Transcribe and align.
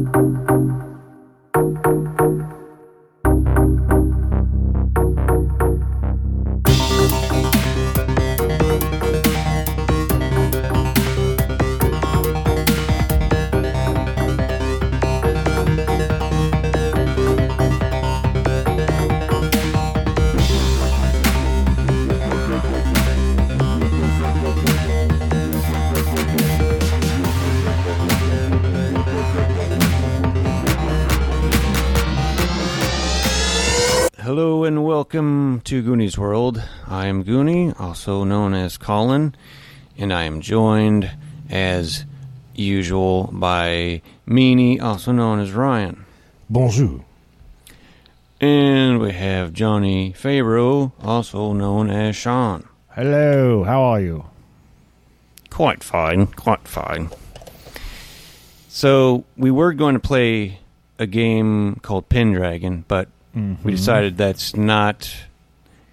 Hello 0.00 0.49
to 35.70 35.82
Goonies 35.82 36.18
World. 36.18 36.60
I 36.88 37.06
am 37.06 37.22
Goonie, 37.22 37.78
also 37.78 38.24
known 38.24 38.54
as 38.54 38.76
Colin, 38.76 39.36
and 39.96 40.12
I 40.12 40.24
am 40.24 40.40
joined, 40.40 41.08
as 41.48 42.04
usual, 42.56 43.30
by 43.32 44.02
Meanie, 44.26 44.82
also 44.82 45.12
known 45.12 45.38
as 45.38 45.52
Ryan. 45.52 46.06
Bonjour. 46.48 47.04
And 48.40 48.98
we 48.98 49.12
have 49.12 49.52
Johnny 49.52 50.12
Fabro, 50.12 50.90
also 51.04 51.52
known 51.52 51.88
as 51.88 52.16
Sean. 52.16 52.68
Hello, 52.88 53.62
how 53.62 53.80
are 53.80 54.00
you? 54.00 54.24
Quite 55.50 55.84
fine, 55.84 56.26
quite 56.26 56.66
fine. 56.66 57.10
So, 58.68 59.24
we 59.36 59.52
were 59.52 59.72
going 59.72 59.94
to 59.94 60.00
play 60.00 60.58
a 60.98 61.06
game 61.06 61.76
called 61.76 62.08
Pendragon, 62.08 62.86
but 62.88 63.06
we 63.36 63.40
mm-hmm. 63.40 63.70
decided 63.70 64.16
that's 64.16 64.56
not 64.56 65.08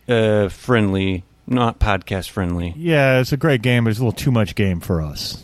uh, 0.08 0.50
friendly, 0.50 1.24
not 1.46 1.80
podcast 1.80 2.30
friendly. 2.30 2.74
Yeah, 2.78 3.20
it's 3.20 3.32
a 3.32 3.38
great 3.38 3.62
game, 3.62 3.84
but 3.84 3.92
it's 3.92 4.00
a 4.00 4.04
little 4.04 4.18
too 4.18 4.32
much 4.32 4.56
game 4.56 4.80
for 4.80 5.02
us. 5.02 5.44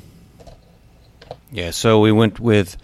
Yeah, 1.51 1.71
so 1.71 1.99
we 1.99 2.11
went 2.11 2.39
with 2.39 2.77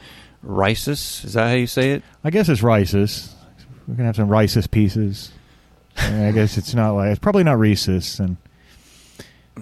Risus. 0.46 1.26
Is 1.26 1.34
that 1.34 1.48
how 1.50 1.56
you 1.56 1.68
say 1.68 1.92
it? 1.92 2.04
I 2.24 2.30
guess 2.30 2.50
it's 2.50 2.62
Rices. 2.62 3.34
We're 3.88 3.96
gonna 3.96 4.08
have 4.08 4.16
some 4.16 4.30
Rices 4.30 4.68
pieces. 4.68 5.32
I 5.98 6.32
guess 6.32 6.58
it's 6.58 6.74
not 6.74 6.92
like 6.92 7.10
it's 7.12 7.20
probably 7.20 7.44
not 7.44 7.58
Rhesus, 7.58 8.20
and 8.20 8.38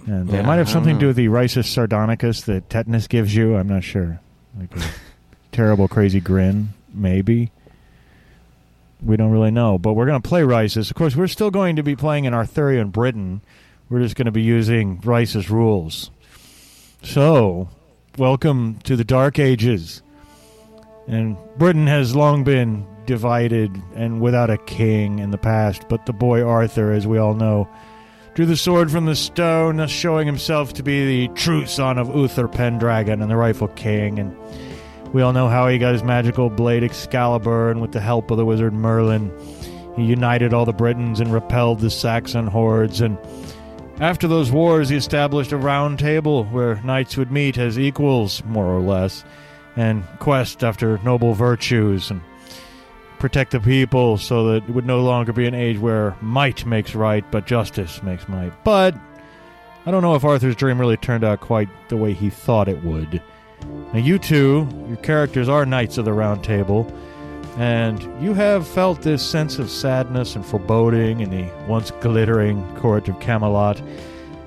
and 0.05 0.29
Yeah, 0.29 0.39
it 0.41 0.45
might 0.45 0.57
have 0.57 0.69
something 0.69 0.95
to 0.95 0.99
do 0.99 1.07
with 1.07 1.15
the 1.15 1.27
Risus 1.27 1.65
sardonicus 1.65 2.45
that 2.45 2.69
tetanus 2.69 3.07
gives 3.07 3.35
you. 3.35 3.55
I'm 3.55 3.67
not 3.67 3.83
sure. 3.83 4.19
Like 4.59 4.75
a 4.75 4.83
terrible, 5.51 5.87
crazy 5.87 6.19
grin, 6.19 6.73
maybe. 6.93 7.51
We 9.01 9.15
don't 9.15 9.31
really 9.31 9.51
know, 9.51 9.77
but 9.77 9.93
we're 9.93 10.07
going 10.07 10.21
to 10.21 10.27
play 10.27 10.43
Rices. 10.43 10.89
Of 10.89 10.95
course, 10.95 11.15
we're 11.15 11.27
still 11.27 11.51
going 11.51 11.75
to 11.75 11.83
be 11.83 11.95
playing 11.95 12.25
in 12.25 12.33
Arthurian 12.33 12.89
Britain. 12.89 13.41
We're 13.89 14.01
just 14.01 14.15
going 14.15 14.25
to 14.25 14.31
be 14.31 14.41
using 14.41 14.99
Rices 15.01 15.49
rules. 15.49 16.09
So, 17.03 17.69
welcome 18.17 18.79
to 18.83 18.95
the 18.95 19.03
Dark 19.03 19.37
Ages. 19.37 20.01
And 21.07 21.37
Britain 21.57 21.87
has 21.87 22.15
long 22.15 22.43
been 22.43 22.85
divided 23.05 23.71
and 23.95 24.19
without 24.19 24.49
a 24.49 24.57
king 24.57 25.19
in 25.19 25.31
the 25.31 25.37
past, 25.37 25.87
but 25.87 26.05
the 26.05 26.13
boy 26.13 26.43
Arthur, 26.43 26.91
as 26.91 27.05
we 27.07 27.17
all 27.17 27.35
know, 27.35 27.69
drew 28.33 28.45
the 28.45 28.57
sword 28.57 28.91
from 28.91 29.05
the 29.05 29.15
stone, 29.15 29.87
showing 29.87 30.27
himself 30.27 30.73
to 30.73 30.83
be 30.83 31.27
the 31.27 31.33
true 31.33 31.65
son 31.65 31.97
of 31.97 32.13
Uther 32.15 32.47
Pendragon 32.47 33.21
and 33.21 33.31
the 33.31 33.37
rightful 33.37 33.69
king. 33.69 34.19
And 34.19 34.35
we 35.13 35.21
all 35.21 35.33
know 35.33 35.47
how 35.47 35.67
he 35.67 35.77
got 35.77 35.93
his 35.93 36.03
magical 36.03 36.49
blade 36.49 36.83
Excalibur, 36.83 37.71
and 37.71 37.81
with 37.81 37.91
the 37.91 38.01
help 38.01 38.31
of 38.31 38.37
the 38.37 38.45
wizard 38.45 38.73
Merlin, 38.73 39.31
he 39.95 40.03
united 40.03 40.53
all 40.53 40.65
the 40.65 40.73
Britons 40.73 41.19
and 41.19 41.33
repelled 41.33 41.79
the 41.79 41.89
Saxon 41.89 42.47
hordes. 42.47 43.01
And 43.01 43.17
after 43.99 44.27
those 44.27 44.51
wars, 44.51 44.89
he 44.89 44.95
established 44.95 45.51
a 45.51 45.57
round 45.57 45.99
table 45.99 46.43
where 46.45 46.81
knights 46.83 47.17
would 47.17 47.31
meet 47.31 47.57
as 47.57 47.79
equals, 47.79 48.43
more 48.45 48.65
or 48.65 48.81
less, 48.81 49.23
and 49.75 50.03
quest 50.19 50.63
after 50.63 50.99
noble 50.99 51.33
virtues 51.33 52.11
and 52.11 52.21
protect 53.19 53.51
the 53.51 53.59
people 53.59 54.17
so 54.17 54.51
that 54.51 54.69
it 54.69 54.69
would 54.69 54.85
no 54.85 55.01
longer 55.01 55.33
be 55.33 55.47
an 55.47 55.55
age 55.55 55.79
where 55.79 56.15
might 56.21 56.65
makes 56.65 56.93
right, 56.93 57.25
but 57.31 57.47
justice 57.47 58.03
makes 58.03 58.27
might. 58.27 58.53
But 58.63 58.95
I 59.85 59.91
don't 59.91 60.03
know 60.03 60.15
if 60.15 60.23
Arthur's 60.23 60.55
dream 60.55 60.79
really 60.79 60.97
turned 60.97 61.23
out 61.23 61.39
quite 61.39 61.69
the 61.89 61.97
way 61.97 62.13
he 62.13 62.29
thought 62.29 62.67
it 62.67 62.83
would. 62.83 63.21
Now, 63.93 63.99
you 63.99 64.19
two, 64.19 64.67
your 64.87 64.97
characters 64.97 65.47
are 65.47 65.65
knights 65.65 65.97
of 65.97 66.05
the 66.05 66.13
round 66.13 66.43
table, 66.43 66.91
and 67.57 68.01
you 68.21 68.33
have 68.33 68.67
felt 68.67 69.01
this 69.01 69.23
sense 69.23 69.59
of 69.59 69.69
sadness 69.69 70.35
and 70.35 70.45
foreboding 70.45 71.21
in 71.21 71.29
the 71.29 71.49
once 71.67 71.91
glittering 72.01 72.63
court 72.75 73.07
of 73.07 73.19
Camelot. 73.19 73.81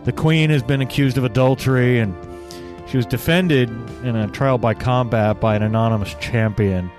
The 0.05 0.13
queen 0.13 0.51
has 0.51 0.63
been 0.63 0.81
accused 0.81 1.19
of 1.19 1.25
adultery, 1.25 1.99
and 1.99 2.15
she 2.89 2.97
was 2.97 3.07
defended 3.07 3.69
in 4.05 4.15
a 4.15 4.29
trial 4.29 4.59
by 4.59 4.75
combat 4.75 5.41
by 5.41 5.57
an 5.57 5.63
anonymous 5.63 6.15
champion. 6.21 6.91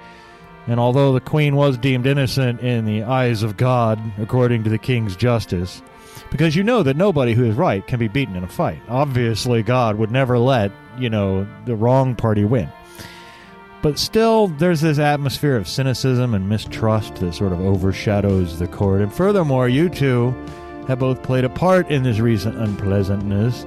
And 0.68 0.80
although 0.80 1.14
the 1.14 1.20
queen 1.20 1.56
was 1.56 1.78
deemed 1.78 2.06
innocent 2.06 2.60
in 2.62 2.86
the 2.86 3.04
eyes 3.04 3.44
of 3.44 3.58
God, 3.58 4.00
according 4.20 4.64
to 4.64 4.70
the 4.70 4.78
king's 4.78 5.16
justice, 5.16 5.82
because 6.30 6.56
you 6.56 6.64
know 6.64 6.84
that 6.84 6.96
nobody 6.96 7.34
who 7.34 7.46
is 7.46 7.56
right 7.56 7.86
can 7.86 8.00
be 8.00 8.08
beaten 8.08 8.36
in 8.36 8.44
a 8.44 8.48
fight. 8.48 8.80
Obviously, 8.88 9.64
God 9.64 9.98
would 9.98 10.12
never 10.12 10.40
let, 10.40 10.72
you 10.98 11.10
know, 11.10 11.48
the 11.66 11.76
wrong 11.76 12.16
party 12.16 12.44
win. 12.44 12.70
But 13.82 13.98
still, 13.98 14.48
there's 14.48 14.82
this 14.82 15.00
atmosphere 15.00 15.56
of 15.56 15.68
cynicism 15.68 16.36
and 16.36 16.48
mistrust 16.48 17.16
that 17.16 17.34
sort 17.34 17.52
of 17.52 17.62
overshadows 17.62 18.60
the 18.60 18.68
court. 18.68 19.02
And 19.02 19.12
furthermore, 19.12 19.68
you 19.68 19.90
two 19.90 20.36
have 20.88 21.00
both 21.00 21.24
played 21.24 21.46
a 21.46 21.50
part 21.50 21.90
in 21.90 22.04
this 22.04 22.20
recent 22.20 22.58
unpleasantness. 22.58 23.66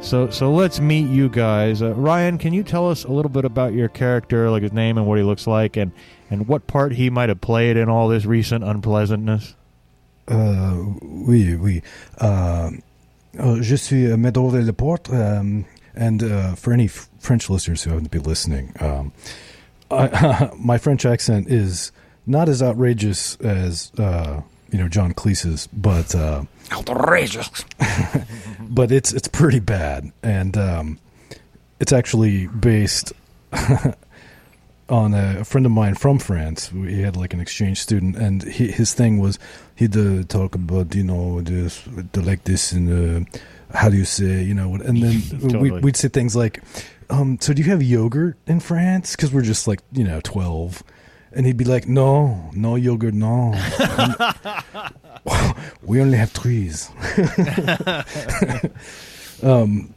So, 0.00 0.30
so 0.30 0.52
let's 0.52 0.78
meet 0.78 1.08
you 1.08 1.28
guys. 1.28 1.82
Uh, 1.82 1.92
Ryan, 1.94 2.38
can 2.38 2.52
you 2.52 2.62
tell 2.62 2.88
us 2.88 3.04
a 3.04 3.10
little 3.10 3.30
bit 3.30 3.44
about 3.44 3.72
your 3.72 3.88
character, 3.88 4.48
like 4.48 4.62
his 4.62 4.72
name 4.72 4.96
and 4.96 5.08
what 5.08 5.18
he 5.18 5.24
looks 5.24 5.46
like, 5.46 5.76
and 5.76 5.90
and 6.30 6.46
what 6.46 6.66
part 6.68 6.92
he 6.92 7.10
might 7.10 7.30
have 7.30 7.40
played 7.40 7.76
in 7.76 7.88
all 7.88 8.06
this 8.06 8.24
recent 8.24 8.62
unpleasantness? 8.62 9.56
Euh, 10.28 10.94
oui, 11.02 11.56
oui. 11.56 11.82
Uh, 12.18 12.70
uh, 13.38 13.60
je 13.60 13.76
suis 13.76 14.12
uh, 14.12 14.16
Medor 14.16 14.52
de 14.52 14.62
Laporte, 14.62 15.10
um, 15.10 15.64
and 15.98 16.22
uh, 16.22 16.54
for 16.54 16.72
any 16.72 16.86
f- 16.86 17.08
French 17.18 17.50
listeners 17.50 17.82
who 17.82 17.90
happen 17.90 18.04
to 18.04 18.10
be 18.10 18.18
listening, 18.18 18.72
um, 18.80 19.12
I, 19.90 20.50
my 20.58 20.78
French 20.78 21.04
accent 21.04 21.48
is 21.50 21.92
not 22.26 22.48
as 22.48 22.62
outrageous 22.62 23.36
as 23.36 23.92
uh, 23.98 24.40
you 24.70 24.78
know 24.78 24.88
John 24.88 25.12
Cleese's, 25.12 25.66
but 25.72 26.14
uh, 26.14 26.44
Outrageous. 26.72 27.50
but 28.60 28.92
it's 28.92 29.12
it's 29.12 29.28
pretty 29.28 29.60
bad, 29.60 30.12
and 30.22 30.56
um, 30.56 30.98
it's 31.80 31.92
actually 31.92 32.46
based 32.46 33.12
on 34.88 35.14
a, 35.14 35.40
a 35.40 35.44
friend 35.44 35.66
of 35.66 35.72
mine 35.72 35.94
from 35.94 36.18
France. 36.18 36.68
He 36.68 37.02
had 37.02 37.16
like 37.16 37.34
an 37.34 37.40
exchange 37.40 37.80
student, 37.80 38.16
and 38.16 38.42
he, 38.42 38.70
his 38.70 38.94
thing 38.94 39.18
was 39.18 39.38
he'd 39.76 39.96
uh, 39.96 40.22
talk 40.24 40.54
about 40.54 40.94
you 40.94 41.04
know 41.04 41.40
this 41.40 41.82
the, 42.12 42.22
like 42.22 42.44
this 42.44 42.72
and 42.72 43.26
uh, 43.26 43.38
how 43.76 43.88
do 43.88 43.96
you 43.96 44.04
say 44.04 44.42
you 44.42 44.54
know, 44.54 44.74
and 44.74 45.02
then 45.02 45.22
Totally. 45.40 45.70
we, 45.70 45.80
we'd 45.80 45.96
say 45.96 46.08
things 46.08 46.34
like, 46.34 46.62
um, 47.10 47.38
"So 47.40 47.52
do 47.52 47.62
you 47.62 47.70
have 47.70 47.82
yogurt 47.82 48.36
in 48.46 48.60
France?" 48.60 49.16
Because 49.16 49.32
we're 49.32 49.42
just 49.42 49.68
like 49.68 49.80
you 49.92 50.04
know 50.04 50.20
twelve. 50.22 50.82
And 51.30 51.44
he'd 51.44 51.58
be 51.58 51.66
like, 51.66 51.86
"No, 51.86 52.50
no 52.54 52.76
yogurt, 52.76 53.12
no. 53.12 53.52
we 55.82 56.00
only 56.00 56.16
have 56.16 56.32
trees." 56.32 56.90
um, 59.42 59.92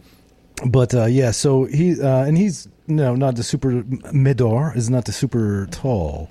but 0.66 0.94
uh, 0.94 1.06
yeah, 1.06 1.32
so 1.32 1.66
he 1.66 2.00
uh, 2.00 2.24
and 2.26 2.38
he's 2.38 2.68
no 2.88 3.16
not 3.16 3.36
the 3.36 3.44
super 3.44 3.84
Medor 4.12 4.74
is 4.76 4.90
not 4.90 5.06
the 5.06 5.12
super 5.12 5.68
tall 5.72 6.30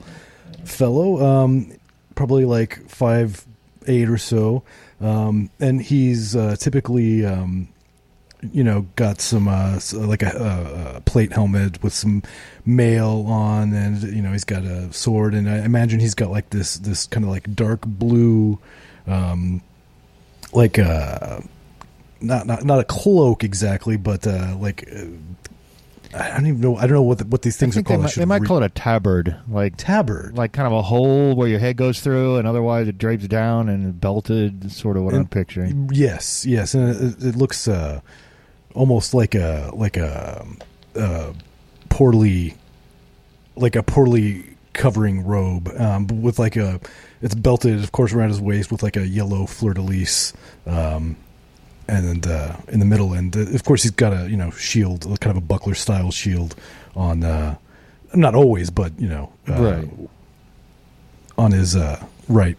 fellow. 0.65 1.25
Um, 1.25 1.73
probably 2.15 2.44
like 2.44 2.88
five 2.88 3.47
eight 3.87 4.09
or 4.09 4.19
so, 4.19 4.62
um, 5.00 5.50
and 5.59 5.82
he's 5.82 6.37
uh, 6.37 6.56
typically 6.56 7.25
um, 7.25 7.69
you 8.53 8.62
know 8.62 8.87
got 8.97 9.21
some 9.21 9.49
uh, 9.49 9.81
like 9.94 10.23
a, 10.23 10.97
a, 10.97 11.00
plate 11.00 11.33
helmet 11.33 11.83
with 11.83 11.93
some 11.93 12.23
mail 12.65 13.25
on, 13.26 13.73
and 13.73 14.03
you 14.03 14.23
know 14.23 14.33
he's 14.33 14.44
got 14.44 14.62
a 14.62 14.93
sword, 14.93 15.35
and 15.35 15.49
I 15.49 15.65
imagine 15.65 16.00
he's 16.00 16.15
got 16.15 16.31
like 16.31 16.50
this 16.50 16.76
this 16.76 17.06
kind 17.06 17.25
of 17.25 17.31
like 17.31 17.55
dark 17.55 17.81
blue. 17.85 18.59
Um, 19.06 19.62
like 20.53 20.79
a 20.79 21.43
not 22.20 22.46
not 22.46 22.64
not 22.64 22.81
a 22.81 22.84
cloak 22.84 23.44
exactly, 23.44 23.96
but 23.96 24.26
uh, 24.26 24.56
like 24.58 24.88
uh, 24.94 25.05
I 26.12 26.37
don't 26.37 26.46
even 26.46 26.61
know. 26.61 26.76
I 26.76 26.82
don't 26.82 26.94
know 26.94 27.02
what 27.02 27.19
the, 27.19 27.25
what 27.25 27.43
these 27.43 27.56
things 27.56 27.76
are 27.76 27.82
they 27.82 27.84
called. 27.84 28.00
I 28.00 28.02
might, 28.02 28.14
they 28.14 28.25
might 28.25 28.40
re- 28.43 28.46
call 28.46 28.58
it 28.58 28.64
a 28.64 28.69
tabard, 28.69 29.37
like 29.49 29.76
tabard. 29.76 30.37
like 30.37 30.52
kind 30.52 30.67
of 30.67 30.72
a 30.72 30.82
hole 30.82 31.34
where 31.34 31.49
your 31.49 31.61
head 31.61 31.76
goes 31.76 32.00
through, 32.00 32.37
and 32.37 32.49
otherwise 32.49 32.88
it 32.88 32.99
drapes 32.99 33.28
down 33.28 33.69
and 33.69 34.00
belted. 34.00 34.72
Sort 34.72 34.96
of 34.96 35.05
what 35.05 35.14
I'm 35.14 35.26
picturing. 35.26 35.90
Yes, 35.93 36.44
yes, 36.44 36.75
and 36.75 36.90
it, 36.90 37.25
it 37.25 37.37
looks 37.37 37.69
uh, 37.69 38.00
almost 38.75 39.14
like 39.14 39.34
a 39.34 39.70
like 39.73 39.96
a 39.96 40.44
uh, 40.96 41.32
poorly 41.88 42.56
like 43.56 43.76
a 43.76 43.82
poorly 43.82 44.44
covering 44.73 45.25
robe, 45.25 45.69
um, 45.78 46.06
but 46.06 46.16
with 46.16 46.38
like 46.38 46.56
a 46.56 46.81
it's 47.23 47.34
belted, 47.34 47.82
of 47.82 47.93
course, 47.93 48.12
around 48.12 48.31
his 48.31 48.40
waist 48.40 48.73
with 48.73 48.82
like 48.82 48.96
a 48.96 49.06
yellow 49.06 49.46
fleur 49.46 49.75
de 49.75 49.82
lis, 49.82 50.32
um, 50.66 51.16
and 51.90 52.26
uh, 52.26 52.56
in 52.69 52.78
the 52.81 52.87
middle, 52.87 53.12
and 53.12 53.37
uh, 53.37 53.40
of 53.40 53.64
course 53.64 53.82
he's 53.82 53.90
got 53.92 54.12
a 54.12 54.31
you 54.31 54.37
know 54.37 54.50
shield, 54.52 55.02
kind 55.20 55.37
of 55.37 55.42
a 55.42 55.46
buckler 55.46 55.75
style 55.75 56.10
shield 56.10 56.54
on. 56.94 57.22
Uh, 57.25 57.56
not 58.12 58.34
always, 58.34 58.70
but 58.70 58.90
you 58.98 59.08
know, 59.08 59.32
uh, 59.48 59.62
Right. 59.62 59.88
on 61.38 61.52
his 61.52 61.76
uh, 61.76 62.04
right 62.28 62.56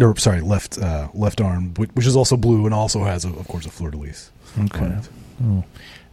or 0.00 0.16
sorry 0.16 0.40
left 0.40 0.78
uh, 0.78 1.08
left 1.14 1.40
arm, 1.40 1.74
which, 1.74 1.90
which 1.94 2.06
is 2.06 2.14
also 2.16 2.36
blue 2.36 2.64
and 2.64 2.72
also 2.74 3.02
has, 3.02 3.24
a, 3.24 3.28
of 3.28 3.48
course, 3.48 3.66
a 3.66 3.70
fleur 3.70 3.90
de 3.90 3.96
lis. 3.96 4.30
Okay. 4.66 4.96
Oh. 5.44 5.64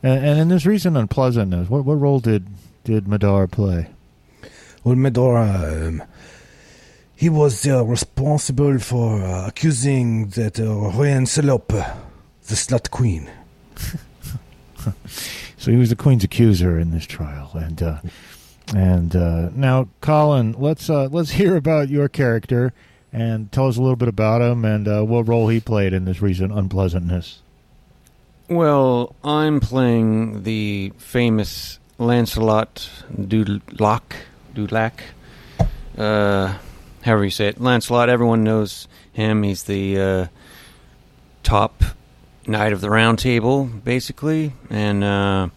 And, 0.02 0.26
and 0.26 0.40
in 0.40 0.48
this 0.50 0.66
recent 0.66 0.98
unpleasantness, 0.98 1.70
what 1.70 1.86
what 1.86 1.94
role 2.00 2.20
did 2.20 2.48
did 2.84 3.08
Madar 3.08 3.46
play? 3.48 3.88
Well, 4.84 4.96
Medora, 4.96 5.46
um, 5.88 6.02
he 7.16 7.30
was 7.30 7.68
uh, 7.68 7.86
responsible 7.86 8.80
for 8.80 9.22
uh, 9.22 9.48
accusing 9.48 10.30
that 10.30 10.60
uh, 10.60 10.64
Royan 10.64 11.26
Salope, 11.26 11.86
the 12.52 12.58
slut 12.58 12.92
queen. 12.92 13.30
So 15.62 15.70
he 15.70 15.78
was 15.78 15.90
the 15.92 15.96
Queen's 15.96 16.24
accuser 16.24 16.80
in 16.80 16.90
this 16.90 17.06
trial, 17.06 17.52
and 17.54 17.84
uh, 17.84 18.00
and 18.76 19.16
uh, 19.16 19.50
now, 19.54 19.90
Colin, 20.02 20.56
let's 20.58 20.90
uh, 20.90 21.08
let's 21.12 21.30
hear 21.30 21.56
about 21.56 21.88
your 21.88 22.10
character 22.10 22.74
and 23.14 23.52
tell 23.52 23.68
us 23.68 23.78
a 23.78 23.80
little 23.80 23.96
bit 23.96 24.08
about 24.08 24.42
him 24.42 24.66
and 24.66 24.88
uh, 24.88 25.04
what 25.04 25.28
role 25.28 25.50
he 25.50 25.60
played 25.60 25.94
in 25.94 26.06
this 26.06 26.20
recent 26.20 26.52
unpleasantness. 26.52 27.44
Well, 28.50 29.16
I'm 29.24 29.60
playing 29.60 30.42
the 30.42 30.94
famous 30.98 31.78
Lancelot 32.00 32.90
Dulac. 33.28 34.16
Dulac. 34.56 35.04
Uh, 35.96 36.58
however 37.04 37.26
you 37.26 37.30
say 37.30 37.50
it. 37.50 37.62
Lancelot, 37.62 38.10
everyone 38.10 38.44
knows 38.44 38.88
him. 39.14 39.44
He's 39.44 39.62
the 39.62 40.00
uh, 40.00 40.28
top 41.44 41.84
knight 42.48 42.74
of 42.74 42.82
the 42.82 42.90
round 42.90 43.20
table, 43.20 43.66
basically, 43.66 44.54
and 44.70 45.04
uh, 45.04 45.50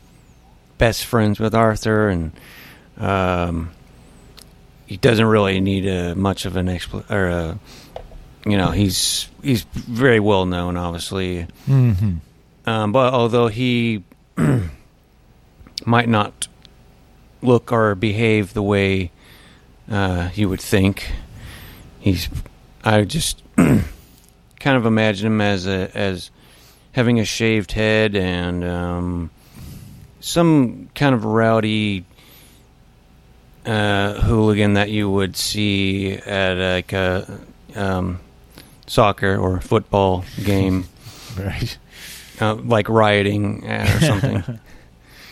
best 0.78 1.04
friends 1.04 1.40
with 1.40 1.54
Arthur. 1.54 2.08
And 2.08 2.32
um, 2.98 3.70
he 4.86 4.96
doesn't 4.96 5.26
really 5.26 5.60
need 5.60 5.86
a, 5.86 6.14
much 6.14 6.44
of 6.44 6.56
an 6.56 6.66
expl- 6.66 7.08
or 7.10 7.26
a, 7.26 7.58
you 8.46 8.56
know, 8.56 8.70
he's 8.70 9.28
he's 9.42 9.62
very 9.72 10.20
well 10.20 10.46
known, 10.46 10.76
obviously. 10.76 11.46
Mm-hmm. 11.66 12.16
Um, 12.66 12.92
but 12.92 13.12
although 13.12 13.48
he 13.48 14.04
might 15.87 16.08
not 16.08 16.48
look 17.42 17.72
or 17.72 17.94
behave 17.94 18.54
the 18.54 18.62
way 18.62 19.10
uh, 19.90 20.30
you 20.34 20.48
would 20.48 20.60
think, 20.60 21.10
he's. 22.00 22.28
I 22.87 23.02
just 23.04 23.42
kind 23.56 23.82
of 24.64 24.84
imagine 24.84 25.26
him 25.26 25.40
as 25.40 25.66
a 25.66 25.90
as 25.96 26.30
having 26.94 27.20
a 27.20 27.25
shaved 27.25 27.73
head 27.73 28.14
and 28.17 28.64
um, 28.64 29.31
some 30.20 30.88
kind 30.94 31.14
of 31.14 31.25
rowdy 31.25 32.05
uh, 33.67 34.14
hooligan 34.20 34.75
that 34.75 34.91
you 34.91 35.11
would 35.11 35.37
see 35.37 36.12
at 36.14 36.55
like 36.56 36.93
a 36.93 37.41
um, 37.75 38.20
soccer 38.87 39.37
or 39.37 39.61
football 39.61 40.25
game 40.44 40.87
Right. 41.38 41.76
uh, 42.41 42.55
like 42.55 42.88
rioting 42.88 43.69
uh, 43.69 43.90
or 43.97 44.00
something. 44.00 44.61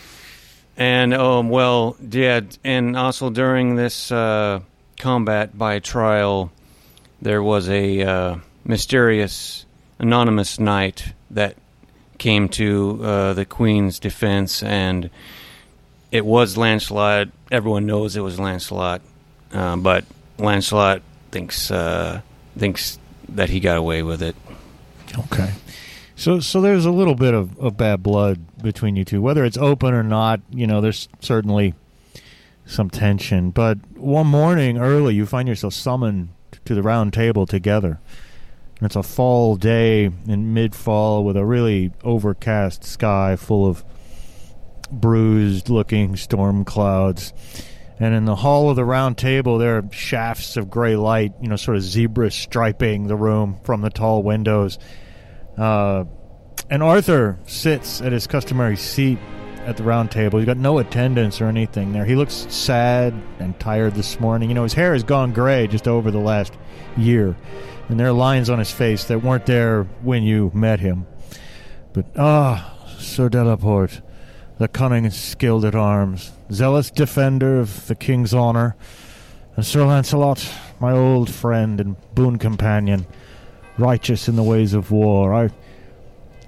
and 0.77 1.15
um, 1.15 1.49
well, 1.49 1.97
yeah, 2.01 2.41
and 2.65 2.97
also 2.97 3.31
during 3.31 3.77
this 3.77 4.11
uh, 4.11 4.61
combat 4.99 5.57
by 5.57 5.79
trial, 5.79 6.51
there 7.21 7.43
was 7.43 7.69
a 7.69 8.03
uh, 8.03 8.37
mysterious 8.65 9.65
anonymous 10.01 10.59
knight 10.59 11.13
that 11.33 11.57
came 12.19 12.49
to 12.51 13.01
uh, 13.03 13.33
the 13.35 13.45
queen's 13.45 13.99
defense, 13.99 14.63
and 14.63 15.11
it 16.11 16.25
was 16.25 16.57
Lancelot. 16.57 17.29
Everyone 17.51 17.87
knows 17.87 18.17
it 18.17 18.21
was 18.21 18.39
Lancelot, 18.39 19.03
uh, 19.53 19.77
but 19.77 20.05
Lancelot 20.39 21.03
thinks 21.31 21.71
uh, 21.71 22.21
thinks 22.57 22.99
that 23.31 23.51
he 23.51 23.61
got 23.61 23.77
away 23.77 24.03
with 24.03 24.23
it. 24.23 24.37
Okay. 25.19 25.53
So 26.15 26.41
so 26.41 26.61
there's 26.61 26.85
a 26.85 26.91
little 26.91 27.15
bit 27.15 27.35
of, 27.35 27.59
of 27.59 27.77
bad 27.77 28.03
blood 28.03 28.39
between 28.63 28.97
you 28.97 29.05
two, 29.05 29.21
whether 29.21 29.45
it's 29.45 29.59
open 29.59 29.95
or 29.95 30.03
not. 30.03 30.41
You 30.51 30.67
know, 30.67 30.81
there's 30.81 31.09
certainly 31.21 31.75
some 32.67 32.91
tension. 32.91 33.51
But 33.51 33.79
one 33.97 34.27
morning 34.27 34.79
early, 34.79 35.15
you 35.15 35.27
find 35.27 35.49
yourself 35.49 35.75
summoned 35.75 36.29
to 36.65 36.75
the 36.75 36.83
round 36.83 37.13
table 37.13 37.47
together. 37.47 37.99
It's 38.83 38.97
a 38.97 39.03
fall 39.03 39.55
day 39.55 40.11
in 40.27 40.55
mid 40.55 40.75
fall 40.75 41.25
with 41.25 41.37
a 41.37 41.45
really 41.45 41.93
overcast 42.03 42.83
sky 42.83 43.37
full 43.37 43.67
of 43.67 43.85
bruised 44.91 45.69
looking 45.69 46.17
storm 46.17 46.65
clouds. 46.65 47.33
And 48.01 48.15
in 48.15 48.25
the 48.25 48.35
hall 48.35 48.69
of 48.71 48.77
the 48.77 48.85
round 48.85 49.17
table, 49.17 49.59
there 49.59 49.79
are 49.79 49.93
shafts 49.93 50.57
of 50.57 50.69
gray 50.69 50.97
light, 50.97 51.33
you 51.41 51.49
know, 51.49 51.55
sort 51.55 51.77
of 51.77 51.85
zebra 51.85 52.33
striping 52.33 53.07
the 53.07 53.15
room 53.15 53.61
from 53.63 53.83
the 53.83 53.91
tall 53.91 54.25
windows. 54.25 54.79
Uh, 55.57 56.05
and 56.69 56.83
Arthur 56.83 57.39
sits 57.47 58.01
at 58.01 58.11
his 58.11 58.27
customary 58.27 58.77
seat 58.77 59.19
at 59.65 59.77
the 59.77 59.83
round 59.83 60.11
table. 60.11 60.39
He's 60.39 60.47
got 60.47 60.57
no 60.57 60.79
attendance 60.79 61.41
or 61.41 61.47
anything 61.47 61.93
there. 61.93 62.05
He 62.05 62.15
looks 62.15 62.47
sad 62.49 63.15
and 63.39 63.59
tired 63.59 63.95
this 63.95 64.19
morning. 64.19 64.49
You 64.49 64.55
know, 64.55 64.65
his 64.65 64.75
hair 64.75 64.93
has 64.93 65.05
gone 65.05 65.33
gray 65.33 65.67
just 65.67 65.87
over 65.87 66.11
the 66.11 66.19
last 66.19 66.53
year. 66.97 67.37
And 67.89 67.99
there 67.99 68.09
are 68.09 68.13
lines 68.13 68.51
on 68.51 68.59
his 68.59 68.71
face 68.71 69.05
that 69.05 69.23
weren't 69.23 69.47
there 69.47 69.85
when 70.03 70.23
you 70.23 70.51
met 70.55 70.81
him. 70.81 71.07
But, 71.93 72.07
ah, 72.17 72.77
Sir 72.99 73.29
Delaport, 73.29 74.01
the 74.59 74.69
cunning 74.69 75.05
and 75.05 75.15
skilled 75.15 75.65
at 75.65 75.75
arms, 75.75 76.33
zealous 76.51 76.91
defender 76.91 77.59
of 77.61 77.87
the 77.87 77.95
king's 77.95 78.33
honor, 78.33 78.77
and 79.57 79.67
Sir 79.67 79.85
Launcelot, 79.85 80.51
my 80.81 80.93
old 80.93 81.29
friend 81.29 81.81
and 81.81 81.97
boon 82.15 82.39
companion, 82.39 83.07
righteous 83.77 84.29
in 84.29 84.37
the 84.37 84.43
ways 84.43 84.73
of 84.73 84.91
war. 84.91 85.35
I, 85.35 85.51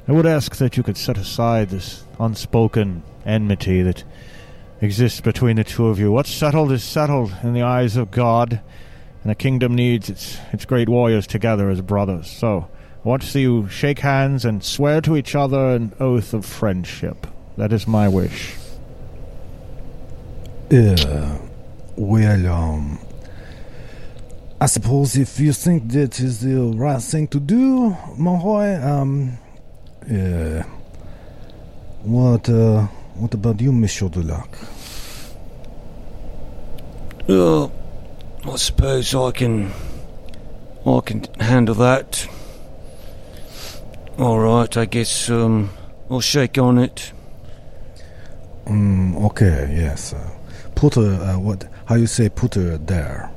I 0.07 0.13
would 0.13 0.27
ask 0.27 0.57
that 0.57 0.77
you 0.77 0.83
could 0.83 0.99
set 0.99 1.17
aside 1.17 1.71
this 1.71 2.05
unspoken 2.21 3.03
enmity 3.25 3.81
that 3.83 4.05
exists 4.83 5.21
between 5.21 5.57
the 5.57 5.65
two 5.65 5.87
of 5.87 5.99
you. 5.99 6.13
What's 6.13 6.31
settled 6.31 6.73
is 6.73 6.85
settled 6.85 7.35
in 7.43 7.55
the 7.55 7.63
eyes 7.63 7.97
of 7.97 8.11
God, 8.11 8.61
and 9.23 9.33
a 9.33 9.35
kingdom 9.35 9.75
needs 9.75 10.11
its 10.11 10.39
its 10.53 10.67
great 10.67 10.91
warriors 10.91 11.27
together 11.27 11.71
as 11.71 11.81
brothers. 11.81 12.31
So, 12.31 12.69
I 13.03 13.09
want 13.09 13.23
to 13.23 13.29
see 13.29 13.41
you 13.41 13.67
shake 13.69 14.01
hands 14.01 14.45
and 14.45 14.63
swear 14.63 15.01
to 15.03 15.17
each 15.17 15.35
other 15.35 15.71
an 15.71 15.95
oath 15.99 16.35
of 16.35 16.45
friendship. 16.45 17.27
That 17.57 17.73
is 17.73 17.87
my 17.87 18.09
wish. 18.09 18.57
Uh, 20.71 21.39
well, 21.97 22.47
um, 22.47 22.99
I 24.61 24.67
suppose 24.67 25.17
if 25.17 25.41
you 25.41 25.53
think 25.53 25.93
that 25.93 26.21
is 26.21 26.41
the 26.41 26.61
right 26.77 27.01
thing 27.01 27.29
to 27.29 27.41
do, 27.41 27.97
Monroy, 28.17 28.83
um, 28.83 29.39
uh, 30.11 30.63
what, 32.03 32.49
uh, 32.49 32.83
what 33.15 33.35
about 33.35 33.61
you, 33.61 33.73
Monsieur 33.73 34.09
Dulac? 34.09 34.59
Well, 37.27 37.73
I 38.45 38.57
suppose 38.57 39.15
I 39.15 39.31
can. 39.31 39.73
I 40.87 41.01
can 41.01 41.25
handle 41.41 41.75
that. 41.77 42.29
All 44.19 44.39
right, 44.39 44.77
I 44.77 44.85
guess 44.85 45.31
um, 45.31 45.71
I'll 46.11 46.21
shake 46.21 46.59
on 46.59 46.77
it. 46.77 47.11
Um, 48.67 49.17
okay, 49.17 49.75
yes. 49.75 50.13
Uh, 50.13 50.31
put 50.75 50.99
a, 50.99 51.31
uh, 51.31 51.39
what, 51.39 51.67
how 51.87 51.95
you 51.95 52.07
say 52.07 52.29
put 52.29 52.55
her 52.57 52.77
there? 52.77 53.31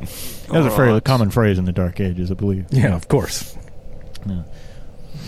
That 0.00 0.58
was 0.58 0.66
a 0.66 0.70
fairly 0.70 0.88
Alright. 0.88 1.04
common 1.04 1.30
phrase 1.30 1.56
in 1.58 1.64
the 1.64 1.72
Dark 1.72 2.00
Ages, 2.00 2.30
I 2.30 2.34
believe. 2.34 2.66
Yeah, 2.70 2.94
of 2.94 3.06
course. 3.08 3.56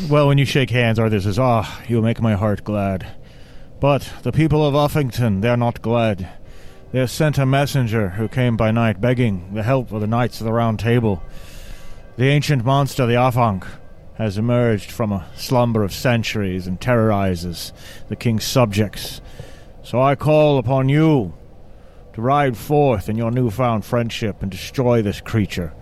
Well, 0.08 0.28
when 0.28 0.38
you 0.38 0.44
shake 0.44 0.70
hands, 0.70 0.98
Arthur 0.98 1.20
says, 1.20 1.38
Ah, 1.38 1.82
you 1.88 2.00
make 2.00 2.20
my 2.20 2.34
heart 2.34 2.64
glad. 2.64 3.06
But 3.80 4.10
the 4.22 4.32
people 4.32 4.66
of 4.66 4.74
Uffington, 4.74 5.40
they're 5.40 5.56
not 5.56 5.82
glad. 5.82 6.28
They 6.92 7.00
have 7.00 7.10
sent 7.10 7.38
a 7.38 7.46
messenger 7.46 8.10
who 8.10 8.28
came 8.28 8.56
by 8.56 8.70
night 8.70 9.00
begging 9.00 9.52
the 9.52 9.62
help 9.62 9.92
of 9.92 10.00
the 10.00 10.06
Knights 10.06 10.40
of 10.40 10.46
the 10.46 10.52
Round 10.52 10.78
Table. 10.78 11.22
The 12.16 12.28
ancient 12.28 12.64
monster, 12.64 13.04
the 13.04 13.14
Afanc, 13.14 13.66
has 14.14 14.38
emerged 14.38 14.90
from 14.90 15.12
a 15.12 15.26
slumber 15.36 15.82
of 15.82 15.92
centuries 15.92 16.66
and 16.66 16.80
terrorizes 16.80 17.72
the 18.08 18.16
king's 18.16 18.44
subjects. 18.44 19.20
So 19.82 20.00
I 20.00 20.14
call 20.14 20.58
upon 20.58 20.88
you 20.88 21.34
to 22.12 22.22
ride 22.22 22.56
forth 22.56 23.08
in 23.08 23.16
your 23.16 23.32
newfound 23.32 23.84
friendship 23.84 24.40
and 24.40 24.50
destroy 24.50 25.02
this 25.02 25.20
creature. 25.20 25.72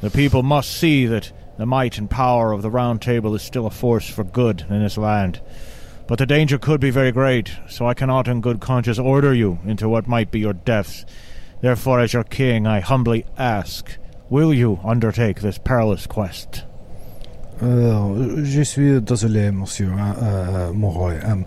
The 0.00 0.10
people 0.10 0.42
must 0.42 0.72
see 0.72 1.06
that 1.06 1.32
the 1.60 1.66
might 1.66 1.98
and 1.98 2.08
power 2.08 2.52
of 2.52 2.62
the 2.62 2.70
Round 2.70 3.02
Table 3.02 3.34
is 3.34 3.42
still 3.42 3.66
a 3.66 3.70
force 3.70 4.08
for 4.08 4.24
good 4.24 4.64
in 4.70 4.82
this 4.82 4.96
land. 4.96 5.42
But 6.06 6.18
the 6.18 6.24
danger 6.24 6.56
could 6.56 6.80
be 6.80 6.88
very 6.88 7.12
great, 7.12 7.52
so 7.68 7.86
I 7.86 7.92
cannot 7.92 8.28
in 8.28 8.40
good 8.40 8.60
conscience 8.60 8.98
order 8.98 9.34
you 9.34 9.58
into 9.66 9.86
what 9.86 10.08
might 10.08 10.30
be 10.30 10.40
your 10.40 10.54
deaths. 10.54 11.04
Therefore, 11.60 12.00
as 12.00 12.14
your 12.14 12.24
king, 12.24 12.66
I 12.66 12.80
humbly 12.80 13.26
ask, 13.36 13.98
will 14.30 14.54
you 14.54 14.80
undertake 14.82 15.42
this 15.42 15.58
perilous 15.58 16.06
quest? 16.06 16.64
Uh, 17.60 18.42
je 18.42 18.64
suis 18.64 18.98
désolé, 19.02 19.52
monsieur 19.52 19.92
uh, 19.92 20.72
Moroy. 20.72 21.22
Um, 21.22 21.44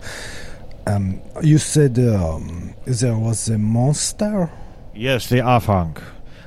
um, 0.86 1.20
you 1.42 1.58
said 1.58 1.98
um, 1.98 2.72
there 2.86 3.18
was 3.18 3.48
a 3.48 3.58
monster? 3.58 4.48
Yes, 4.94 5.28
the 5.28 5.38
Afanc. 5.38 6.00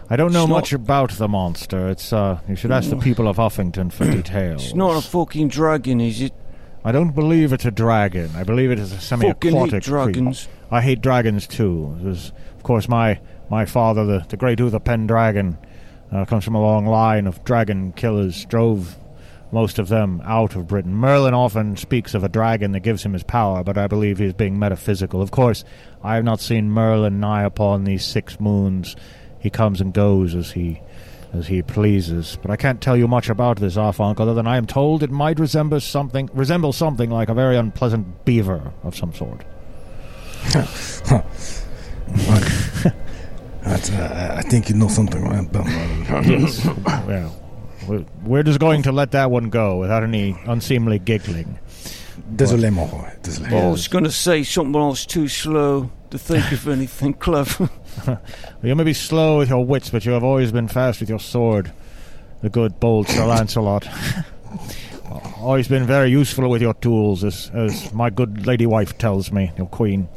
I 0.10 0.16
don't 0.16 0.32
know 0.32 0.44
It's 0.44 0.50
not- 0.50 0.56
much 0.56 0.74
about 0.74 1.12
the 1.12 1.28
monster. 1.28 1.90
It's 1.90 2.14
uh 2.14 2.40
you 2.48 2.56
should 2.56 2.72
ask 2.72 2.90
the 2.90 2.98
people 2.98 3.28
of 3.28 3.38
Uffington 3.38 3.92
for 3.92 4.06
details. 4.12 4.66
It's 4.66 4.76
not 4.76 4.96
a 4.98 5.02
fucking 5.08 5.50
dragon, 5.50 6.00
is 6.02 6.22
it? 6.22 6.34
I 6.86 6.92
don't 6.94 7.14
believe 7.14 7.52
it's 7.52 7.66
a 7.66 7.72
dragon. 7.72 8.30
I 8.36 8.44
believe 8.44 8.72
it 8.72 8.80
is 8.80 8.94
a 8.94 9.00
semi-aquatic 9.02 9.72
hate 9.74 9.84
dragons. 9.84 10.46
creature. 10.46 10.52
I 10.72 10.82
hate 10.82 11.02
dragons 11.02 11.46
too. 11.48 11.98
Of 12.56 12.64
course, 12.64 12.88
my 12.88 13.20
my 13.50 13.66
father, 13.66 14.06
the 14.06 14.26
the 14.30 14.38
Great 14.38 14.60
Uther 14.60 14.80
Pendragon, 14.80 15.58
uh, 16.12 16.24
comes 16.26 16.46
from 16.46 16.56
a 16.56 16.62
long 16.62 16.86
line 16.86 17.28
of 17.28 17.44
dragon 17.44 17.92
killers. 17.92 18.46
Drove 18.46 18.96
most 19.52 19.80
of 19.80 19.88
them 19.90 20.22
out 20.26 20.56
of 20.56 20.68
Britain. 20.68 20.94
Merlin 20.94 21.34
often 21.34 21.76
speaks 21.78 22.14
of 22.14 22.24
a 22.24 22.30
dragon 22.30 22.72
that 22.74 22.82
gives 22.82 23.04
him 23.04 23.14
his 23.14 23.24
power, 23.24 23.64
but 23.64 23.78
I 23.78 23.88
believe 23.88 24.18
he 24.20 24.26
is 24.26 24.34
being 24.34 24.60
metaphysical. 24.60 25.22
Of 25.22 25.32
course, 25.32 25.64
I 26.04 26.16
have 26.16 26.24
not 26.26 26.40
seen 26.42 26.70
Merlin 26.70 27.20
nigh 27.22 27.44
upon 27.44 27.84
these 27.86 28.06
six 28.06 28.40
moons. 28.40 28.96
He 29.48 29.52
comes 29.52 29.80
and 29.80 29.94
goes 29.94 30.36
as 30.36 30.52
he 30.52 30.82
as 31.32 31.48
he 31.48 31.62
pleases. 31.62 32.38
But 32.42 32.52
I 32.52 32.58
can't 32.58 32.82
tell 32.82 32.98
you 32.98 33.08
much 33.08 33.30
about 33.30 33.60
this 33.60 33.78
Afanc, 33.78 34.20
other 34.20 34.34
than 34.34 34.46
I 34.46 34.58
am 34.58 34.66
told 34.66 35.04
it 35.04 35.10
might 35.10 35.40
resemble 35.40 35.80
something 35.80 36.30
resemble 36.34 36.74
something 36.74 37.10
like 37.10 37.30
a 37.30 37.34
very 37.34 37.56
unpleasant 37.56 38.26
beaver 38.26 38.74
of 38.84 38.94
some 38.94 39.14
sort. 39.14 39.46
Uh, 43.68 44.34
I 44.38 44.44
think 44.44 44.70
you 44.70 44.76
know 44.76 44.88
something 44.88 45.22
right 45.22 45.46
about 45.46 45.66
yes. 46.26 46.66
well, 47.06 48.06
we're 48.24 48.44
just 48.44 48.62
going 48.62 48.82
to 48.84 48.94
let 48.94 49.12
that 49.12 49.30
one 49.30 49.50
go 49.50 49.76
without 49.76 50.04
any 50.04 50.38
unseemly 50.46 51.00
giggling. 51.00 51.60
Désolé, 52.36 52.72
Moroy. 52.72 53.10
Désolé. 53.22 53.52
Oh, 53.52 53.68
I 53.68 53.72
was 53.72 53.88
going 53.88 54.04
to 54.04 54.12
say 54.12 54.44
something, 54.44 54.72
but 54.72 54.86
I 54.86 54.88
was 54.90 55.06
too 55.06 55.28
slow 55.28 55.90
to 56.10 56.18
think 56.18 56.52
of 56.52 56.68
anything 56.68 57.14
clever. 57.26 57.70
You 58.64 58.76
may 58.76 58.84
be 58.84 58.94
slow 58.94 59.40
with 59.40 59.50
your 59.50 59.66
wits, 59.66 59.90
but 59.90 60.06
you 60.06 60.12
have 60.12 60.24
always 60.24 60.52
been 60.52 60.68
fast 60.68 61.00
with 61.00 61.10
your 61.10 61.20
sword. 61.20 61.72
The 62.42 62.50
good, 62.50 62.80
bold 62.80 63.08
Sir 63.08 63.26
Lancelot. 63.26 63.88
always 65.38 65.68
been 65.68 65.86
very 65.86 66.10
useful 66.10 66.50
with 66.50 66.62
your 66.62 66.74
tools, 66.76 67.24
as, 67.24 67.52
as 67.54 67.94
my 67.94 68.10
good 68.10 68.46
lady 68.46 68.66
wife 68.66 68.98
tells 68.98 69.32
me, 69.32 69.52
your 69.58 69.68
queen. 69.68 70.10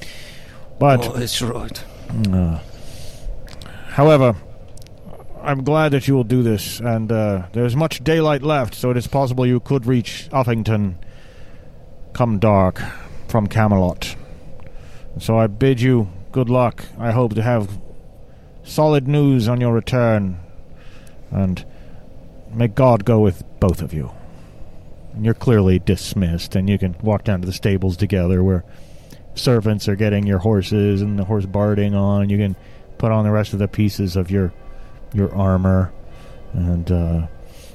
But 0.78 1.08
oh, 1.08 1.12
that's 1.12 1.40
right. 1.42 1.84
Uh, 2.32 2.58
however, 3.88 4.36
I'm 5.42 5.64
glad 5.64 5.92
that 5.92 6.06
you 6.08 6.14
will 6.14 6.24
do 6.24 6.42
this, 6.42 6.80
and 6.80 7.10
uh, 7.10 7.46
there's 7.52 7.76
much 7.76 8.04
daylight 8.04 8.42
left, 8.42 8.74
so 8.74 8.90
it 8.90 8.96
is 8.96 9.06
possible 9.06 9.46
you 9.46 9.60
could 9.60 9.86
reach 9.86 10.28
Uffington 10.32 10.96
come 12.12 12.38
dark 12.38 12.80
from 13.28 13.46
Camelot. 13.46 14.16
So 15.18 15.38
I 15.38 15.46
bid 15.46 15.80
you 15.80 16.08
good 16.32 16.48
luck. 16.48 16.84
I 16.98 17.10
hope 17.10 17.34
to 17.34 17.42
have 17.42 17.80
solid 18.62 19.08
news 19.08 19.48
on 19.48 19.60
your 19.60 19.72
return, 19.72 20.38
and 21.30 21.64
may 22.52 22.68
God 22.68 23.04
go 23.04 23.20
with 23.20 23.42
both 23.58 23.82
of 23.82 23.92
you. 23.92 24.12
And 25.12 25.24
you're 25.24 25.34
clearly 25.34 25.78
dismissed, 25.78 26.54
and 26.54 26.68
you 26.68 26.78
can 26.78 26.96
walk 27.02 27.24
down 27.24 27.40
to 27.40 27.46
the 27.46 27.52
stables 27.52 27.96
together 27.96 28.44
where 28.44 28.64
servants 29.34 29.88
are 29.88 29.96
getting 29.96 30.26
your 30.26 30.38
horses 30.38 31.02
and 31.02 31.18
the 31.18 31.24
horse 31.24 31.46
barding 31.46 31.94
on. 31.94 32.30
You 32.30 32.38
can 32.38 32.56
put 32.98 33.10
on 33.10 33.24
the 33.24 33.30
rest 33.30 33.52
of 33.52 33.58
the 33.58 33.68
pieces 33.68 34.16
of 34.16 34.30
your 34.30 34.52
your 35.12 35.34
armor. 35.34 35.92
And 36.52 36.90
uh, 36.90 37.26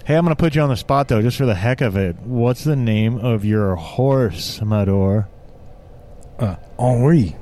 hey, 0.05 0.15
I'm 0.15 0.23
gonna 0.25 0.35
put 0.35 0.55
you 0.55 0.61
on 0.61 0.69
the 0.69 0.75
spot 0.77 1.07
though, 1.07 1.21
just 1.21 1.37
for 1.37 1.45
the 1.45 1.55
heck 1.55 1.81
of 1.81 1.95
it. 1.97 2.15
What's 2.19 2.63
the 2.63 2.75
name 2.75 3.17
of 3.17 3.43
your 3.45 3.75
horse, 3.75 4.59
Mador? 4.61 5.27
Uh, 6.39 6.55
Henri. 6.79 7.35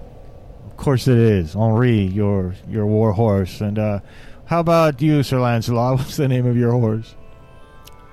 Of 0.65 0.77
course 0.77 1.07
it 1.07 1.17
is 1.17 1.55
Henri, 1.55 2.01
your 2.01 2.55
your 2.67 2.85
war 2.85 3.13
horse. 3.13 3.61
And 3.61 3.77
uh, 3.79 3.99
how 4.45 4.59
about 4.59 5.01
you, 5.01 5.23
Sir 5.23 5.39
Lancelot? 5.39 5.97
What's 5.99 6.17
the 6.17 6.27
name 6.27 6.45
of 6.45 6.57
your 6.57 6.71
horse? 6.71 7.15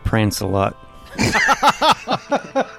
Prancelot. 0.05 0.75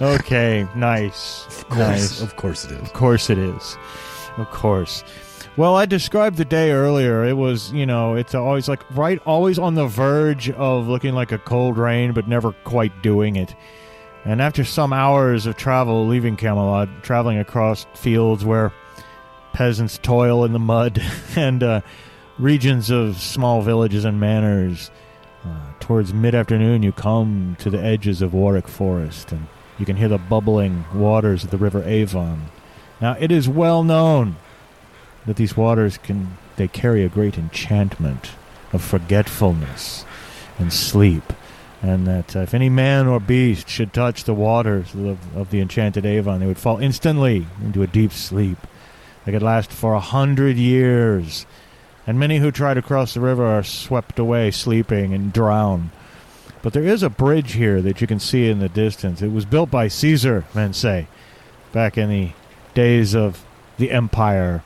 Okay, 0.00 0.64
nice, 0.76 1.44
Of 1.48 1.68
course, 1.68 1.78
nice. 1.78 2.20
of 2.20 2.36
course 2.36 2.64
it 2.66 2.70
is. 2.72 2.80
Of 2.82 2.92
course 2.92 3.30
it 3.30 3.38
is. 3.38 3.76
Of 4.36 4.48
course. 4.50 5.02
Well, 5.58 5.74
I 5.74 5.86
described 5.86 6.36
the 6.36 6.44
day 6.44 6.70
earlier. 6.70 7.24
It 7.24 7.32
was, 7.32 7.72
you 7.72 7.84
know, 7.84 8.14
it's 8.14 8.32
always 8.32 8.68
like 8.68 8.88
right, 8.96 9.18
always 9.26 9.58
on 9.58 9.74
the 9.74 9.88
verge 9.88 10.48
of 10.50 10.86
looking 10.86 11.14
like 11.14 11.32
a 11.32 11.38
cold 11.38 11.76
rain, 11.76 12.12
but 12.12 12.28
never 12.28 12.52
quite 12.62 13.02
doing 13.02 13.34
it. 13.34 13.56
And 14.24 14.40
after 14.40 14.62
some 14.62 14.92
hours 14.92 15.46
of 15.46 15.56
travel 15.56 16.06
leaving 16.06 16.36
Camelot, 16.36 17.02
traveling 17.02 17.38
across 17.38 17.86
fields 17.94 18.44
where 18.44 18.72
peasants 19.52 19.98
toil 19.98 20.44
in 20.44 20.52
the 20.52 20.60
mud 20.60 21.02
and 21.36 21.60
uh, 21.64 21.80
regions 22.38 22.88
of 22.88 23.20
small 23.20 23.60
villages 23.60 24.04
and 24.04 24.20
manors, 24.20 24.92
uh, 25.44 25.72
towards 25.80 26.14
mid 26.14 26.36
afternoon, 26.36 26.84
you 26.84 26.92
come 26.92 27.56
to 27.58 27.68
the 27.68 27.82
edges 27.82 28.22
of 28.22 28.32
Warwick 28.32 28.68
Forest, 28.68 29.32
and 29.32 29.48
you 29.76 29.84
can 29.84 29.96
hear 29.96 30.08
the 30.08 30.18
bubbling 30.18 30.84
waters 30.94 31.42
of 31.42 31.50
the 31.50 31.58
River 31.58 31.82
Avon. 31.82 32.44
Now, 33.00 33.16
it 33.18 33.32
is 33.32 33.48
well 33.48 33.82
known 33.82 34.36
that 35.28 35.36
these 35.36 35.56
waters 35.58 35.98
can 35.98 36.38
they 36.56 36.66
carry 36.66 37.04
a 37.04 37.08
great 37.08 37.36
enchantment 37.36 38.30
of 38.72 38.82
forgetfulness 38.82 40.06
and 40.58 40.72
sleep, 40.72 41.34
and 41.82 42.06
that 42.06 42.34
uh, 42.34 42.40
if 42.40 42.54
any 42.54 42.70
man 42.70 43.06
or 43.06 43.20
beast 43.20 43.68
should 43.68 43.92
touch 43.92 44.24
the 44.24 44.34
waters 44.34 44.94
of, 44.94 45.36
of 45.36 45.50
the 45.50 45.60
enchanted 45.60 46.06
Avon, 46.06 46.40
they 46.40 46.46
would 46.46 46.58
fall 46.58 46.78
instantly 46.78 47.46
into 47.62 47.82
a 47.82 47.86
deep 47.86 48.10
sleep 48.10 48.58
that 49.24 49.32
could 49.32 49.42
last 49.42 49.70
for 49.70 49.92
a 49.92 50.00
hundred 50.00 50.56
years. 50.56 51.44
And 52.06 52.18
many 52.18 52.38
who 52.38 52.50
try 52.50 52.72
to 52.72 52.80
cross 52.80 53.12
the 53.12 53.20
river 53.20 53.44
are 53.44 53.62
swept 53.62 54.18
away, 54.18 54.50
sleeping, 54.50 55.12
and 55.12 55.30
drown. 55.30 55.90
But 56.62 56.72
there 56.72 56.84
is 56.84 57.02
a 57.02 57.10
bridge 57.10 57.52
here 57.52 57.82
that 57.82 58.00
you 58.00 58.06
can 58.06 58.18
see 58.18 58.48
in 58.48 58.60
the 58.60 58.70
distance. 58.70 59.20
It 59.20 59.28
was 59.28 59.44
built 59.44 59.70
by 59.70 59.88
Caesar, 59.88 60.46
men 60.54 60.72
say, 60.72 61.06
back 61.70 61.98
in 61.98 62.08
the 62.08 62.30
days 62.72 63.14
of 63.14 63.44
the 63.76 63.90
Empire. 63.90 64.62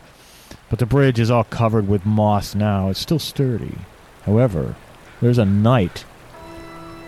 But 0.73 0.79
the 0.79 0.87
bridge 0.87 1.21
is 1.21 1.31
all 1.31 1.45
covered 1.45 1.87
with 1.87 2.07
moss 2.07 2.55
now. 2.55 2.89
It's 2.89 2.99
still 2.99 3.19
sturdy. 3.19 3.77
However, 4.23 4.75
there's 5.21 5.37
a 5.37 5.45
knight 5.45 6.07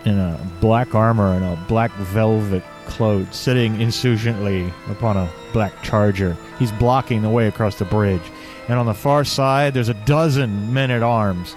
in 0.05 0.19
a 0.19 0.39
black 0.61 0.93
armor 0.93 1.33
and 1.33 1.43
a 1.43 1.59
black 1.67 1.89
velvet 1.93 2.61
cloak 2.85 3.25
sitting 3.31 3.81
insouciantly 3.81 4.71
upon 4.87 5.17
a 5.17 5.31
black 5.51 5.81
charger. 5.81 6.37
He's 6.59 6.71
blocking 6.73 7.23
the 7.23 7.29
way 7.31 7.47
across 7.47 7.79
the 7.79 7.85
bridge. 7.85 8.21
And 8.67 8.77
on 8.77 8.85
the 8.85 8.93
far 8.93 9.23
side, 9.25 9.73
there's 9.73 9.89
a 9.89 10.05
dozen 10.05 10.71
men 10.71 10.91
at 10.91 11.01
arms. 11.01 11.55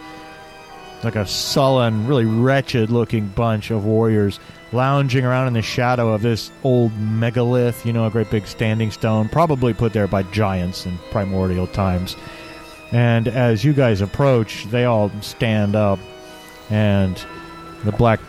Like 1.04 1.14
a 1.14 1.26
sullen, 1.26 2.06
really 2.06 2.24
wretched 2.24 2.88
looking 2.88 3.28
bunch 3.28 3.70
of 3.70 3.84
warriors 3.84 4.40
lounging 4.72 5.24
around 5.24 5.48
in 5.48 5.52
the 5.54 5.62
shadow 5.62 6.12
of 6.12 6.22
this 6.22 6.50
old 6.62 6.92
megalith, 6.98 7.86
you 7.86 7.92
know, 7.92 8.06
a 8.06 8.10
great 8.10 8.30
big 8.30 8.46
standing 8.46 8.90
stone, 8.90 9.28
probably 9.28 9.72
put 9.72 9.92
there 9.92 10.06
by 10.06 10.22
giants 10.24 10.86
in 10.86 10.98
primordial 11.10 11.66
times. 11.66 12.16
And 12.92 13.28
as 13.28 13.64
you 13.64 13.72
guys 13.72 14.00
approach, 14.00 14.64
they 14.66 14.84
all 14.84 15.10
stand 15.20 15.76
up, 15.76 15.98
and 16.70 17.22
the 17.84 17.92
black 17.92 18.20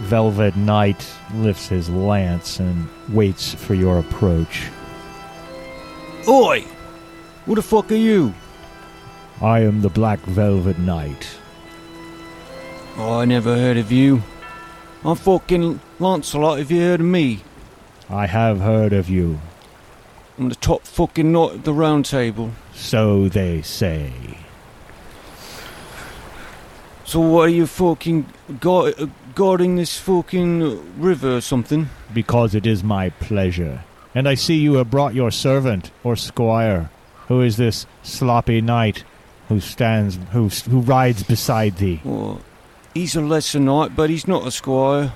velvet 0.00 0.56
knight 0.56 1.06
lifts 1.34 1.68
his 1.68 1.88
lance 1.90 2.58
and 2.58 2.88
waits 3.08 3.54
for 3.54 3.74
your 3.74 3.98
approach. 3.98 4.68
Oi! 6.26 6.64
Who 7.46 7.54
the 7.54 7.62
fuck 7.62 7.90
are 7.92 7.96
you? 7.96 8.34
I 9.40 9.60
am 9.60 9.80
the 9.80 9.88
black 9.88 10.20
velvet 10.20 10.78
knight. 10.78 11.26
Oh, 12.96 13.20
I 13.20 13.24
never 13.24 13.54
heard 13.54 13.76
of 13.76 13.90
you. 13.90 14.22
I'm 15.04 15.16
fucking 15.16 15.80
Lancelot. 15.98 16.58
Have 16.58 16.70
you 16.70 16.80
heard 16.80 17.00
of 17.00 17.06
me? 17.06 17.40
I 18.08 18.26
have 18.26 18.60
heard 18.60 18.92
of 18.92 19.08
you, 19.08 19.40
I'm 20.38 20.48
the 20.48 20.54
top 20.56 20.82
fucking 20.82 21.30
knight 21.32 21.52
of 21.56 21.62
the 21.64 21.72
round 21.72 22.04
table. 22.06 22.50
so 22.74 23.28
they 23.28 23.62
say. 23.62 24.12
So 27.04 27.20
what 27.20 27.42
are 27.42 27.48
you 27.48 27.66
fucking 27.66 28.26
gu- 28.60 29.10
guarding 29.34 29.76
this 29.76 29.98
fucking 29.98 31.00
river 31.00 31.36
or 31.36 31.40
something? 31.40 31.88
because 32.12 32.54
it 32.56 32.66
is 32.66 32.82
my 32.82 33.10
pleasure. 33.10 33.84
And 34.14 34.28
I 34.28 34.34
see 34.34 34.56
you 34.56 34.74
have 34.74 34.90
brought 34.90 35.14
your 35.14 35.30
servant 35.30 35.92
or 36.02 36.16
squire. 36.16 36.90
Who 37.28 37.40
is 37.42 37.56
this 37.56 37.86
sloppy 38.02 38.60
knight 38.60 39.04
who 39.48 39.60
stands, 39.60 40.18
who 40.32 40.48
who 40.48 40.80
rides 40.80 41.22
beside 41.22 41.76
thee? 41.76 42.00
Well, 42.04 42.40
he's 42.94 43.16
a 43.16 43.20
lesser 43.20 43.60
knight, 43.60 43.94
but 43.96 44.10
he's 44.10 44.26
not 44.26 44.46
a 44.46 44.50
squire. 44.50 45.12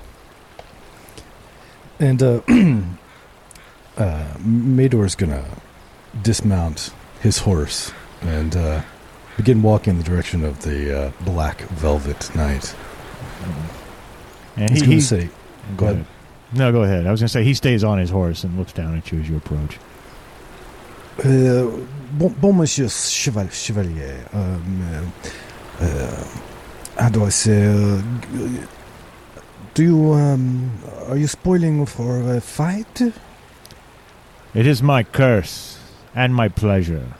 And 1.99 2.21
uh, 2.21 2.41
uh, 3.97 4.33
Mador's 4.39 5.15
gonna 5.15 5.45
dismount 6.21 6.91
his 7.21 7.39
horse 7.39 7.91
and 8.21 8.55
uh, 8.55 8.81
begin 9.37 9.61
walking 9.61 9.91
in 9.91 9.97
the 9.97 10.03
direction 10.03 10.43
of 10.43 10.61
the 10.63 11.07
uh, 11.07 11.11
Black 11.21 11.61
Velvet 11.61 12.35
Knight. 12.35 12.75
And 14.55 14.69
He's 14.69 14.79
he, 14.79 14.85
gonna 14.85 14.95
he 14.95 15.01
say, 15.01 15.29
"Go 15.77 15.85
ahead." 15.87 16.05
No, 16.53 16.71
go 16.71 16.83
ahead. 16.83 17.05
I 17.05 17.11
was 17.11 17.19
going 17.19 17.27
to 17.27 17.33
say 17.33 17.43
he 17.43 17.53
stays 17.53 17.83
on 17.83 17.97
his 17.97 18.09
horse 18.09 18.43
and 18.43 18.57
looks 18.57 18.71
down 18.71 18.95
at 18.95 19.11
you 19.11 19.19
as 19.19 19.27
you 19.27 19.35
approach. 19.35 19.77
Uh, 21.19 21.69
bon, 22.13 22.33
bon, 22.39 22.57
monsieur 22.57 22.87
chevalier. 22.87 24.25
Um, 24.31 25.11
uh, 25.81 25.83
uh, 25.83 26.27
how 26.97 27.09
do 27.09 27.25
I 27.25 27.29
say? 27.29 27.65
Uh, 27.65 28.01
do 29.73 29.83
you 29.83 30.13
um, 30.13 30.71
are 31.07 31.17
you 31.17 31.27
spoiling 31.27 31.85
for 31.85 32.21
a 32.35 32.39
fight? 32.41 33.01
It 34.53 34.65
is 34.65 34.81
my 34.81 35.03
curse 35.03 35.79
and 36.15 36.33
my 36.33 36.47
pleasure. 36.47 37.13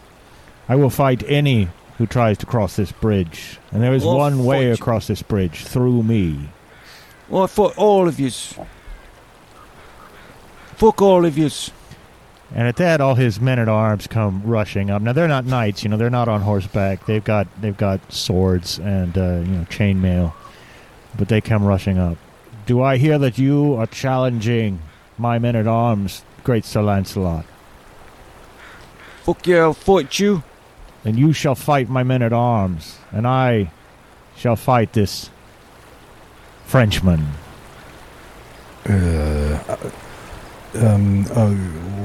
I 0.70 0.76
will 0.76 0.90
fight 0.90 1.24
any 1.28 1.68
who 1.98 2.06
tries 2.08 2.38
to 2.40 2.46
cross 2.46 2.76
this 2.78 2.92
bridge, 2.92 3.60
and 3.72 3.82
there 3.84 3.94
is 3.94 4.04
Well, 4.06 4.18
one 4.18 4.44
way 4.46 4.70
fight- 4.72 4.80
across 4.80 5.08
this 5.08 5.22
bridge 5.22 5.64
through 5.66 6.04
me. 6.04 6.50
Well, 7.30 7.44
I 7.44 7.48
thought 7.48 7.78
all 7.78 8.08
of 8.08 8.20
yous. 8.20 8.54
Fuck 10.76 11.02
all 11.02 11.26
of 11.26 11.38
yous. 11.38 11.72
And 12.56 12.70
at 12.70 12.78
that, 12.78 13.02
all 13.02 13.16
his 13.16 13.42
men 13.42 13.60
at 13.60 13.68
arms 13.68 14.08
come 14.08 14.42
rushing 14.46 14.90
up. 14.90 15.02
Now 15.02 15.12
they're 15.12 15.28
not 15.28 15.46
knights, 15.46 15.84
you 15.84 15.90
know. 15.90 15.98
They're 15.98 16.10
not 16.10 16.30
on 16.30 16.42
horseback. 16.42 17.06
They've 17.06 17.24
got 17.24 17.48
they've 17.60 17.76
got 17.76 18.00
swords 18.12 18.80
and 18.80 19.18
uh, 19.18 19.22
you 19.46 19.52
know 19.52 19.66
chainmail, 19.66 20.34
but 21.18 21.28
they 21.28 21.42
come 21.42 21.66
rushing 21.66 21.98
up. 21.98 22.18
Do 22.66 22.82
I 22.82 22.96
hear 22.96 23.20
that 23.20 23.38
you 23.38 23.76
are 23.76 23.88
challenging 23.88 24.80
my 25.18 25.38
men 25.38 25.58
at 25.58 25.68
arms, 25.68 26.24
great 26.46 26.64
Sir 26.64 26.82
Lancelot? 26.82 27.46
Fuck 29.24 29.46
yeah, 29.46 29.64
I'll 29.64 29.74
fight 29.74 30.18
you. 30.18 30.42
Then 31.04 31.18
you 31.18 31.34
shall 31.34 31.56
fight 31.56 31.90
my 31.90 32.04
men 32.04 32.22
at 32.22 32.32
arms, 32.32 33.00
and 33.12 33.28
I 33.28 33.70
shall 34.38 34.56
fight 34.56 34.94
this 34.94 35.30
Frenchman. 36.66 37.28
Uh, 38.86 39.60
um, 40.76 41.26
uh, 41.32 41.52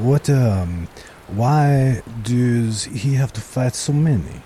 what? 0.02 0.28
Um, 0.30 0.88
why 1.28 2.02
does 2.22 2.84
he 2.84 3.14
have 3.14 3.32
to 3.34 3.40
fight 3.40 3.74
so 3.74 3.92
many? 3.92 4.42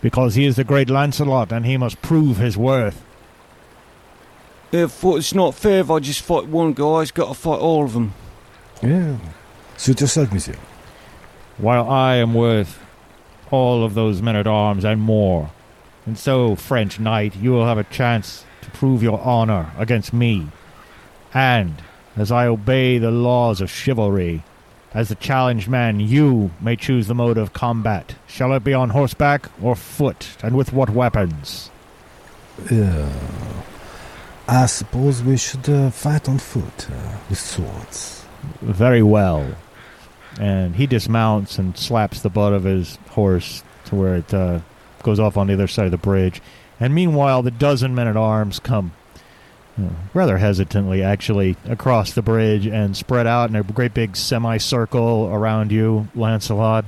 Because 0.00 0.34
he 0.34 0.46
is 0.46 0.56
the 0.56 0.64
great 0.64 0.90
Lancelot, 0.90 1.52
and 1.52 1.64
he 1.66 1.76
must 1.76 2.00
prove 2.02 2.38
his 2.38 2.56
worth. 2.56 3.04
Yeah, 4.70 4.84
I 4.84 4.86
thought 4.88 5.18
it's 5.18 5.34
not 5.34 5.54
fair 5.54 5.80
if 5.80 5.90
I 5.90 5.98
just 5.98 6.20
fight 6.22 6.46
one 6.46 6.72
guy. 6.72 7.00
He's 7.00 7.10
got 7.10 7.28
to 7.28 7.34
fight 7.34 7.58
all 7.58 7.84
of 7.84 7.92
them. 7.94 8.14
Yeah, 8.82 9.16
suit 9.76 10.00
yourself, 10.00 10.32
monsieur. 10.32 10.56
while 11.58 11.88
I 11.90 12.16
am 12.16 12.34
worth 12.34 12.78
all 13.50 13.84
of 13.84 13.94
those 13.94 14.22
men 14.22 14.36
at 14.36 14.46
arms 14.46 14.84
and 14.84 15.00
more. 15.00 15.50
And 16.06 16.16
so, 16.18 16.54
French 16.56 16.98
knight, 16.98 17.36
you 17.36 17.50
will 17.52 17.66
have 17.66 17.78
a 17.78 17.84
chance 17.84 18.44
to 18.62 18.70
prove 18.70 19.02
your 19.02 19.20
honor 19.20 19.72
against 19.76 20.12
me. 20.12 20.48
And, 21.34 21.82
as 22.20 22.32
I 22.32 22.46
obey 22.46 22.98
the 22.98 23.10
laws 23.10 23.60
of 23.60 23.70
chivalry, 23.70 24.42
as 24.92 25.08
the 25.08 25.14
challenged 25.14 25.68
man, 25.68 26.00
you 26.00 26.50
may 26.60 26.76
choose 26.76 27.06
the 27.06 27.14
mode 27.14 27.38
of 27.38 27.52
combat. 27.52 28.14
Shall 28.26 28.52
it 28.54 28.64
be 28.64 28.74
on 28.74 28.90
horseback 28.90 29.50
or 29.62 29.76
foot, 29.76 30.36
and 30.42 30.56
with 30.56 30.72
what 30.72 30.90
weapons? 30.90 31.70
Yeah. 32.70 33.12
I 34.48 34.66
suppose 34.66 35.22
we 35.22 35.36
should 35.36 35.68
uh, 35.68 35.90
fight 35.90 36.28
on 36.28 36.38
foot 36.38 36.90
uh, 36.90 37.18
with 37.28 37.38
swords. 37.38 38.24
Very 38.62 39.02
well. 39.02 39.46
And 40.40 40.74
he 40.76 40.86
dismounts 40.86 41.58
and 41.58 41.76
slaps 41.76 42.22
the 42.22 42.30
butt 42.30 42.52
of 42.54 42.64
his 42.64 42.96
horse 43.10 43.62
to 43.86 43.94
where 43.94 44.16
it 44.16 44.32
uh, 44.32 44.60
goes 45.02 45.20
off 45.20 45.36
on 45.36 45.48
the 45.48 45.54
other 45.54 45.66
side 45.66 45.86
of 45.86 45.90
the 45.90 45.98
bridge. 45.98 46.40
And 46.80 46.94
meanwhile, 46.94 47.42
the 47.42 47.50
dozen 47.50 47.94
men 47.94 48.08
at 48.08 48.16
arms 48.16 48.58
come 48.58 48.92
uh, 49.07 49.07
rather 50.14 50.38
hesitantly, 50.38 51.02
actually, 51.02 51.56
across 51.66 52.12
the 52.12 52.22
bridge 52.22 52.66
and 52.66 52.96
spread 52.96 53.26
out 53.26 53.50
in 53.50 53.56
a 53.56 53.62
great 53.62 53.94
big 53.94 54.16
semicircle 54.16 55.30
around 55.32 55.72
you, 55.72 56.08
Lancelot. 56.14 56.84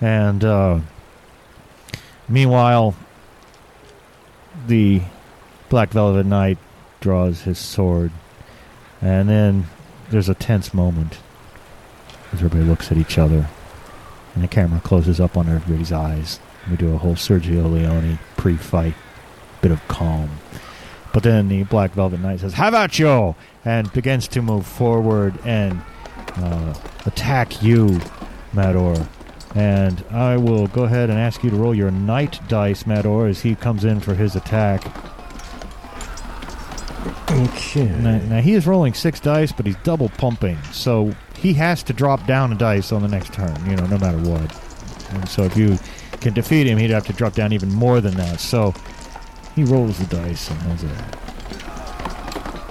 And 0.00 0.44
uh, 0.44 0.80
meanwhile, 2.28 2.94
the 4.66 5.02
Black 5.68 5.90
Velvet 5.90 6.26
Knight 6.26 6.58
draws 7.00 7.42
his 7.42 7.58
sword. 7.58 8.10
And 9.00 9.28
then 9.28 9.66
there's 10.10 10.28
a 10.28 10.34
tense 10.34 10.72
moment 10.72 11.18
as 12.32 12.38
everybody 12.38 12.64
looks 12.64 12.90
at 12.90 12.98
each 12.98 13.18
other. 13.18 13.48
And 14.34 14.44
the 14.44 14.48
camera 14.48 14.80
closes 14.80 15.20
up 15.20 15.36
on 15.36 15.48
everybody's 15.48 15.92
eyes. 15.92 16.40
We 16.70 16.76
do 16.76 16.94
a 16.94 16.98
whole 16.98 17.14
Sergio 17.14 17.70
Leone 17.72 18.18
pre 18.36 18.56
fight 18.56 18.94
bit 19.60 19.70
of 19.70 19.86
calm. 19.88 20.30
But 21.16 21.22
then 21.22 21.48
the 21.48 21.62
Black 21.62 21.92
Velvet 21.92 22.20
Knight 22.20 22.40
says, 22.40 22.52
"How 22.52 22.68
about 22.68 22.98
you! 22.98 23.34
And 23.64 23.90
begins 23.94 24.28
to 24.28 24.42
move 24.42 24.66
forward 24.66 25.34
and 25.46 25.80
uh, 26.36 26.74
attack 27.06 27.62
you, 27.62 28.02
Mador. 28.52 29.08
And 29.54 30.04
I 30.10 30.36
will 30.36 30.66
go 30.66 30.84
ahead 30.84 31.08
and 31.08 31.18
ask 31.18 31.42
you 31.42 31.48
to 31.48 31.56
roll 31.56 31.74
your 31.74 31.90
Knight 31.90 32.38
dice, 32.48 32.84
Mador, 32.84 33.30
as 33.30 33.40
he 33.40 33.54
comes 33.54 33.82
in 33.82 33.98
for 34.00 34.14
his 34.14 34.36
attack. 34.36 34.84
Okay. 37.30 37.86
Now, 37.86 38.18
now 38.18 38.40
he 38.42 38.52
is 38.52 38.66
rolling 38.66 38.92
six 38.92 39.18
dice, 39.18 39.52
but 39.52 39.64
he's 39.64 39.76
double 39.76 40.10
pumping, 40.10 40.58
so 40.64 41.14
he 41.38 41.54
has 41.54 41.82
to 41.84 41.94
drop 41.94 42.26
down 42.26 42.52
a 42.52 42.56
dice 42.56 42.92
on 42.92 43.00
the 43.00 43.08
next 43.08 43.32
turn. 43.32 43.56
You 43.64 43.76
know, 43.76 43.86
no 43.86 43.96
matter 43.96 44.18
what. 44.18 44.54
And 45.14 45.26
so 45.30 45.44
if 45.44 45.56
you 45.56 45.78
can 46.20 46.34
defeat 46.34 46.66
him, 46.66 46.76
he'd 46.76 46.90
have 46.90 47.06
to 47.06 47.14
drop 47.14 47.32
down 47.32 47.54
even 47.54 47.70
more 47.70 48.02
than 48.02 48.16
that. 48.16 48.38
So 48.38 48.74
he 49.56 49.64
rolls 49.64 49.98
the 49.98 50.06
dice 50.14 50.50
and 50.50 50.60
has 50.62 50.84
a 50.84 51.26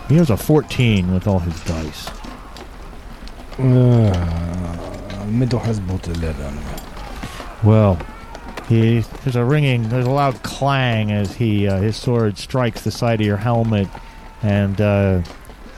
he 0.07 0.15
has 0.17 0.29
a 0.29 0.37
14 0.37 1.11
with 1.11 1.27
all 1.27 1.39
his 1.39 1.59
dice. 1.63 2.07
Uh, 3.57 4.15
Midor 5.25 5.59
has 5.61 5.79
both 5.79 6.07
11. 6.07 6.59
Well, 7.63 7.97
he 8.69 8.99
there's 8.99 9.35
a 9.35 9.43
ringing, 9.43 9.89
there's 9.89 10.05
a 10.05 10.11
loud 10.11 10.43
clang 10.43 11.11
as 11.11 11.35
he 11.35 11.67
uh, 11.67 11.77
his 11.77 11.97
sword 11.97 12.37
strikes 12.37 12.83
the 12.83 12.91
side 12.91 13.19
of 13.19 13.25
your 13.25 13.37
helmet, 13.37 13.87
and 14.43 14.79
uh, 14.79 15.23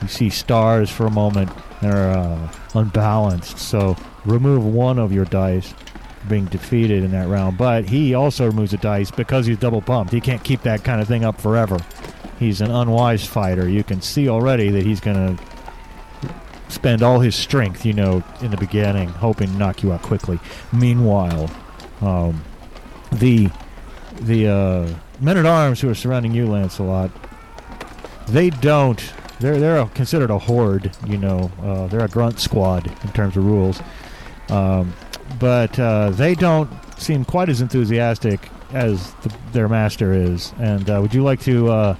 you 0.02 0.08
see 0.08 0.28
stars 0.28 0.90
for 0.90 1.06
a 1.06 1.10
moment. 1.10 1.50
They're 1.80 2.10
uh, 2.10 2.52
unbalanced, 2.74 3.58
so 3.58 3.96
remove 4.26 4.62
one 4.62 4.98
of 4.98 5.12
your 5.12 5.24
dice 5.24 5.72
being 6.28 6.46
defeated 6.46 7.02
in 7.04 7.10
that 7.12 7.28
round. 7.28 7.58
But 7.58 7.88
he 7.88 8.14
also 8.14 8.46
removes 8.46 8.72
a 8.72 8.78
dice 8.78 9.10
because 9.10 9.46
he's 9.46 9.58
double 9.58 9.82
pumped. 9.82 10.12
He 10.12 10.20
can't 10.20 10.42
keep 10.44 10.62
that 10.62 10.84
kind 10.84 11.00
of 11.00 11.08
thing 11.08 11.24
up 11.24 11.40
forever. 11.40 11.78
He's 12.38 12.60
an 12.60 12.70
unwise 12.70 13.26
fighter. 13.26 13.68
You 13.68 13.82
can 13.82 14.00
see 14.00 14.28
already 14.28 14.70
that 14.70 14.84
he's 14.84 15.00
going 15.00 15.36
to 15.36 15.44
spend 16.68 17.02
all 17.02 17.20
his 17.20 17.34
strength, 17.34 17.84
you 17.84 17.92
know, 17.92 18.22
in 18.40 18.50
the 18.50 18.56
beginning, 18.56 19.08
hoping 19.08 19.48
to 19.48 19.54
knock 19.58 19.82
you 19.82 19.92
out 19.92 20.02
quickly. 20.02 20.38
Meanwhile, 20.72 21.50
um, 22.00 22.44
the 23.12 23.48
the 24.20 24.48
uh, 24.48 24.94
men 25.20 25.36
at 25.36 25.46
arms 25.46 25.80
who 25.80 25.88
are 25.88 25.94
surrounding 25.94 26.32
you, 26.32 26.46
Lancelot, 26.46 27.10
they 28.28 28.50
don't. 28.50 29.12
They're 29.40 29.58
they're 29.58 29.84
considered 29.86 30.30
a 30.30 30.38
horde. 30.38 30.92
You 31.06 31.18
know, 31.18 31.50
uh, 31.62 31.86
they're 31.86 32.04
a 32.04 32.08
grunt 32.08 32.40
squad 32.40 32.86
in 32.86 33.12
terms 33.12 33.36
of 33.36 33.44
rules, 33.44 33.80
um, 34.48 34.92
but 35.38 35.78
uh, 35.78 36.10
they 36.10 36.34
don't 36.34 36.70
seem 36.98 37.24
quite 37.24 37.48
as 37.48 37.60
enthusiastic 37.60 38.48
as 38.72 39.12
the, 39.22 39.34
their 39.52 39.68
master 39.68 40.12
is. 40.12 40.52
And 40.58 40.88
uh, 40.88 40.98
would 41.00 41.14
you 41.14 41.22
like 41.22 41.40
to 41.42 41.70
uh, 41.70 41.96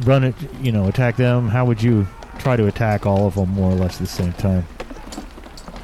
run 0.00 0.24
it? 0.24 0.34
You 0.60 0.72
know, 0.72 0.88
attack 0.88 1.16
them? 1.16 1.48
How 1.48 1.64
would 1.64 1.82
you 1.82 2.06
try 2.38 2.56
to 2.56 2.66
attack 2.66 3.06
all 3.06 3.26
of 3.26 3.34
them 3.34 3.50
more 3.50 3.70
or 3.70 3.74
less 3.74 3.94
at 3.94 4.00
the 4.00 4.06
same 4.06 4.32
time? 4.34 4.66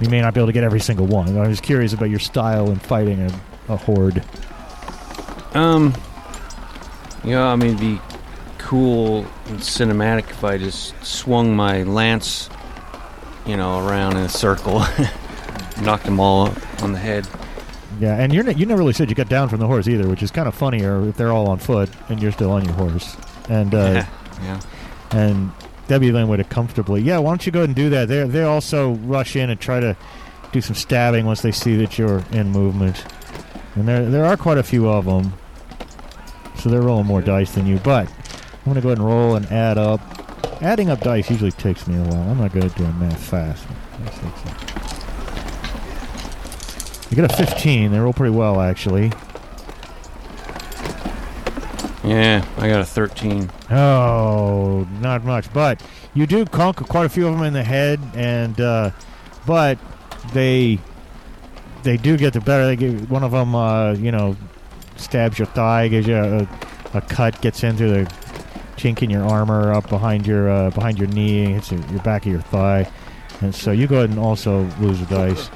You 0.00 0.08
may 0.08 0.20
not 0.20 0.34
be 0.34 0.40
able 0.40 0.46
to 0.46 0.52
get 0.52 0.64
every 0.64 0.80
single 0.80 1.06
one. 1.06 1.36
I'm 1.36 1.50
just 1.50 1.62
curious 1.62 1.92
about 1.92 2.10
your 2.10 2.20
style 2.20 2.70
in 2.70 2.76
fighting 2.76 3.20
a, 3.20 3.72
a 3.72 3.76
horde. 3.76 4.22
Um, 5.54 5.94
you 7.24 7.30
know, 7.30 7.48
I 7.48 7.56
mean, 7.56 7.76
be 7.76 8.00
cool 8.58 9.26
and 9.46 9.58
cinematic 9.58 10.30
if 10.30 10.44
I 10.44 10.58
just 10.58 10.94
swung 11.04 11.56
my 11.56 11.82
lance, 11.82 12.48
you 13.46 13.56
know, 13.56 13.86
around 13.86 14.16
in 14.16 14.24
a 14.24 14.28
circle, 14.28 14.80
knocked 15.82 16.04
them 16.04 16.20
all 16.20 16.52
on 16.82 16.92
the 16.92 16.98
head. 16.98 17.26
Yeah, 18.00 18.16
and 18.16 18.32
you're 18.32 18.48
you 18.50 18.66
never 18.66 18.78
really 18.78 18.92
said 18.92 19.08
you 19.08 19.16
got 19.16 19.28
down 19.28 19.48
from 19.48 19.60
the 19.60 19.66
horse 19.66 19.88
either, 19.88 20.08
which 20.08 20.22
is 20.22 20.30
kind 20.30 20.46
of 20.46 20.54
funnier 20.54 21.08
if 21.08 21.16
they're 21.16 21.32
all 21.32 21.48
on 21.48 21.58
foot 21.58 21.90
and 22.08 22.22
you're 22.22 22.32
still 22.32 22.50
on 22.50 22.64
your 22.64 22.74
horse. 22.74 23.16
And 23.48 23.74
uh, 23.74 24.04
yeah. 24.42 24.60
and 25.10 25.50
Debbie 25.88 26.10
then 26.10 26.28
would 26.28 26.38
have 26.38 26.48
comfortably. 26.48 27.00
Yeah, 27.02 27.18
why 27.18 27.30
don't 27.30 27.44
you 27.44 27.52
go 27.52 27.60
ahead 27.60 27.70
and 27.70 27.76
do 27.76 27.90
that? 27.90 28.08
They 28.08 28.24
they 28.24 28.42
also 28.42 28.92
rush 28.92 29.34
in 29.36 29.50
and 29.50 29.58
try 29.58 29.80
to 29.80 29.96
do 30.52 30.60
some 30.60 30.76
stabbing 30.76 31.26
once 31.26 31.42
they 31.42 31.52
see 31.52 31.76
that 31.76 31.98
you're 31.98 32.24
in 32.30 32.50
movement. 32.50 33.04
And 33.74 33.88
there 33.88 34.04
there 34.08 34.24
are 34.24 34.36
quite 34.36 34.58
a 34.58 34.62
few 34.62 34.88
of 34.88 35.06
them, 35.06 35.32
so 36.56 36.68
they're 36.68 36.82
rolling 36.82 37.06
more 37.06 37.22
dice 37.22 37.52
than 37.52 37.66
you. 37.66 37.78
But 37.78 38.08
I'm 38.08 38.64
gonna 38.66 38.80
go 38.80 38.90
ahead 38.90 38.98
and 38.98 39.06
roll 39.06 39.34
and 39.34 39.46
add 39.46 39.78
up. 39.78 40.00
Adding 40.62 40.90
up 40.90 41.00
dice 41.00 41.30
usually 41.30 41.52
takes 41.52 41.86
me 41.86 41.96
a 41.96 42.02
while. 42.02 42.30
I'm 42.30 42.38
not 42.38 42.52
good 42.52 42.64
at 42.64 42.76
doing 42.76 42.98
math 42.98 43.22
fast. 43.22 43.66
You 47.10 47.16
get 47.16 47.32
a 47.32 47.36
15. 47.36 47.90
They 47.90 47.98
roll 47.98 48.12
pretty 48.12 48.34
well, 48.34 48.60
actually. 48.60 49.12
Yeah, 52.04 52.46
I 52.56 52.68
got 52.68 52.80
a 52.80 52.84
13. 52.84 53.50
Oh, 53.70 54.86
not 55.00 55.24
much, 55.24 55.52
but 55.52 55.82
you 56.14 56.26
do 56.26 56.44
conquer 56.46 56.84
quite 56.84 57.04
a 57.04 57.08
few 57.08 57.26
of 57.26 57.34
them 57.34 57.44
in 57.44 57.52
the 57.52 57.62
head, 57.62 58.00
and 58.14 58.58
uh, 58.60 58.90
but 59.46 59.78
they 60.32 60.78
they 61.82 61.96
do 61.96 62.16
get 62.16 62.32
the 62.32 62.40
better. 62.40 62.66
They 62.66 62.76
give 62.76 63.10
one 63.10 63.24
of 63.24 63.32
them, 63.32 63.54
uh, 63.54 63.92
you 63.92 64.10
know, 64.10 64.36
stabs 64.96 65.38
your 65.38 65.46
thigh, 65.46 65.88
gives 65.88 66.06
you 66.06 66.16
a, 66.16 66.48
a 66.94 67.00
cut, 67.02 67.40
gets 67.42 67.62
into 67.62 67.88
the 67.88 68.12
chink 68.76 69.02
in 69.02 69.10
your 69.10 69.24
armor 69.24 69.72
up 69.72 69.88
behind 69.88 70.26
your 70.26 70.48
uh, 70.48 70.70
behind 70.70 70.98
your 70.98 71.08
knee, 71.08 71.52
hits 71.52 71.70
your, 71.70 71.80
your 71.86 72.02
back 72.02 72.24
of 72.24 72.32
your 72.32 72.40
thigh, 72.40 72.90
and 73.42 73.54
so 73.54 73.70
you 73.70 73.86
go 73.86 73.96
ahead 73.98 74.10
and 74.10 74.18
also 74.18 74.62
lose 74.80 75.00
a 75.02 75.06
dice. 75.06 75.50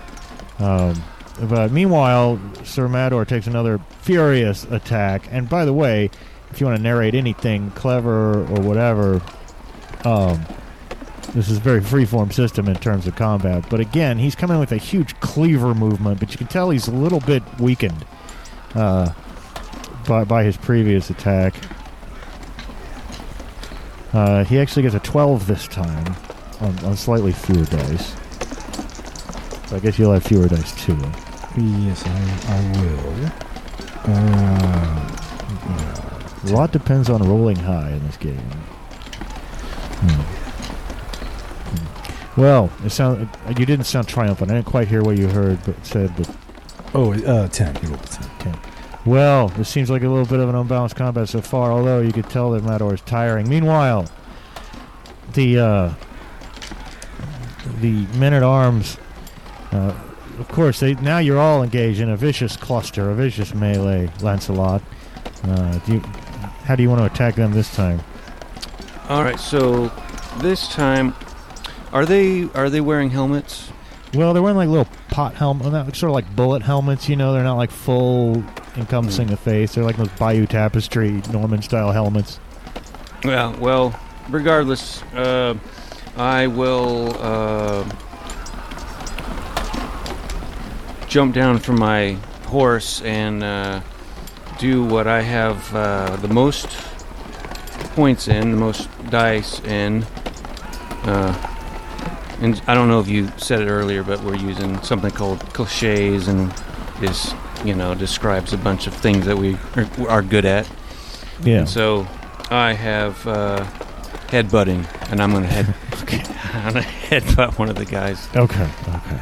Um, 0.59 1.03
but 1.49 1.73
meanwhile, 1.73 2.41
Sir 2.65 2.89
Mador 2.89 3.27
takes 3.27 3.47
another 3.47 3.81
furious 4.01 4.65
attack, 4.65 5.27
and 5.31 5.49
by 5.49 5.65
the 5.65 5.73
way, 5.73 6.11
if 6.51 6.61
you 6.61 6.67
want 6.67 6.77
to 6.77 6.83
narrate 6.83 7.15
anything 7.15 7.71
clever 7.73 8.43
or 8.45 8.61
whatever, 8.61 9.23
um, 10.05 10.45
this 11.35 11.49
is 11.49 11.57
a 11.57 11.61
very 11.61 11.81
freeform 11.81 12.33
system 12.33 12.69
in 12.69 12.77
terms 12.77 13.07
of 13.07 13.17
combat. 13.17 13.65
But 13.71 13.81
again, 13.81 14.19
he's 14.19 14.35
coming 14.35 14.59
with 14.59 14.71
a 14.73 14.77
huge 14.77 15.19
cleaver 15.21 15.75
movement, 15.75 16.21
but 16.21 16.31
you 16.31 16.37
can 16.37 16.47
tell 16.47 16.71
he's 16.71 16.89
a 16.89 16.93
little 16.93 17.21
bit 17.21 17.43
weakened 17.59 18.05
uh, 18.75 19.13
by, 20.07 20.25
by 20.25 20.45
his 20.45 20.57
previous 20.57 21.09
attack. 21.11 21.55
Uh, 24.13 24.45
he 24.45 24.59
actually 24.59 24.83
gets 24.83 24.95
a 24.95 25.01
12 25.01 25.47
this 25.47 25.67
time 25.67 26.15
on, 26.61 26.79
on 26.85 26.97
slightly 26.97 27.33
fewer 27.33 27.65
dice. 27.65 28.15
So 29.69 29.77
I 29.77 29.79
guess 29.81 29.99
you'll 29.99 30.13
have 30.13 30.23
fewer 30.23 30.49
dice 30.49 30.85
too. 30.85 31.01
Yes, 31.57 32.03
I, 32.07 32.21
I 32.49 32.61
will. 32.81 33.31
Uh, 34.05 35.19
A 36.45 36.47
lot 36.53 36.73
depends 36.73 37.09
on 37.11 37.23
rolling 37.23 37.57
high 37.57 37.91
in 37.91 38.03
this 38.07 38.17
game. 38.17 38.39
Hmm. 40.01 40.23
Well, 42.41 42.71
it 42.85 42.91
sound 42.91 43.29
you 43.49 43.67
didn't 43.67 43.85
sound 43.85 44.09
triumphant. 44.09 44.51
I 44.51 44.55
didn't 44.55 44.67
quite 44.67 44.89
hear 44.89 45.03
what 45.03 45.19
you 45.19 45.29
heard, 45.29 45.59
but 45.65 45.85
said, 45.85 46.17
but 46.17 46.31
oh, 46.95 47.13
uh, 47.13 47.49
10. 47.49 47.75
He 47.77 47.87
rolled 47.87 48.03
10. 48.05 48.29
ten. 48.39 48.59
Well, 49.05 49.49
this 49.49 49.69
seems 49.69 49.91
like 49.91 50.03
a 50.03 50.09
little 50.09 50.25
bit 50.25 50.41
of 50.41 50.49
an 50.49 50.55
unbalanced 50.55 50.97
combat 50.97 51.29
so 51.29 51.43
far. 51.43 51.71
Although 51.71 52.01
you 52.01 52.13
could 52.13 52.31
tell 52.31 52.53
that 52.53 52.63
Mador 52.63 52.95
is 52.95 53.03
tiring. 53.03 53.47
Meanwhile, 53.49 54.07
the 55.35 55.59
uh, 55.59 55.93
the 57.81 58.07
men 58.17 58.33
at 58.33 58.43
arms, 58.43 58.97
uh, 59.73 59.93
of 60.43 60.49
course, 60.49 60.81
they 60.81 60.95
now 60.95 61.19
you're 61.19 61.39
all 61.39 61.63
engaged 61.63 62.01
in 62.01 62.11
a 62.11 62.17
vicious 62.17 62.57
cluster, 62.57 63.11
a 63.11 63.15
vicious 63.15 63.55
melee. 63.55 64.11
Lancelot, 64.21 64.83
uh, 65.45 65.79
do 65.87 65.95
you, 65.95 66.01
how 66.65 66.75
do 66.75 66.83
you 66.83 66.91
want 66.91 67.01
to 67.01 67.07
attack 67.07 67.37
them 67.37 67.53
this 67.53 67.73
time? 67.75 68.01
All 69.09 69.23
right, 69.23 69.39
so 69.39 69.93
this 70.39 70.67
time, 70.69 71.15
are 71.93 72.05
they 72.05 72.49
are 72.55 72.69
they 72.69 72.81
wearing 72.81 73.11
helmets? 73.11 73.71
Well, 74.15 74.35
they're 74.35 74.43
wearing 74.43 74.57
like 74.57 74.69
little 74.69 74.89
pot 75.09 75.35
helmets, 75.37 75.99
sort 76.01 76.11
of 76.11 76.15
like 76.15 76.35
bullet 76.35 76.63
helmets. 76.63 77.09
You 77.09 77.15
know, 77.15 77.33
they're 77.33 77.45
not 77.45 77.57
like 77.57 77.71
full 77.71 78.43
encompassing 78.77 79.29
the 79.29 79.37
face. 79.37 79.75
They're 79.75 79.85
like 79.85 79.97
those 79.97 80.11
Bayeux 80.19 80.47
Tapestry 80.47 81.23
Norman 81.33 81.63
style 81.63 81.93
helmets. 81.93 82.41
Yeah. 83.25 83.57
well, 83.59 83.99
regardless, 84.29 85.03
uh, 85.15 85.57
I 86.17 86.49
will 86.49 87.17
uh, 87.21 87.89
jump 91.13 91.35
down 91.35 91.59
from 91.59 91.79
my 91.79 92.13
horse 92.47 93.03
and 93.03 93.45
uh, 93.45 93.83
do 94.59 94.83
what 94.83 95.07
I 95.07 95.21
have 95.21 95.75
uh, 95.77 96.17
the 96.17 96.29
most 96.29 96.67
points 97.95 98.29
in, 98.29 98.51
the 98.51 98.57
most 98.57 98.89
dice 99.11 99.61
in. 99.61 100.05
Uh, 101.05 101.37
and 102.41 102.63
I 102.67 102.73
don't 102.73 102.89
know 102.89 102.99
if 102.99 103.09
you 103.09 103.31
said 103.37 103.61
it 103.61 103.69
earlier, 103.69 104.03
but 104.03 104.25
we're 104.25 104.37
using 104.37 104.81
something 104.83 105.11
called 105.11 105.41
cliches, 105.53 106.29
and 106.29 106.51
is 107.03 107.35
you 107.63 107.75
know 107.75 107.95
describes 107.95 108.55
a 108.55 108.59
bunch 108.59 108.87
of 108.87 108.95
things 108.95 109.27
that 109.27 109.37
we 109.37 109.59
are, 109.77 109.87
are 110.09 110.23
good 110.23 110.47
at. 110.47 110.67
Yeah. 111.45 111.59
And 111.59 111.69
so 111.69 112.07
I 112.51 112.73
have 112.73 113.27
uh, 113.27 113.65
headbutting, 114.29 114.87
and 115.13 115.21
I'm 115.21 115.33
gonna 115.33 115.47
head. 115.47 115.75
I'm 116.55 116.73
gonna 116.73 116.87
headbutt 116.87 117.59
one 117.59 117.69
of 117.69 117.77
the 117.77 117.85
guys. 117.85 118.27
okay. 118.35 118.71
Okay. 118.89 119.21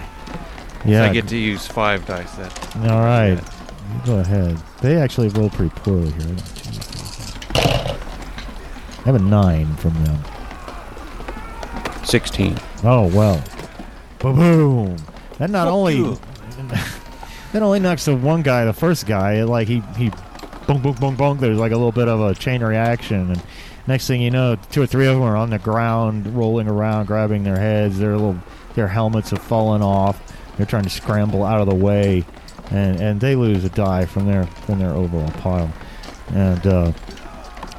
So 0.82 0.88
Yeah. 0.88 1.04
I 1.04 1.12
get 1.12 1.28
to 1.28 1.36
use 1.36 1.66
five 1.66 2.06
dice. 2.06 2.30
That 2.32 2.76
all 2.90 3.00
right. 3.00 3.38
You 3.38 4.06
go 4.06 4.18
ahead. 4.18 4.56
They 4.80 4.96
actually 4.96 5.28
roll 5.28 5.50
pretty 5.50 5.74
poorly 5.76 6.10
here. 6.12 6.22
I 6.22 6.32
got 6.32 6.46
two, 6.56 6.70
three, 6.70 7.62
four. 7.62 7.96
I 9.00 9.02
have 9.04 9.14
a 9.14 9.18
nine 9.18 9.74
from 9.76 9.92
them. 10.04 10.18
sixteen. 12.04 12.56
Oh 12.84 13.06
well. 13.08 13.42
Boom. 14.18 14.96
That 15.38 15.50
not 15.50 15.64
Fuck 15.66 15.74
only 15.74 16.02
that 17.52 17.62
only 17.62 17.80
knocks 17.80 18.04
the 18.04 18.14
one 18.16 18.42
guy, 18.42 18.64
the 18.64 18.72
first 18.72 19.06
guy, 19.06 19.42
like 19.44 19.68
he 19.68 19.80
he 19.96 20.10
boom 20.66 20.80
boom 20.82 20.94
boom 20.94 21.16
boom. 21.16 21.38
There's 21.38 21.58
like 21.58 21.72
a 21.72 21.76
little 21.76 21.92
bit 21.92 22.08
of 22.08 22.20
a 22.20 22.34
chain 22.34 22.62
reaction, 22.62 23.32
and 23.32 23.42
next 23.86 24.06
thing 24.06 24.20
you 24.20 24.30
know, 24.30 24.56
two 24.70 24.82
or 24.82 24.86
three 24.86 25.06
of 25.06 25.14
them 25.14 25.22
are 25.22 25.36
on 25.36 25.50
the 25.50 25.58
ground, 25.58 26.26
rolling 26.36 26.68
around, 26.68 27.06
grabbing 27.06 27.44
their 27.44 27.58
heads. 27.58 27.98
Their 27.98 28.12
little 28.12 28.38
their 28.74 28.88
helmets 28.88 29.30
have 29.30 29.42
fallen 29.42 29.82
off. 29.82 30.20
They're 30.60 30.66
trying 30.66 30.84
to 30.84 30.90
scramble 30.90 31.42
out 31.42 31.62
of 31.62 31.66
the 31.66 31.74
way, 31.74 32.22
and 32.70 33.00
and 33.00 33.18
they 33.18 33.34
lose 33.34 33.64
a 33.64 33.70
die 33.70 34.04
from 34.04 34.26
their 34.26 34.44
from 34.44 34.78
their 34.78 34.90
overall 34.90 35.30
pile. 35.30 35.72
And 36.34 36.66
uh, 36.66 36.92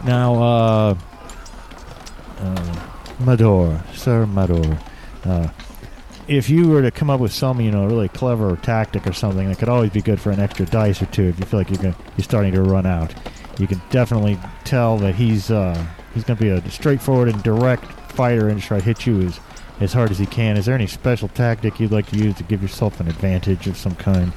now, 0.03 0.33
uh, 0.41 0.97
uh, 2.39 2.87
Mador, 3.19 3.79
Sir 3.95 4.25
Mador, 4.25 4.79
uh, 5.25 5.49
if 6.27 6.49
you 6.49 6.69
were 6.69 6.81
to 6.81 6.89
come 6.89 7.11
up 7.11 7.19
with 7.19 7.31
some, 7.31 7.61
you 7.61 7.69
know, 7.69 7.85
really 7.85 8.09
clever 8.09 8.55
tactic 8.57 9.05
or 9.05 9.13
something 9.13 9.47
that 9.47 9.59
could 9.59 9.69
always 9.69 9.91
be 9.91 10.01
good 10.01 10.19
for 10.19 10.31
an 10.31 10.39
extra 10.39 10.65
dice 10.65 11.03
or 11.03 11.05
two, 11.05 11.25
if 11.25 11.39
you 11.39 11.45
feel 11.45 11.59
like 11.59 11.69
you're 11.69 11.77
gonna, 11.77 11.95
you're 12.17 12.23
starting 12.23 12.51
to 12.53 12.63
run 12.63 12.87
out, 12.87 13.13
you 13.59 13.67
can 13.67 13.79
definitely 13.91 14.39
tell 14.63 14.97
that 14.97 15.13
he's 15.13 15.51
uh, 15.51 15.85
he's 16.15 16.23
going 16.23 16.37
to 16.37 16.43
be 16.43 16.49
a 16.49 16.71
straightforward 16.71 17.29
and 17.29 17.43
direct 17.43 17.85
fighter 18.13 18.49
and 18.49 18.59
try 18.59 18.79
to 18.79 18.83
hit 18.83 19.05
you 19.05 19.21
as 19.21 19.39
as 19.81 19.93
hard 19.93 20.11
as 20.11 20.19
he 20.19 20.25
can. 20.25 20.57
Is 20.57 20.65
there 20.65 20.75
any 20.75 20.87
special 20.87 21.27
tactic 21.27 21.79
you'd 21.79 21.91
like 21.91 22.07
to 22.11 22.17
use 22.17 22.35
to 22.35 22.43
give 22.43 22.61
yourself 22.61 22.99
an 22.99 23.07
advantage 23.07 23.67
of 23.67 23.77
some 23.77 23.95
kind? 23.95 24.31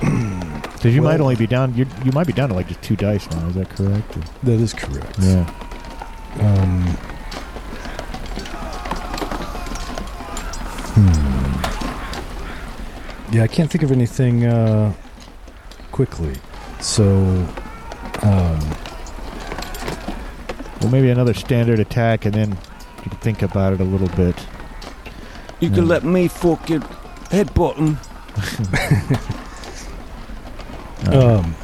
Because 0.78 0.94
you 0.94 1.02
might 1.02 1.20
only 1.20 1.34
be 1.34 1.48
down, 1.48 1.74
you 1.74 1.86
you 2.04 2.12
might 2.12 2.28
be 2.28 2.32
down 2.32 2.50
to 2.50 2.54
like 2.54 2.68
just 2.68 2.80
two 2.82 2.94
dice 2.94 3.28
now. 3.32 3.48
Is 3.48 3.56
that 3.56 3.68
correct? 3.68 4.16
Or- 4.16 4.22
That 4.44 4.60
is 4.60 4.72
correct. 4.72 5.18
Yeah. 5.18 5.44
Um, 6.38 6.82
hmm. 10.94 13.34
Yeah, 13.34 13.42
I 13.42 13.46
can't 13.48 13.70
think 13.70 13.82
of 13.82 13.90
anything 13.92 14.46
uh, 14.46 14.92
quickly. 15.90 16.36
So, 16.80 17.04
um, 18.22 18.60
Well, 20.80 20.90
maybe 20.90 21.10
another 21.10 21.34
standard 21.34 21.80
attack, 21.80 22.24
and 22.24 22.34
then 22.34 22.56
think 23.16 23.42
about 23.42 23.72
it 23.72 23.80
a 23.80 23.84
little 23.84 24.08
bit. 24.08 24.36
You 25.60 25.68
Yeah. 25.68 25.74
can 25.76 25.88
let 25.88 26.04
me 26.04 26.28
fucking 26.28 26.80
headbutt 27.30 27.76
him. 27.76 27.98
Uh, 31.06 31.38
um, 31.42 31.54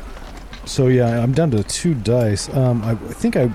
so 0.64 0.88
yeah, 0.88 1.22
I'm 1.22 1.32
down 1.32 1.50
to 1.52 1.62
two 1.62 1.94
dice. 1.94 2.48
Um, 2.54 2.82
I, 2.82 2.92
I 2.92 2.94
think 2.94 3.36
I 3.36 3.50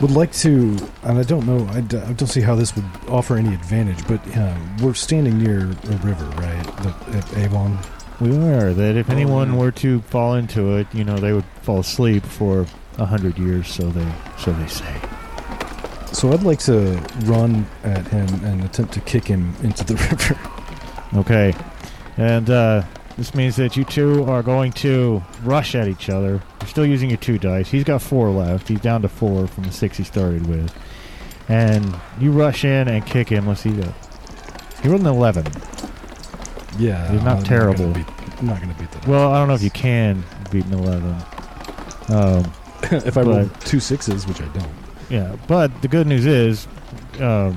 would 0.00 0.10
like 0.10 0.32
to, 0.32 0.76
and 1.04 1.18
I 1.18 1.22
don't 1.22 1.46
know, 1.46 1.66
I, 1.68 1.80
d- 1.80 1.96
I 1.98 2.12
don't 2.14 2.26
see 2.28 2.40
how 2.40 2.54
this 2.56 2.74
would 2.76 2.84
offer 3.08 3.36
any 3.36 3.54
advantage. 3.54 4.06
But 4.06 4.20
uh, 4.36 4.54
we're 4.82 4.94
standing 4.94 5.38
near 5.38 5.60
a 5.60 5.96
river, 5.98 6.24
right? 6.36 6.62
The, 6.82 6.94
at 7.18 7.36
Avon. 7.38 7.78
we 8.20 8.36
were 8.36 8.74
that 8.74 8.96
if 8.96 9.08
Oh, 9.08 9.12
anyone 9.12 9.52
yeah. 9.52 9.58
were 9.58 9.70
to 9.72 10.00
fall 10.02 10.34
into 10.34 10.76
it, 10.76 10.86
you 10.92 11.04
know, 11.04 11.16
they 11.16 11.32
would 11.32 11.44
fall 11.62 11.78
asleep 11.80 12.24
for 12.24 12.66
a 12.98 13.06
hundred 13.06 13.38
years. 13.38 13.68
So 13.72 13.88
they, 13.88 14.12
so 14.36 14.52
they 14.52 14.66
say. 14.66 14.94
So 16.14 16.32
I'd 16.32 16.42
like 16.44 16.60
to 16.60 16.96
run 17.24 17.66
at 17.82 18.06
him 18.08 18.28
and 18.44 18.64
attempt 18.64 18.94
to 18.94 19.00
kick 19.00 19.24
him 19.26 19.52
into 19.62 19.84
the 19.84 19.94
river. 21.12 21.20
Okay, 21.20 21.54
and 22.16 22.48
uh, 22.48 22.82
this 23.16 23.34
means 23.34 23.56
that 23.56 23.76
you 23.76 23.84
two 23.84 24.24
are 24.24 24.42
going 24.42 24.72
to 24.74 25.22
rush 25.42 25.74
at 25.74 25.88
each 25.88 26.08
other. 26.08 26.40
You're 26.60 26.68
still 26.68 26.86
using 26.86 27.10
your 27.10 27.18
two 27.18 27.36
dice. 27.38 27.68
He's 27.68 27.84
got 27.84 28.00
four 28.00 28.30
left. 28.30 28.68
He's 28.68 28.80
down 28.80 29.02
to 29.02 29.08
four 29.08 29.46
from 29.48 29.64
the 29.64 29.72
six 29.72 29.96
he 29.98 30.04
started 30.04 30.46
with. 30.46 30.72
And 31.48 31.94
you 32.18 32.30
rush 32.30 32.64
in 32.64 32.88
and 32.88 33.04
kick 33.04 33.28
him. 33.28 33.46
Let's 33.46 33.60
see 33.62 33.70
that. 33.72 33.94
He 34.82 34.88
rolled 34.88 35.00
an 35.02 35.08
eleven. 35.08 35.46
yeah, 36.78 37.10
He's 37.10 37.22
not 37.22 37.38
I'm 37.38 37.42
terrible. 37.44 37.92
gonna 37.92 38.04
beat, 38.04 38.38
I'm 38.38 38.46
not 38.46 38.62
going 38.62 38.72
to 38.72 38.80
beat 38.80 38.90
that. 38.92 39.06
Well, 39.08 39.32
I 39.32 39.38
don't 39.38 39.48
know 39.48 39.54
if 39.54 39.62
you 39.62 39.70
can 39.70 40.22
beat 40.50 40.64
an 40.66 40.74
eleven. 40.74 41.14
Um, 42.08 42.52
if 43.04 43.16
I 43.18 43.22
roll 43.22 43.48
two 43.60 43.80
sixes, 43.80 44.26
which 44.26 44.40
I 44.40 44.46
don't. 44.48 44.83
Yeah, 45.10 45.36
but 45.46 45.82
the 45.82 45.88
good 45.88 46.06
news 46.06 46.26
is, 46.26 46.66
uh, 47.20 47.52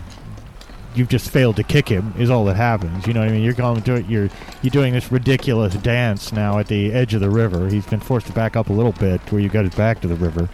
you've 0.96 1.10
just 1.10 1.30
failed 1.30 1.56
to 1.58 1.64
kick 1.64 1.88
him. 1.88 2.14
Is 2.18 2.30
all 2.30 2.46
that 2.46 2.56
happens. 2.56 3.08
You 3.08 3.14
know 3.14 3.22
what 3.22 3.30
I 3.30 3.32
mean? 3.32 3.44
You're 3.44 3.54
going 3.54 3.82
to 3.82 3.96
it. 3.96 4.08
You're 4.08 4.30
you're 4.62 4.72
doing 4.72 4.94
this 4.94 5.12
ridiculous 5.12 5.76
dance 5.76 6.32
now 6.32 6.60
at 6.60 6.68
the 6.68 6.92
edge 6.92 7.14
of 7.14 7.22
the 7.22 7.30
river. 7.30 7.68
He's 7.70 7.86
been 7.86 8.00
forced 8.00 8.28
to 8.28 8.34
back 8.34 8.56
up 8.56 8.70
a 8.70 8.74
little 8.74 8.92
bit 8.94 9.22
where 9.32 9.42
you 9.42 9.50
got 9.50 9.66
his 9.66 9.76
back 9.76 10.02
to 10.02 10.08
the 10.08 10.16
river. 10.16 10.50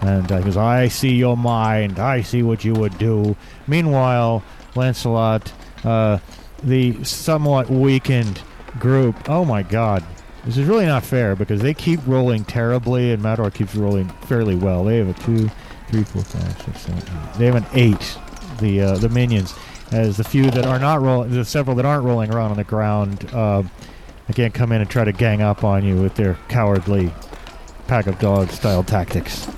And 0.00 0.30
uh, 0.30 0.38
he 0.38 0.44
goes, 0.44 0.56
I 0.56 0.88
see 0.88 1.14
your 1.14 1.36
mind. 1.36 1.98
I 1.98 2.22
see 2.22 2.42
what 2.42 2.64
you 2.64 2.72
would 2.74 2.96
do. 2.98 3.36
Meanwhile, 3.66 4.44
Lancelot, 4.74 5.52
uh, 5.84 6.18
the 6.62 7.02
somewhat 7.04 7.68
weakened 7.68 8.40
group. 8.78 9.28
Oh 9.28 9.44
my 9.44 9.62
God. 9.62 10.04
This 10.44 10.56
is 10.56 10.66
really 10.66 10.86
not 10.86 11.04
fair 11.04 11.34
because 11.34 11.60
they 11.60 11.74
keep 11.74 12.00
rolling 12.06 12.44
terribly 12.44 13.12
and 13.12 13.22
Mador 13.22 13.50
keeps 13.52 13.74
rolling 13.74 14.08
fairly 14.22 14.54
well. 14.54 14.84
They 14.84 14.98
have 14.98 15.08
a 15.08 15.20
two, 15.20 15.50
three, 15.88 16.04
four, 16.04 16.22
five, 16.22 16.62
six, 16.62 16.80
seven, 16.82 16.98
eight. 16.98 17.38
They 17.38 17.46
have 17.46 17.54
an 17.54 17.66
eight, 17.74 18.18
the 18.60 18.80
uh, 18.80 18.98
the 18.98 19.08
minions. 19.08 19.54
As 19.90 20.18
the 20.18 20.24
few 20.24 20.50
that 20.50 20.66
are 20.66 20.78
not 20.78 21.00
rolling, 21.00 21.30
the 21.30 21.44
several 21.44 21.74
that 21.76 21.86
aren't 21.86 22.04
rolling 22.04 22.30
around 22.32 22.50
on 22.50 22.58
the 22.58 22.64
ground, 22.64 23.30
uh, 23.32 23.62
again 24.28 24.50
come 24.50 24.70
in 24.72 24.82
and 24.82 24.90
try 24.90 25.04
to 25.04 25.12
gang 25.12 25.40
up 25.40 25.64
on 25.64 25.84
you 25.84 25.96
with 25.96 26.14
their 26.14 26.34
cowardly 26.48 27.10
pack 27.86 28.06
of 28.06 28.18
dogs 28.18 28.54
style 28.54 28.84
tactics. 28.84 29.48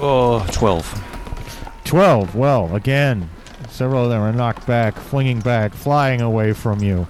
Oh, 0.00 0.46
12. 0.52 1.82
12. 1.84 2.34
Well, 2.34 2.74
again, 2.74 3.28
several 3.68 4.04
of 4.04 4.10
them 4.10 4.22
are 4.22 4.32
knocked 4.32 4.66
back, 4.66 4.96
flinging 4.96 5.40
back, 5.40 5.74
flying 5.74 6.20
away 6.20 6.52
from 6.52 6.82
you. 6.82 7.06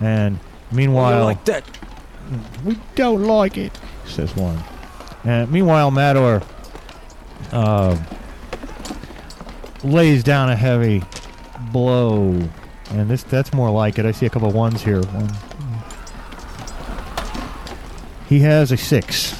And 0.00 0.38
meanwhile, 0.70 1.24
like 1.24 1.44
that. 1.46 1.64
we 2.64 2.78
don't 2.94 3.24
like 3.24 3.56
it, 3.56 3.78
says 4.06 4.34
one. 4.36 4.58
And 5.24 5.50
meanwhile, 5.50 5.90
Mador 5.90 6.42
uh, 7.52 7.96
lays 9.82 10.22
down 10.22 10.50
a 10.50 10.56
heavy 10.56 11.02
blow. 11.72 12.48
And 12.90 13.08
this 13.08 13.22
that's 13.22 13.52
more 13.52 13.70
like 13.70 13.98
it. 13.98 14.06
I 14.06 14.12
see 14.12 14.26
a 14.26 14.30
couple 14.30 14.50
ones 14.50 14.82
here. 14.82 15.00
One. 15.02 15.30
He 18.28 18.40
has 18.40 18.72
a 18.72 18.76
six, 18.76 19.32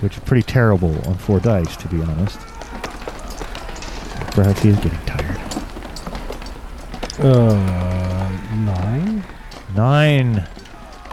which 0.00 0.16
is 0.16 0.22
pretty 0.24 0.42
terrible 0.42 0.96
on 1.08 1.16
four 1.16 1.40
dice, 1.40 1.76
to 1.78 1.88
be 1.88 2.00
honest. 2.02 2.38
Perhaps 4.32 4.62
he 4.62 4.68
is 4.68 4.76
getting 4.76 4.98
tired. 5.06 5.40
Uh, 7.18 8.28
nine. 8.54 9.24
Nine. 9.74 10.46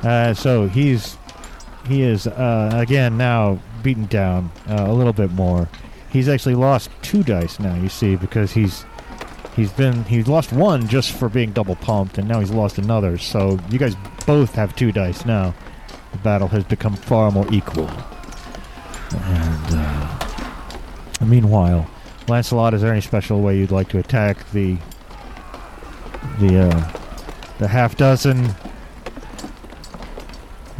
Uh, 0.03 0.33
so 0.33 0.67
he's 0.67 1.17
he 1.87 2.01
is 2.03 2.27
uh, 2.27 2.71
again 2.73 3.17
now 3.17 3.59
beaten 3.83 4.05
down 4.05 4.51
uh, 4.67 4.85
a 4.87 4.93
little 4.93 5.13
bit 5.13 5.31
more. 5.31 5.69
He's 6.09 6.29
actually 6.29 6.55
lost 6.55 6.89
two 7.01 7.23
dice 7.23 7.59
now. 7.59 7.75
You 7.75 7.89
see, 7.89 8.15
because 8.15 8.51
he's 8.53 8.85
he's 9.55 9.71
been 9.71 10.03
he's 10.05 10.27
lost 10.27 10.51
one 10.53 10.87
just 10.87 11.11
for 11.11 11.29
being 11.29 11.51
double 11.51 11.75
pumped, 11.75 12.17
and 12.17 12.27
now 12.27 12.39
he's 12.39 12.51
lost 12.51 12.77
another. 12.77 13.17
So 13.17 13.59
you 13.69 13.79
guys 13.79 13.95
both 14.25 14.55
have 14.55 14.75
two 14.75 14.91
dice 14.91 15.25
now. 15.25 15.53
The 16.11 16.17
battle 16.19 16.47
has 16.49 16.63
become 16.63 16.95
far 16.95 17.31
more 17.31 17.47
equal. 17.51 17.89
And 19.11 19.65
uh, 19.69 21.25
meanwhile, 21.25 21.89
Lancelot, 22.27 22.73
is 22.73 22.81
there 22.81 22.91
any 22.91 23.01
special 23.01 23.41
way 23.41 23.57
you'd 23.57 23.71
like 23.71 23.89
to 23.89 23.99
attack 23.99 24.49
the 24.51 24.77
the 26.39 26.69
uh, 26.69 26.91
the 27.59 27.67
half 27.67 27.97
dozen 27.97 28.53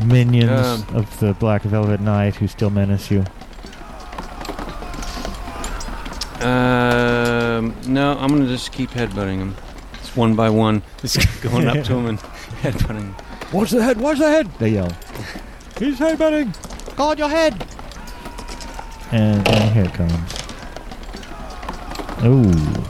minions 0.06 0.52
Um. 0.52 0.96
of 0.96 1.20
the 1.20 1.34
Black 1.34 1.62
Velvet 1.64 2.00
Knight 2.02 2.36
who 2.36 2.48
still 2.48 2.70
menace 2.70 3.10
you? 3.12 3.24
Um, 6.42 7.74
no, 7.88 8.18
I'm 8.20 8.30
gonna 8.30 8.48
just 8.48 8.72
keep 8.74 8.90
headbutting 8.92 9.38
him. 9.38 9.56
It's 9.94 10.16
one 10.16 10.36
by 10.36 10.50
one. 10.50 10.82
Just 11.02 11.42
going 11.42 11.68
up 11.68 11.86
to 11.86 11.94
him 11.96 12.06
and 12.08 12.20
headbutting 12.62 13.02
him. 13.02 13.16
Watch 13.54 13.72
the 13.72 13.82
head! 13.82 13.98
Watch 14.00 14.20
the 14.20 14.30
head! 14.30 14.48
They 14.60 14.70
yell. 14.72 14.92
He's 15.80 16.00
headbutting! 16.00 16.54
Guard 16.98 17.20
your 17.20 17.30
head! 17.30 17.54
And, 19.12 19.48
and 19.48 19.74
here 19.74 19.86
it 19.86 19.94
comes. 19.94 20.34
Ooh. 22.26 22.84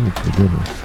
Oh, 0.00 0.32
goodness. 0.36 0.84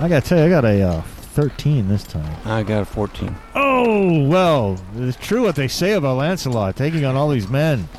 I 0.00 0.08
gotta 0.08 0.20
tell 0.26 0.38
you, 0.38 0.44
I 0.44 0.48
got 0.48 0.64
a 0.64 0.82
uh, 0.82 1.02
13 1.36 1.86
this 1.88 2.02
time. 2.02 2.34
I 2.46 2.62
got 2.62 2.80
a 2.80 2.84
14. 2.86 3.36
Oh, 3.54 4.26
well, 4.26 4.80
it's 4.96 5.18
true 5.18 5.42
what 5.42 5.54
they 5.54 5.68
say 5.68 5.92
about 5.92 6.16
Lancelot, 6.16 6.76
taking 6.76 7.04
on 7.04 7.14
all 7.14 7.28
these 7.28 7.46
men. 7.46 7.90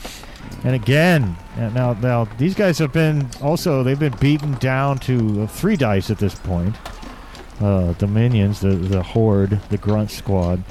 And 0.64 0.74
again, 0.74 1.38
and 1.56 1.76
now, 1.76 1.94
now 1.94 2.26
these 2.40 2.56
guys 2.56 2.80
have 2.80 2.92
been 2.92 3.30
also, 3.40 3.84
they've 3.84 4.00
been 4.00 4.18
beaten 4.20 4.54
down 4.54 4.98
to 5.00 5.44
uh, 5.44 5.48
three 5.48 5.76
dice 5.76 6.10
at 6.10 6.18
this 6.18 6.34
point. 6.34 6.76
Uh, 7.62 7.94
the 7.94 8.08
minions, 8.08 8.62
the, 8.62 8.70
the 8.70 9.04
horde, 9.04 9.62
the 9.70 9.78
grunt 9.78 10.10
squad. 10.10 10.64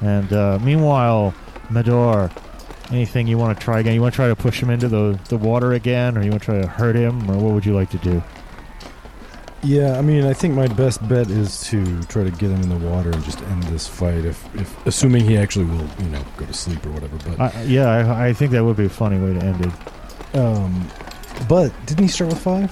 And 0.00 0.32
uh, 0.32 0.60
meanwhile, 0.62 1.34
Medor, 1.68 2.30
anything 2.92 3.26
you 3.26 3.38
want 3.38 3.58
to 3.58 3.64
try 3.64 3.80
again? 3.80 3.92
You 3.92 4.02
want 4.02 4.14
to 4.14 4.16
try 4.16 4.28
to 4.28 4.36
push 4.36 4.62
him 4.62 4.70
into 4.70 4.86
the, 4.86 5.18
the 5.30 5.36
water 5.36 5.72
again, 5.72 6.16
or 6.16 6.22
you 6.22 6.30
want 6.30 6.42
to 6.42 6.46
try 6.46 6.60
to 6.60 6.68
hurt 6.68 6.94
him, 6.94 7.28
or 7.28 7.36
what 7.38 7.54
would 7.54 7.66
you 7.66 7.74
like 7.74 7.90
to 7.90 7.98
do? 7.98 8.22
Yeah, 9.64 9.98
I 9.98 10.02
mean, 10.02 10.24
I 10.24 10.34
think 10.34 10.54
my 10.54 10.68
best 10.68 11.06
bet 11.08 11.30
is 11.30 11.62
to 11.68 12.02
try 12.04 12.22
to 12.24 12.30
get 12.30 12.50
him 12.50 12.60
in 12.60 12.68
the 12.68 12.76
water 12.76 13.10
and 13.10 13.24
just 13.24 13.40
end 13.42 13.62
this 13.64 13.88
fight. 13.88 14.24
If, 14.24 14.54
if 14.54 14.86
assuming 14.86 15.24
he 15.24 15.38
actually 15.38 15.64
will, 15.64 15.88
you 16.00 16.10
know, 16.10 16.22
go 16.36 16.44
to 16.44 16.52
sleep 16.52 16.84
or 16.84 16.90
whatever. 16.90 17.16
But, 17.28 17.40
I, 17.40 17.62
yeah, 17.62 17.88
I, 17.88 18.28
I 18.28 18.32
think 18.34 18.50
that 18.52 18.62
would 18.62 18.76
be 18.76 18.84
a 18.84 18.90
funny 18.90 19.18
way 19.18 19.32
to 19.38 19.42
end 19.44 19.64
it. 19.64 20.36
um, 20.38 20.86
but 21.48 21.72
didn't 21.86 22.02
he 22.04 22.08
start 22.08 22.30
with 22.30 22.42
five? 22.42 22.70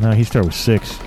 No, 0.00 0.10
he 0.10 0.24
started 0.24 0.46
with 0.48 0.56
six. 0.56 0.98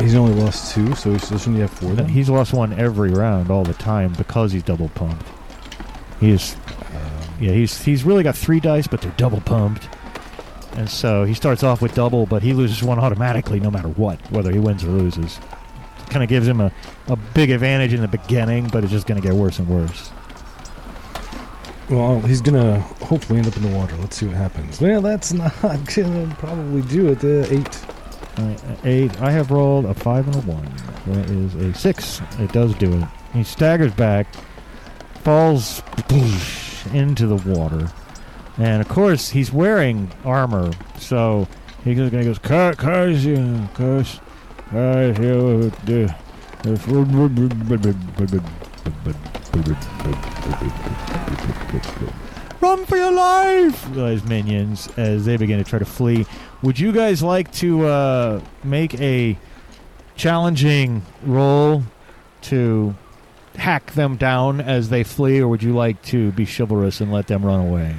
He's 0.00 0.14
only 0.14 0.34
lost 0.34 0.74
two, 0.74 0.94
so 0.94 1.12
he 1.12 1.18
shouldn't 1.18 1.56
have 1.58 1.70
four 1.70 1.92
then? 1.94 2.08
He's 2.08 2.28
lost 2.28 2.52
one 2.52 2.72
every 2.74 3.10
round 3.10 3.50
all 3.50 3.64
the 3.64 3.74
time 3.74 4.12
because 4.12 4.52
he's 4.52 4.62
double 4.62 4.88
pumped. 4.90 5.26
He's 6.20 6.54
Um, 6.94 7.34
yeah, 7.40 7.52
he's 7.52 7.82
he's 7.82 8.04
really 8.04 8.22
got 8.22 8.36
three 8.36 8.60
dice, 8.60 8.86
but 8.86 9.00
they're 9.00 9.14
double 9.16 9.40
pumped. 9.40 9.88
And 10.76 10.88
so 10.90 11.24
he 11.24 11.32
starts 11.34 11.62
off 11.62 11.80
with 11.80 11.94
double, 11.94 12.26
but 12.26 12.42
he 12.42 12.52
loses 12.52 12.82
one 12.82 12.98
automatically 12.98 13.60
no 13.60 13.70
matter 13.70 13.88
what, 13.88 14.20
whether 14.30 14.52
he 14.52 14.58
wins 14.58 14.84
or 14.84 14.88
loses. 14.88 15.40
Kind 16.10 16.22
of 16.22 16.28
gives 16.28 16.46
him 16.46 16.60
a, 16.60 16.70
a 17.08 17.16
big 17.16 17.50
advantage 17.50 17.92
in 17.94 18.00
the 18.02 18.08
beginning, 18.08 18.68
but 18.68 18.84
it's 18.84 18.92
just 18.92 19.06
going 19.06 19.20
to 19.20 19.26
get 19.26 19.34
worse 19.34 19.58
and 19.58 19.66
worse. 19.68 20.10
well, 21.90 22.20
he's 22.20 22.40
gonna 22.40 22.80
hopefully 22.80 23.38
end 23.38 23.48
up 23.48 23.56
in 23.56 23.62
the 23.62 23.76
water. 23.76 23.96
Let's 23.96 24.16
see 24.16 24.26
what 24.26 24.36
happens. 24.36 24.80
Well, 24.80 25.00
that's 25.00 25.32
not 25.32 25.52
gonna 25.62 26.34
probably 26.38 26.82
do 26.82 27.08
it. 27.08 27.24
Uh, 27.24 27.46
eight. 27.50 27.84
Uh, 28.36 28.76
eight. 28.84 29.20
I 29.22 29.30
have 29.30 29.50
rolled 29.50 29.86
a 29.86 29.94
five 29.94 30.26
and 30.26 30.36
a 30.36 30.40
one. 30.40 30.70
That 31.06 31.30
is 31.30 31.54
a 31.54 31.72
six. 31.74 32.20
It 32.38 32.52
does 32.52 32.74
do 32.74 32.92
it. 32.92 33.08
He 33.32 33.44
staggers 33.44 33.94
back, 33.94 34.26
falls 35.22 35.82
into 36.92 37.26
the 37.26 37.36
water, 37.50 37.90
and 38.58 38.80
of 38.80 38.88
course 38.88 39.30
he's 39.30 39.52
wearing 39.52 40.10
armor. 40.24 40.72
So 40.98 41.48
he 41.84 41.94
goes, 41.94 42.10
he 42.10 42.24
goes, 42.24 42.38
curse, 42.38 43.24
you, 43.24 43.68
curse, 43.74 44.20
curse 44.70 45.18
you. 45.18 45.72
Run 52.60 52.84
for 52.86 52.96
your 52.96 53.12
life! 53.12 53.84
His 53.94 54.24
minions 54.24 54.88
as 54.96 55.24
they 55.24 55.36
begin 55.36 55.58
to 55.58 55.64
try 55.64 55.78
to 55.78 55.84
flee. 55.84 56.26
Would 56.62 56.80
you 56.80 56.90
guys 56.90 57.22
like 57.22 57.52
to 57.52 57.86
uh, 57.86 58.40
make 58.64 58.98
a 59.00 59.38
challenging 60.16 61.02
roll 61.22 61.84
to 62.42 62.94
hack 63.54 63.92
them 63.92 64.16
down 64.16 64.60
as 64.60 64.88
they 64.88 65.04
flee, 65.04 65.40
or 65.40 65.48
would 65.48 65.62
you 65.62 65.74
like 65.74 66.02
to 66.02 66.32
be 66.32 66.44
chivalrous 66.46 67.00
and 67.00 67.12
let 67.12 67.28
them 67.28 67.44
run 67.44 67.60
away? 67.60 67.96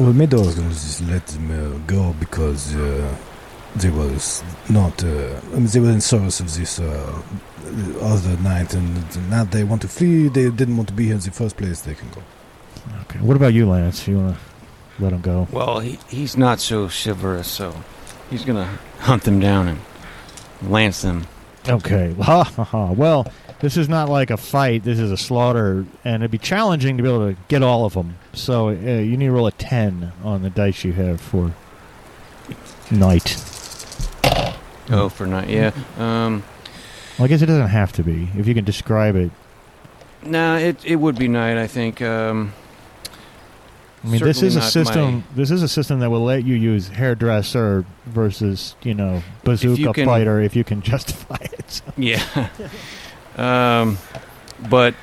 Well, 0.00 0.14
Medor 0.14 0.38
is 0.38 0.54
gonna 0.54 0.70
just 0.70 1.02
let 1.02 1.26
them 1.26 1.50
uh, 1.50 1.78
go 1.86 2.14
because 2.18 2.74
uh, 2.74 3.14
they 3.76 3.90
was 3.90 4.42
not. 4.70 5.04
Uh, 5.04 5.38
I 5.52 5.56
mean, 5.56 5.66
they 5.66 5.78
were 5.78 5.90
in 5.90 6.00
service 6.00 6.40
of 6.40 6.56
this 6.56 6.80
uh, 6.80 7.22
other 8.00 8.34
knight, 8.38 8.72
and 8.72 9.30
now 9.30 9.44
they 9.44 9.62
want 9.62 9.82
to 9.82 9.88
flee. 9.88 10.28
They 10.28 10.48
didn't 10.50 10.78
want 10.78 10.88
to 10.88 10.94
be 10.94 11.04
here 11.04 11.16
in 11.16 11.20
the 11.20 11.30
first 11.30 11.58
place. 11.58 11.82
They 11.82 11.94
can 11.94 12.08
go. 12.12 12.22
Okay. 13.02 13.18
What 13.18 13.36
about 13.36 13.52
you, 13.52 13.68
Lance? 13.68 14.08
You 14.08 14.16
want 14.16 14.38
to 14.38 15.02
let 15.04 15.10
them 15.10 15.20
go? 15.20 15.46
Well, 15.52 15.80
he, 15.80 15.98
he's 16.08 16.34
not 16.34 16.60
so 16.60 16.88
chivalrous, 16.88 17.48
so 17.48 17.74
he's 18.30 18.46
gonna 18.46 18.78
hunt 19.00 19.24
them 19.24 19.38
down 19.38 19.68
and 19.68 19.80
lance 20.62 21.02
them. 21.02 21.26
Okay. 21.68 22.14
Ha 22.22 22.44
ha 22.44 22.64
ha. 22.64 22.92
Well, 22.92 23.30
this 23.60 23.76
is 23.76 23.88
not 23.88 24.08
like 24.08 24.30
a 24.30 24.36
fight. 24.36 24.84
This 24.84 24.98
is 24.98 25.10
a 25.10 25.16
slaughter, 25.16 25.84
and 26.04 26.22
it'd 26.22 26.30
be 26.30 26.38
challenging 26.38 26.96
to 26.96 27.02
be 27.02 27.08
able 27.08 27.32
to 27.32 27.36
get 27.48 27.62
all 27.62 27.84
of 27.84 27.94
them. 27.94 28.16
So 28.32 28.68
uh, 28.68 28.72
you 28.72 29.16
need 29.16 29.26
to 29.26 29.32
roll 29.32 29.46
a 29.46 29.52
ten 29.52 30.12
on 30.24 30.42
the 30.42 30.50
dice 30.50 30.84
you 30.84 30.92
have 30.94 31.20
for 31.20 31.52
night. 32.90 33.36
Oh, 34.92 35.08
for 35.08 35.26
night, 35.26 35.48
yeah. 35.48 35.70
Um, 35.98 36.42
Well, 37.18 37.26
I 37.26 37.28
guess 37.28 37.42
it 37.42 37.46
doesn't 37.46 37.68
have 37.68 37.92
to 37.92 38.02
be. 38.02 38.28
If 38.36 38.46
you 38.48 38.54
can 38.54 38.64
describe 38.64 39.14
it. 39.16 39.30
nah, 40.24 40.56
it 40.56 40.84
it 40.84 40.96
would 40.96 41.18
be 41.18 41.28
night. 41.28 41.56
I 41.56 41.66
think. 41.66 42.02
Um, 42.02 42.52
I 44.02 44.06
mean, 44.08 44.22
this 44.22 44.42
is 44.42 44.56
a 44.56 44.62
system. 44.62 45.24
This 45.36 45.50
is 45.50 45.62
a 45.62 45.68
system 45.68 46.00
that 46.00 46.08
will 46.10 46.24
let 46.24 46.42
you 46.44 46.54
use 46.54 46.88
hairdresser 46.88 47.84
versus 48.06 48.74
you 48.82 48.94
know 48.94 49.22
bazooka 49.44 49.92
can- 49.92 50.06
fighter 50.06 50.40
if 50.40 50.56
you 50.56 50.64
can 50.64 50.80
justify 50.92 51.36
it. 51.42 51.82
Yeah. 51.96 52.48
um, 53.36 53.98
but 54.68 54.94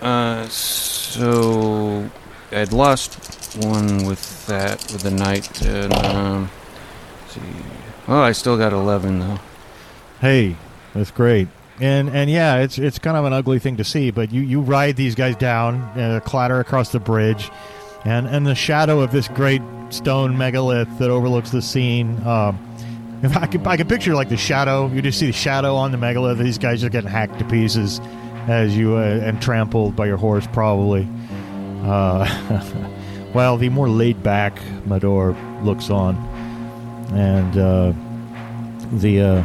uh, 0.00 0.46
so 0.48 2.08
I'd 2.52 2.72
lost 2.72 3.56
one 3.64 4.06
with 4.06 4.46
that 4.46 4.78
with 4.92 5.02
the 5.02 5.10
knight, 5.10 5.62
and 5.62 5.92
um, 5.92 6.50
see. 7.28 7.40
Oh, 8.06 8.20
I 8.20 8.32
still 8.32 8.56
got 8.56 8.72
eleven 8.72 9.18
though. 9.20 9.38
Hey, 10.20 10.56
that's 10.94 11.10
great. 11.10 11.48
And 11.80 12.08
and 12.10 12.30
yeah, 12.30 12.56
it's 12.56 12.78
it's 12.78 12.98
kind 12.98 13.16
of 13.16 13.24
an 13.24 13.32
ugly 13.32 13.58
thing 13.58 13.76
to 13.76 13.84
see, 13.84 14.10
but 14.10 14.32
you 14.32 14.42
you 14.42 14.60
ride 14.60 14.96
these 14.96 15.14
guys 15.14 15.36
down, 15.36 15.76
uh, 15.98 16.20
clatter 16.24 16.60
across 16.60 16.90
the 16.90 17.00
bridge, 17.00 17.50
and 18.04 18.26
and 18.26 18.46
the 18.46 18.54
shadow 18.54 19.00
of 19.00 19.12
this 19.12 19.28
great 19.28 19.62
stone 19.90 20.36
megalith 20.36 20.98
that 20.98 21.10
overlooks 21.10 21.50
the 21.50 21.62
scene. 21.62 22.20
Um, 22.26 22.58
if 23.22 23.36
I 23.36 23.46
could 23.46 23.66
I 23.66 23.76
picture 23.82 24.14
like 24.14 24.28
the 24.28 24.36
shadow, 24.36 24.88
you 24.88 25.02
just 25.02 25.18
see 25.18 25.26
the 25.26 25.32
shadow 25.32 25.74
on 25.74 25.92
the 25.92 25.98
megalith. 25.98 26.38
These 26.38 26.58
guys 26.58 26.84
are 26.84 26.88
getting 26.88 27.10
hacked 27.10 27.38
to 27.38 27.44
pieces 27.44 28.00
as 28.46 28.76
you 28.76 28.96
uh, 28.96 29.20
and 29.22 29.40
trampled 29.42 29.96
by 29.96 30.06
your 30.06 30.16
horse, 30.16 30.46
probably. 30.52 31.06
Uh, 31.82 32.26
while 33.32 33.56
the 33.56 33.68
more 33.68 33.88
laid 33.88 34.22
back 34.22 34.56
Mador 34.86 35.36
looks 35.64 35.90
on, 35.90 36.16
and 37.12 37.58
uh, 37.58 37.92
the 38.98 39.20
uh, 39.20 39.42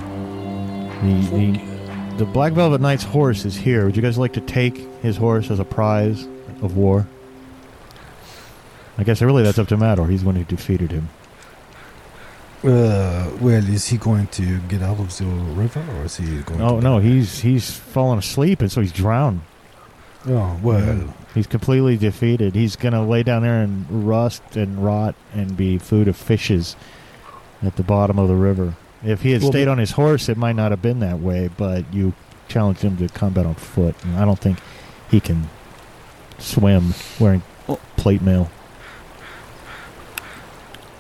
the 1.02 1.30
the 1.32 2.18
the 2.18 2.26
Black 2.26 2.54
Velvet 2.54 2.80
Knight's 2.80 3.04
horse 3.04 3.44
is 3.44 3.56
here. 3.56 3.86
Would 3.86 3.96
you 3.96 4.02
guys 4.02 4.18
like 4.18 4.34
to 4.34 4.42
take 4.42 4.78
his 5.02 5.18
horse 5.18 5.50
as 5.50 5.60
a 5.60 5.66
prize 5.66 6.28
of 6.62 6.78
war? 6.78 7.08
I 8.98 9.04
guess 9.04 9.22
really 9.22 9.44
that's 9.44 9.58
up 9.58 9.68
to 9.70 9.78
Mador. 9.78 10.08
He's 10.08 10.22
the 10.22 10.28
one 10.28 10.36
who 10.36 10.44
defeated 10.44 10.92
him. 10.92 11.10
Uh, 12.64 13.30
well, 13.42 13.70
is 13.70 13.88
he 13.88 13.98
going 13.98 14.28
to 14.28 14.60
get 14.62 14.82
out 14.82 15.00
of 15.00 15.18
the 15.18 15.26
river, 15.26 15.84
or 15.98 16.06
is 16.06 16.18
he 16.18 16.42
going? 16.44 16.62
Oh 16.62 16.78
to 16.78 16.82
no, 16.82 17.00
he's 17.00 17.40
he's 17.40 17.70
fallen 17.72 18.20
asleep 18.20 18.62
and 18.62 18.72
so 18.72 18.82
he's 18.82 18.94
drowned. 18.94 19.42
Oh 20.28 20.58
well. 20.64 21.14
He's 21.34 21.48
completely 21.48 21.98
defeated. 21.98 22.56
He's 22.56 22.76
gonna 22.76 23.06
lay 23.06 23.24
down 23.24 23.42
there 23.42 23.62
and 23.62 24.08
rust 24.08 24.56
and 24.56 24.84
rot 24.84 25.16
and 25.34 25.58
be 25.58 25.78
food 25.78 26.08
of 26.08 26.16
fishes 26.16 26.76
at 27.62 27.76
the 27.76 27.84
bottom 27.84 28.18
of 28.20 28.28
the 28.28 28.36
river. 28.36 28.76
If 29.04 29.24
he 29.24 29.32
had 29.32 29.42
Well, 29.42 29.52
stayed 29.52 29.68
on 29.68 29.78
his 29.80 29.92
horse, 29.92 30.30
it 30.30 30.38
might 30.38 30.56
not 30.56 30.72
have 30.72 30.82
been 30.82 31.00
that 31.00 31.20
way. 31.20 31.50
But 31.58 31.92
you 31.94 32.14
challenged 32.48 32.82
him 32.82 32.96
to 32.98 33.10
combat 33.10 33.46
on 33.46 33.56
foot, 33.56 33.96
and 34.06 34.16
I 34.16 34.24
don't 34.26 34.40
think 34.40 34.60
he 35.10 35.20
can 35.20 35.50
swim 36.38 36.94
wearing 37.20 37.42
plate 37.98 38.22
mail. 38.22 38.50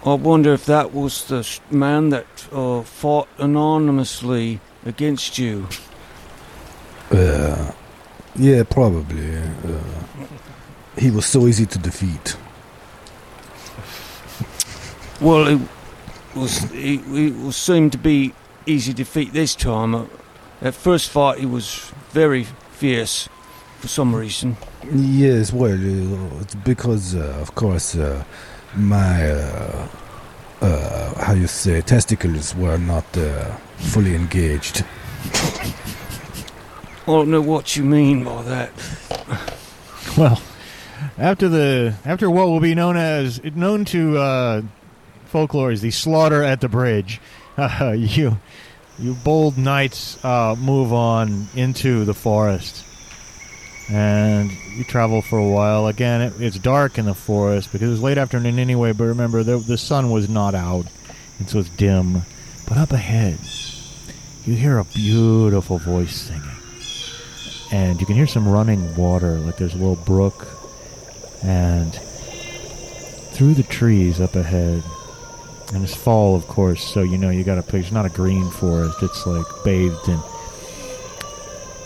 I 0.06 0.14
wonder 0.16 0.54
if 0.54 0.66
that 0.66 0.94
was 0.94 1.26
the 1.26 1.48
man 1.70 2.10
that 2.10 2.26
uh, 2.52 2.82
fought 2.82 3.30
anonymously 3.38 4.60
against 4.86 5.38
you. 5.38 5.68
Uh, 7.10 7.72
yeah, 8.36 8.64
probably. 8.64 9.38
Uh, 9.38 9.80
he 10.98 11.10
was 11.10 11.26
so 11.26 11.48
easy 11.48 11.66
to 11.66 11.80
defeat. 11.80 12.38
Well, 15.22 15.48
it 15.48 15.62
was 16.36 16.64
it, 16.74 17.02
it 17.08 17.36
was 17.38 17.56
seemed 17.56 17.92
to 17.94 17.98
be 17.98 18.34
easy 18.66 18.94
defeat 18.94 19.32
this 19.32 19.56
time. 19.56 19.96
Uh, 19.96 20.06
At 20.62 20.74
first 20.74 21.10
fight, 21.12 21.40
he 21.40 21.46
was 21.46 21.92
very 22.12 22.46
fierce 22.72 23.30
for 23.80 23.88
some 23.88 24.16
reason. 24.16 24.56
Yes, 24.94 25.52
well, 25.54 25.74
uh, 25.74 26.42
it's 26.42 26.56
because, 26.56 27.16
uh, 27.16 27.38
of 27.42 27.54
course, 27.56 27.96
uh, 27.96 28.24
my, 28.76 29.32
uh, 29.32 29.88
uh, 30.62 31.24
how 31.24 31.34
you 31.34 31.48
say, 31.48 31.82
testicles 31.82 32.56
were 32.56 32.78
not 32.78 33.06
uh, 33.18 33.56
fully 33.78 34.16
engaged. 34.16 34.84
I 37.06 37.08
don't 37.08 37.30
know 37.32 37.42
what 37.42 37.76
you 37.76 37.84
mean 37.84 38.24
by 38.24 38.42
that. 38.44 38.72
Well, 40.18 40.42
after 41.18 41.50
the 41.50 41.96
after 42.06 42.30
what 42.30 42.48
will 42.48 42.60
be 42.60 42.76
known 42.76 42.98
as 42.98 43.44
known 43.44 43.84
to 43.86 44.18
uh, 44.18 44.62
folklore 45.26 45.72
as 45.72 45.82
the 45.82 45.92
slaughter 45.92 46.44
at 46.44 46.62
the 46.62 46.70
bridge, 46.70 47.20
uh, 47.58 47.94
you 47.98 48.38
you 49.00 49.16
bold 49.16 49.58
knights 49.58 50.24
uh, 50.24 50.56
move 50.58 50.94
on 50.94 51.48
into 51.56 52.06
the 52.06 52.14
forest, 52.14 52.86
and 53.90 54.52
you 54.76 54.84
travel 54.84 55.22
for 55.22 55.38
a 55.38 55.48
while. 55.48 55.88
Again, 55.88 56.22
it, 56.22 56.34
it's 56.40 56.58
dark 56.58 56.98
in 56.98 57.06
the 57.06 57.14
forest 57.14 57.72
because 57.72 57.88
it 57.88 57.92
was 57.92 58.02
late 58.02 58.18
afternoon 58.18 58.60
anyway. 58.60 58.92
But 58.92 59.06
remember, 59.06 59.44
the 59.44 59.58
the 59.58 59.78
sun 59.78 60.12
was 60.12 60.30
not 60.30 60.56
out, 60.56 60.88
and 61.40 61.50
so 61.50 61.60
it's 61.60 61.70
dim. 61.70 62.24
But 62.68 62.78
up 62.78 62.92
ahead, 62.92 63.40
you 64.46 64.56
hear 64.56 64.78
a 64.78 64.86
beautiful 64.86 65.78
voice 65.78 66.16
singing 66.16 66.54
and 67.74 68.00
you 68.00 68.06
can 68.06 68.16
hear 68.16 68.28
some 68.28 68.48
running 68.48 68.96
water, 68.96 69.40
like 69.40 69.58
there's 69.58 69.74
a 69.74 69.78
little 69.78 69.96
brook, 69.96 70.48
and 71.42 71.92
through 73.34 73.56
the 73.56 73.64
trees 73.64 74.22
up 74.22 74.36
ahead, 74.36 74.84
and 75.74 75.84
it's 75.84 75.96
fall, 75.96 76.36
of 76.36 76.46
course, 76.46 76.84
so 76.84 77.02
you 77.02 77.18
know 77.18 77.32
you 77.32 77.44
got 77.44 77.56
to 77.56 77.64
pick. 77.64 77.82
It's 77.82 77.92
not 77.92 78.06
a 78.06 78.10
green 78.10 78.48
forest; 78.52 79.02
it's 79.02 79.26
like 79.26 79.48
bathed 79.64 80.08
in 80.08 80.20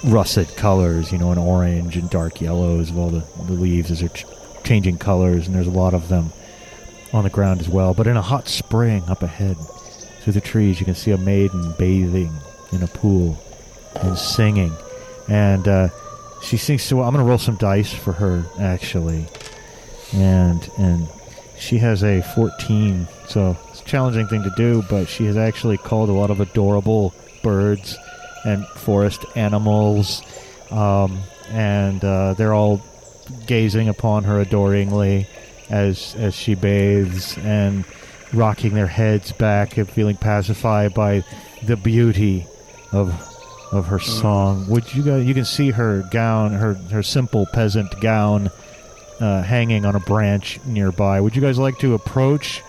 russet 0.07 0.55
colors, 0.55 1.11
you 1.11 1.17
know, 1.17 1.31
and 1.31 1.39
orange 1.39 1.97
and 1.97 2.09
dark 2.09 2.41
yellows 2.41 2.89
of 2.89 2.97
all 2.97 3.09
the, 3.09 3.25
the 3.45 3.53
leaves 3.53 3.91
as 3.91 3.99
they're 3.99 4.09
ch- 4.09 4.25
changing 4.63 4.97
colors, 4.97 5.47
and 5.47 5.55
there's 5.55 5.67
a 5.67 5.71
lot 5.71 5.93
of 5.93 6.09
them 6.09 6.31
on 7.13 7.23
the 7.23 7.29
ground 7.29 7.61
as 7.61 7.69
well. 7.69 7.93
But 7.93 8.07
in 8.07 8.17
a 8.17 8.21
hot 8.21 8.47
spring 8.47 9.03
up 9.07 9.23
ahead, 9.23 9.57
through 10.21 10.33
the 10.33 10.41
trees, 10.41 10.79
you 10.79 10.85
can 10.85 10.95
see 10.95 11.11
a 11.11 11.17
maiden 11.17 11.73
bathing 11.77 12.31
in 12.73 12.83
a 12.83 12.87
pool 12.87 13.37
and 14.01 14.17
singing 14.17 14.73
and 15.27 15.67
uh, 15.67 15.89
she 16.41 16.57
sings 16.57 16.83
so 16.83 16.97
well. 16.97 17.07
I'm 17.07 17.13
going 17.13 17.25
to 17.25 17.29
roll 17.29 17.37
some 17.37 17.55
dice 17.55 17.93
for 17.93 18.13
her 18.13 18.45
actually, 18.59 19.25
and 20.13 20.69
and 20.77 21.07
she 21.57 21.77
has 21.79 22.03
a 22.03 22.21
14, 22.21 23.07
so 23.27 23.57
it's 23.69 23.81
a 23.81 23.85
challenging 23.85 24.27
thing 24.27 24.43
to 24.43 24.51
do. 24.55 24.83
But 24.89 25.07
she 25.07 25.25
has 25.25 25.37
actually 25.37 25.77
called 25.77 26.09
a 26.09 26.13
lot 26.13 26.29
of 26.29 26.39
adorable 26.39 27.13
birds 27.43 27.97
and 28.45 28.65
forest 28.67 29.25
animals, 29.35 30.21
um, 30.71 31.19
and 31.49 32.03
uh, 32.03 32.33
they're 32.33 32.53
all 32.53 32.81
gazing 33.45 33.89
upon 33.89 34.23
her 34.23 34.39
adoringly 34.39 35.27
as 35.69 36.15
as 36.15 36.33
she 36.33 36.55
bathes 36.55 37.37
and 37.39 37.83
rocking 38.33 38.73
their 38.73 38.87
heads 38.87 39.31
back 39.31 39.77
and 39.77 39.89
feeling 39.89 40.15
pacified 40.15 40.93
by 40.93 41.23
the 41.63 41.75
beauty 41.75 42.45
of 42.91 43.09
of 43.71 43.87
her 43.87 43.99
song. 43.99 44.65
Would 44.69 44.93
you 44.93 45.03
guys? 45.03 45.25
You 45.25 45.33
can 45.33 45.45
see 45.45 45.71
her 45.71 46.03
gown, 46.11 46.53
her 46.53 46.75
her 46.91 47.03
simple 47.03 47.45
peasant 47.53 47.99
gown, 47.99 48.49
uh, 49.19 49.41
hanging 49.41 49.85
on 49.85 49.95
a 49.95 49.99
branch 49.99 50.59
nearby. 50.65 51.19
Would 51.19 51.35
you 51.35 51.41
guys 51.41 51.59
like 51.59 51.77
to 51.79 51.93
approach 51.93 52.63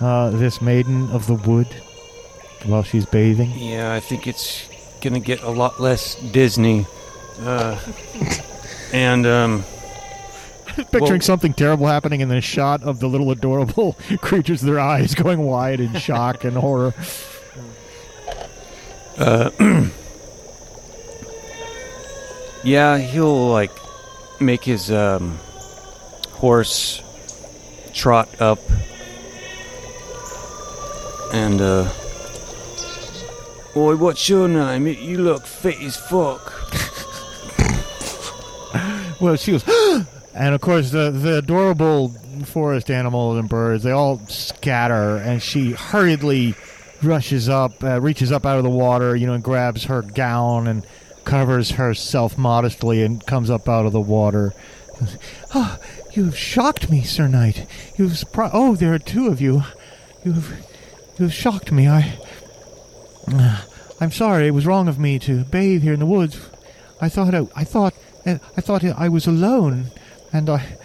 uh, 0.00 0.30
this 0.30 0.60
maiden 0.60 1.10
of 1.10 1.26
the 1.26 1.34
wood 1.34 1.68
while 2.64 2.82
she's 2.82 3.06
bathing? 3.06 3.52
Yeah, 3.56 3.92
I 3.92 4.00
think 4.00 4.26
it's 4.26 4.68
gonna 5.08 5.20
get 5.20 5.42
a 5.42 5.50
lot 5.50 5.80
less 5.80 6.14
Disney. 6.16 6.86
Uh, 7.40 7.78
and 8.92 9.26
um, 9.26 9.64
Picturing 10.76 11.02
Well- 11.12 11.20
something 11.20 11.54
terrible 11.54 11.86
happening, 11.86 12.20
and 12.22 12.30
then 12.30 12.38
a 12.38 12.42
shot 12.42 12.82
of 12.82 13.00
the 13.00 13.08
little 13.08 13.30
adorable 13.30 13.96
creatures, 14.20 14.60
their 14.60 14.78
eyes 14.78 15.14
going 15.14 15.40
wide 15.40 15.80
in 15.80 15.94
shock 15.94 16.44
and 16.44 16.56
horror. 16.56 16.92
uh, 19.16 19.50
yeah, 22.62 22.98
he'll 22.98 23.48
like 23.50 23.70
make 24.40 24.64
his 24.64 24.90
um, 24.90 25.38
horse 26.32 27.02
trot 27.94 28.28
up, 28.40 28.58
and 31.32 31.60
uh, 31.62 31.90
boy, 33.76 33.94
what's 33.94 34.26
your 34.26 34.48
name? 34.48 34.86
You 34.86 35.18
look 35.18 35.44
fit 35.44 35.78
as 35.82 35.98
fuck. 35.98 36.52
Well, 39.18 39.36
she 39.36 39.52
goes, 39.52 39.64
and 40.34 40.54
of 40.54 40.60
course 40.60 40.90
the 40.90 41.10
the 41.10 41.38
adorable 41.38 42.10
forest 42.44 42.90
animals 42.90 43.38
and 43.38 43.48
birds 43.48 43.82
they 43.82 43.90
all 43.90 44.18
scatter, 44.28 45.16
and 45.16 45.42
she 45.42 45.72
hurriedly 45.72 46.54
rushes 47.02 47.48
up, 47.48 47.82
uh, 47.82 47.98
reaches 47.98 48.30
up 48.30 48.44
out 48.44 48.58
of 48.58 48.64
the 48.64 48.68
water, 48.68 49.16
you 49.16 49.26
know, 49.26 49.32
and 49.32 49.42
grabs 49.42 49.84
her 49.84 50.02
gown 50.02 50.66
and 50.66 50.86
covers 51.24 51.70
herself 51.72 52.36
modestly 52.36 53.02
and 53.02 53.24
comes 53.24 53.48
up 53.48 53.70
out 53.70 53.86
of 53.86 53.92
the 53.92 54.00
water. 54.02 54.52
Oh, 55.54 55.78
you've 56.12 56.36
shocked 56.36 56.90
me, 56.90 57.02
Sir 57.02 57.28
Knight. 57.28 57.66
You've 57.96 58.12
surpri- 58.12 58.50
oh, 58.52 58.76
there 58.76 58.92
are 58.92 58.98
two 58.98 59.28
of 59.28 59.40
you. 59.40 59.62
You've 60.22 60.62
you've 61.18 61.32
shocked 61.32 61.72
me. 61.72 61.88
I 61.88 62.18
I'm 64.00 64.12
sorry. 64.12 64.46
It 64.46 64.52
was 64.52 64.66
wrong 64.66 64.88
of 64.88 64.98
me 64.98 65.18
to 65.20 65.44
bathe 65.44 65.82
here 65.82 65.94
in 65.94 66.00
the 66.00 66.06
woods. 66.06 66.38
I 67.00 67.08
thought 67.08 67.34
I, 67.34 67.46
I 67.54 67.64
thought 67.64 67.94
I 68.26 68.60
thought 68.60 68.84
I 68.84 69.08
was 69.08 69.26
alone, 69.26 69.86
and 70.32 70.50
I 70.50 70.76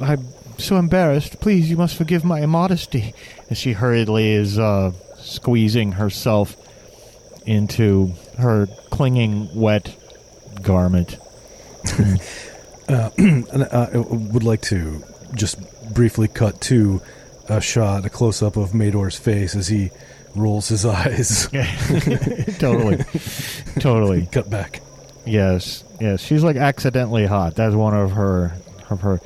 I'm 0.00 0.26
so 0.58 0.76
embarrassed. 0.76 1.40
Please, 1.40 1.70
you 1.70 1.76
must 1.76 1.96
forgive 1.96 2.24
my 2.24 2.40
immodesty. 2.40 3.14
As 3.50 3.58
she 3.58 3.72
hurriedly 3.72 4.30
is 4.32 4.58
uh, 4.58 4.92
squeezing 5.18 5.92
herself 5.92 6.56
into 7.46 8.14
her 8.38 8.66
clinging 8.90 9.54
wet 9.54 9.94
garment. 10.62 11.18
Uh, 12.86 13.08
uh, 13.18 13.86
I 13.94 13.96
would 13.96 14.44
like 14.44 14.60
to 14.62 15.02
just 15.34 15.58
briefly 15.94 16.28
cut 16.28 16.60
to 16.60 17.00
a 17.48 17.58
shot, 17.58 18.04
a 18.04 18.10
close 18.10 18.42
up 18.42 18.58
of 18.58 18.74
Mador's 18.74 19.16
face 19.16 19.56
as 19.56 19.68
he 19.68 19.90
rolls 20.34 20.68
his 20.68 20.84
eyes. 20.84 21.48
totally. 22.58 22.98
totally. 23.80 24.26
cut 24.26 24.50
back. 24.50 24.80
Yes. 25.26 25.84
Yes. 26.00 26.20
She's 26.20 26.44
like 26.44 26.56
accidentally 26.56 27.26
hot. 27.26 27.54
That's 27.54 27.74
one 27.74 27.94
of 27.94 28.12
her 28.12 28.52
of 28.90 29.00
her 29.00 29.20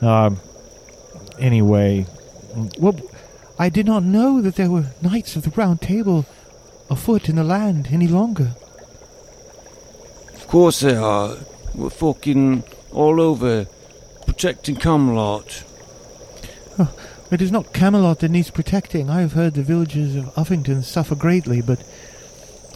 um 0.00 0.40
anyway. 1.38 2.06
Well 2.78 2.96
I 3.58 3.68
did 3.68 3.86
not 3.86 4.02
know 4.02 4.40
that 4.40 4.56
there 4.56 4.70
were 4.70 4.86
knights 5.02 5.36
of 5.36 5.42
the 5.42 5.50
round 5.50 5.80
table 5.80 6.26
afoot 6.90 7.28
in 7.28 7.36
the 7.36 7.44
land 7.44 7.88
any 7.90 8.08
longer. 8.08 8.52
Of 10.34 10.46
course 10.48 10.80
they 10.80 10.96
are. 10.96 11.36
We're 11.74 11.90
fucking 11.90 12.64
all 12.92 13.20
over 13.20 13.66
protecting 14.26 14.76
Camelot. 14.76 15.64
It 17.32 17.40
is 17.40 17.50
not 17.50 17.72
Camelot 17.72 18.18
that 18.18 18.30
needs 18.30 18.50
protecting. 18.50 19.08
I 19.08 19.22
have 19.22 19.32
heard 19.32 19.54
the 19.54 19.62
villagers 19.62 20.16
of 20.16 20.26
Uffington 20.34 20.84
suffer 20.84 21.14
greatly, 21.14 21.62
but 21.62 21.82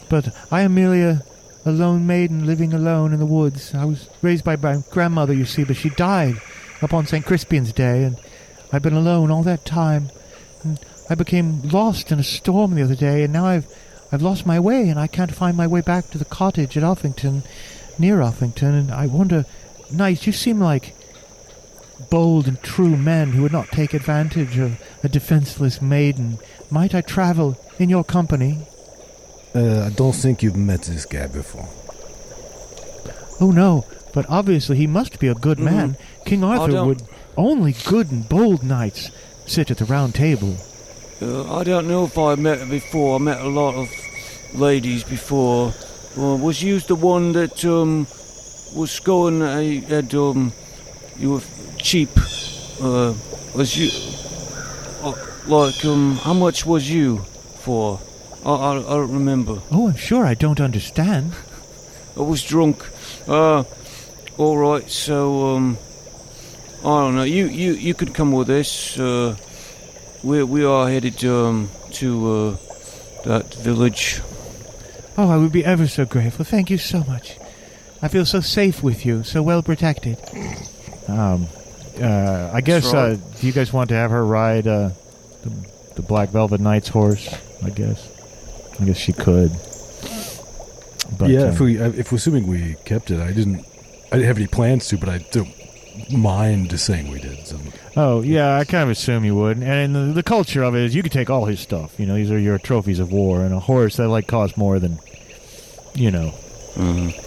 but 0.08 0.34
I 0.50 0.62
am 0.62 0.74
merely 0.74 1.02
a, 1.02 1.22
a 1.66 1.70
lone 1.70 2.06
maiden 2.06 2.46
living 2.46 2.72
alone 2.72 3.12
in 3.12 3.18
the 3.18 3.26
woods. 3.26 3.74
I 3.74 3.84
was 3.84 4.08
raised 4.22 4.44
by 4.44 4.56
my 4.56 4.78
grandmother, 4.90 5.34
you 5.34 5.44
see, 5.44 5.64
but 5.64 5.76
she 5.76 5.90
died 5.90 6.36
upon 6.80 7.06
St. 7.06 7.26
Crispian's 7.26 7.74
Day, 7.74 8.04
and 8.04 8.16
I've 8.72 8.80
been 8.80 8.94
alone 8.94 9.30
all 9.30 9.42
that 9.42 9.66
time. 9.66 10.08
And 10.64 10.80
I 11.10 11.16
became 11.16 11.60
lost 11.60 12.10
in 12.10 12.18
a 12.18 12.24
storm 12.24 12.76
the 12.76 12.82
other 12.82 12.96
day, 12.96 13.24
and 13.24 13.34
now 13.34 13.44
I've 13.44 13.66
I've 14.10 14.22
lost 14.22 14.46
my 14.46 14.58
way, 14.58 14.88
and 14.88 14.98
I 14.98 15.06
can't 15.06 15.34
find 15.34 15.54
my 15.54 15.66
way 15.66 15.82
back 15.82 16.08
to 16.10 16.18
the 16.18 16.24
cottage 16.24 16.78
at 16.78 16.82
Uffington, 16.82 17.44
near 17.98 18.20
Uffington, 18.20 18.72
and 18.72 18.90
I 18.90 19.06
wonder, 19.06 19.44
knights, 19.92 20.26
you 20.26 20.32
seem 20.32 20.60
like 20.60 20.94
bold 22.10 22.46
and 22.48 22.62
true 22.62 22.96
men 22.96 23.32
who 23.32 23.42
would 23.42 23.52
not 23.52 23.68
take 23.68 23.94
advantage 23.94 24.58
of 24.58 24.80
a 25.02 25.08
defenseless 25.08 25.80
maiden. 25.82 26.38
Might 26.70 26.94
I 26.94 27.00
travel 27.00 27.58
in 27.78 27.88
your 27.88 28.04
company? 28.04 28.66
Uh, 29.54 29.84
I 29.86 29.90
don't 29.90 30.12
think 30.14 30.42
you've 30.42 30.56
met 30.56 30.82
this 30.82 31.06
guy 31.06 31.26
before. 31.26 31.68
Oh 33.40 33.50
no, 33.50 33.84
but 34.12 34.26
obviously 34.28 34.76
he 34.76 34.86
must 34.86 35.18
be 35.18 35.28
a 35.28 35.34
good 35.34 35.58
man. 35.58 35.96
King 36.24 36.44
Arthur 36.44 36.84
would 36.84 37.02
only 37.36 37.74
good 37.84 38.10
and 38.10 38.28
bold 38.28 38.62
knights 38.62 39.10
sit 39.46 39.70
at 39.70 39.78
the 39.78 39.84
round 39.84 40.14
table. 40.14 40.56
Uh, 41.20 41.56
I 41.56 41.64
don't 41.64 41.88
know 41.88 42.04
if 42.04 42.18
I 42.18 42.34
met 42.34 42.58
her 42.58 42.66
before. 42.66 43.16
I 43.16 43.18
met 43.18 43.40
a 43.40 43.48
lot 43.48 43.74
of 43.74 43.88
ladies 44.54 45.04
before. 45.04 45.72
Uh, 46.18 46.36
was 46.36 46.62
you 46.62 46.80
the 46.80 46.94
one 46.94 47.32
that 47.32 47.64
um 47.64 48.06
was 48.74 49.00
going? 49.00 49.42
I 49.42 49.80
had 49.80 50.14
um 50.14 50.52
you 51.18 51.32
were 51.32 51.40
cheap. 51.86 52.10
Uh, 52.82 53.14
was 53.54 53.76
you 53.78 53.88
uh, 55.06 55.14
like 55.46 55.84
um 55.84 56.16
how 56.16 56.34
much 56.34 56.66
was 56.66 56.90
you 56.90 57.18
for? 57.62 58.00
I, 58.44 58.50
I 58.50 58.70
I 58.78 58.94
don't 58.98 59.12
remember. 59.12 59.62
Oh, 59.70 59.86
I'm 59.88 59.94
sure 59.96 60.26
I 60.26 60.34
don't 60.34 60.60
understand. 60.60 61.32
I 62.16 62.22
was 62.22 62.42
drunk. 62.42 62.84
Uh, 63.28 63.62
all 64.36 64.58
right. 64.58 64.90
So 64.90 65.54
um, 65.54 65.78
I 66.80 67.00
don't 67.02 67.14
know. 67.14 67.22
You 67.22 67.46
you 67.46 67.72
you 67.74 67.94
could 67.94 68.14
come 68.14 68.32
with 68.32 68.50
us. 68.50 68.98
Uh, 68.98 69.36
we 70.24 70.42
we 70.42 70.64
are 70.64 70.88
headed 70.90 71.24
um 71.24 71.68
to 72.02 72.08
uh 72.34 72.56
that 73.24 73.54
village. 73.62 74.20
Oh, 75.16 75.30
I 75.30 75.36
would 75.36 75.52
be 75.52 75.64
ever 75.64 75.86
so 75.86 76.04
grateful. 76.04 76.44
Thank 76.44 76.68
you 76.68 76.78
so 76.78 77.04
much. 77.04 77.38
I 78.02 78.08
feel 78.08 78.26
so 78.26 78.40
safe 78.40 78.82
with 78.82 79.06
you, 79.06 79.22
so 79.22 79.40
well 79.40 79.62
protected. 79.62 80.18
Um, 81.08 81.46
uh, 82.00 82.50
I 82.52 82.60
guess 82.60 82.92
right. 82.92 83.12
uh, 83.12 83.16
do 83.40 83.46
you 83.46 83.52
guys 83.52 83.72
want 83.72 83.88
to 83.90 83.94
have 83.94 84.10
her 84.10 84.24
ride 84.24 84.66
uh, 84.66 84.90
the, 85.42 85.50
the 85.96 86.02
Black 86.02 86.30
Velvet 86.30 86.60
Knight's 86.60 86.88
horse? 86.88 87.34
I 87.62 87.70
guess. 87.70 88.08
I 88.80 88.84
guess 88.84 88.96
she 88.96 89.12
could. 89.12 89.50
But, 91.18 91.30
yeah, 91.30 91.42
uh, 91.42 91.52
if 91.52 91.60
we 91.60 91.80
uh, 91.80 91.90
if 91.90 92.12
we're 92.12 92.16
assuming 92.16 92.46
we 92.46 92.76
kept 92.84 93.10
it, 93.10 93.20
I 93.20 93.32
didn't. 93.32 93.64
I 94.12 94.16
didn't 94.16 94.26
have 94.26 94.38
any 94.38 94.46
plans 94.46 94.86
to, 94.88 94.98
but 94.98 95.08
I 95.08 95.18
don't 95.30 95.52
mind 96.12 96.70
just 96.70 96.86
saying 96.86 97.10
we 97.10 97.20
did. 97.20 97.46
So. 97.46 97.58
Oh 97.96 98.22
yeah, 98.22 98.56
I 98.56 98.64
kind 98.64 98.84
of 98.84 98.90
assume 98.90 99.24
you 99.24 99.34
would. 99.34 99.58
And 99.62 99.94
the, 99.94 100.12
the 100.12 100.22
culture 100.22 100.62
of 100.62 100.74
it 100.74 100.82
is 100.82 100.94
you 100.94 101.02
could 101.02 101.12
take 101.12 101.30
all 101.30 101.46
his 101.46 101.60
stuff. 101.60 101.98
You 101.98 102.06
know, 102.06 102.14
these 102.14 102.30
are 102.30 102.38
your 102.38 102.58
trophies 102.58 102.98
of 102.98 103.12
war, 103.12 103.42
and 103.42 103.54
a 103.54 103.60
horse 103.60 103.96
that 103.96 104.08
like 104.08 104.26
costs 104.26 104.56
more 104.56 104.78
than, 104.78 104.98
you 105.94 106.10
know, 106.10 106.34
Mm-hmm. 106.76 107.25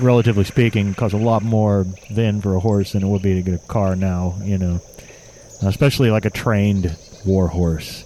Relatively 0.00 0.44
speaking, 0.44 0.94
costs 0.94 1.14
a 1.14 1.18
lot 1.18 1.42
more 1.42 1.86
then 2.10 2.40
for 2.40 2.54
a 2.54 2.60
horse 2.60 2.92
than 2.92 3.02
it 3.02 3.06
would 3.06 3.22
be 3.22 3.34
to 3.34 3.42
get 3.42 3.54
a 3.54 3.58
car 3.58 3.96
now. 3.96 4.38
You 4.42 4.58
know, 4.58 4.80
especially 5.62 6.10
like 6.10 6.24
a 6.24 6.30
trained 6.30 6.96
war 7.24 7.48
horse, 7.48 8.04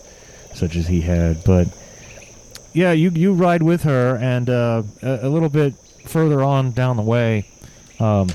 such 0.54 0.76
as 0.76 0.86
he 0.86 1.00
had. 1.00 1.44
But 1.44 1.68
yeah, 2.72 2.92
you 2.92 3.10
you 3.10 3.32
ride 3.32 3.62
with 3.62 3.82
her, 3.82 4.16
and 4.16 4.48
uh, 4.50 4.82
a, 5.02 5.20
a 5.22 5.28
little 5.28 5.48
bit 5.48 5.74
further 6.06 6.42
on 6.42 6.72
down 6.72 6.96
the 6.96 7.02
way, 7.02 7.48
um, 7.98 8.28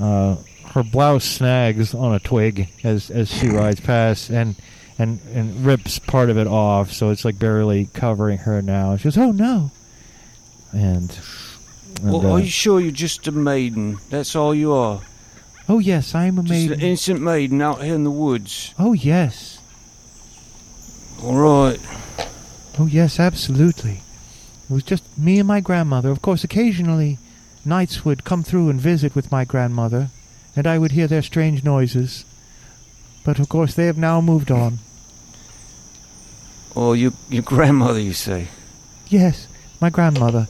uh, 0.00 0.36
her 0.72 0.82
blouse 0.82 1.24
snags 1.24 1.94
on 1.94 2.14
a 2.14 2.18
twig 2.18 2.68
as 2.84 3.10
as 3.10 3.30
she 3.30 3.48
rides 3.48 3.80
past, 3.80 4.30
and 4.30 4.56
and 4.98 5.20
and 5.32 5.64
rips 5.64 5.98
part 5.98 6.30
of 6.30 6.38
it 6.38 6.46
off, 6.46 6.92
so 6.92 7.10
it's 7.10 7.24
like 7.24 7.38
barely 7.38 7.86
covering 7.92 8.38
her 8.38 8.60
now. 8.62 8.96
She 8.96 9.04
goes, 9.04 9.18
"Oh 9.18 9.30
no!" 9.32 9.70
And, 10.72 11.10
and, 12.02 12.12
Well, 12.12 12.26
uh, 12.26 12.30
are 12.32 12.40
you 12.40 12.48
sure 12.48 12.80
you're 12.80 12.90
just 12.92 13.26
a 13.28 13.32
maiden? 13.32 13.98
That's 14.10 14.34
all 14.36 14.54
you 14.54 14.72
are. 14.72 15.00
oh 15.68 15.78
yes, 15.78 16.14
I 16.14 16.26
am 16.26 16.38
a 16.38 16.42
maiden. 16.42 16.68
Just 16.68 16.80
an 16.80 16.86
innocent 16.86 17.20
maiden 17.22 17.60
out 17.62 17.82
here 17.82 17.94
in 17.94 18.04
the 18.04 18.10
woods. 18.10 18.74
Oh 18.78 18.92
yes, 18.92 19.58
All 21.22 21.36
right. 21.36 21.78
oh 22.78 22.86
yes, 22.86 23.18
absolutely. 23.20 24.02
It 24.70 24.72
was 24.74 24.82
just 24.82 25.04
me 25.18 25.38
and 25.38 25.48
my 25.48 25.60
grandmother. 25.60 26.10
Of 26.10 26.20
course, 26.22 26.44
occasionally, 26.44 27.18
knights 27.64 28.04
would 28.04 28.24
come 28.24 28.42
through 28.42 28.68
and 28.70 28.80
visit 28.80 29.14
with 29.14 29.32
my 29.32 29.44
grandmother, 29.44 30.08
and 30.54 30.66
I 30.66 30.78
would 30.78 30.92
hear 30.92 31.06
their 31.06 31.22
strange 31.22 31.64
noises. 31.64 32.24
But 33.24 33.38
of 33.38 33.48
course, 33.48 33.74
they 33.74 33.86
have 33.86 33.98
now 33.98 34.20
moved 34.20 34.50
on. 34.50 34.78
Oh, 36.76 36.92
your 36.92 37.12
your 37.28 37.42
grandmother, 37.42 37.98
you 37.98 38.12
say? 38.12 38.48
Yes, 39.08 39.48
my 39.80 39.90
grandmother. 39.90 40.48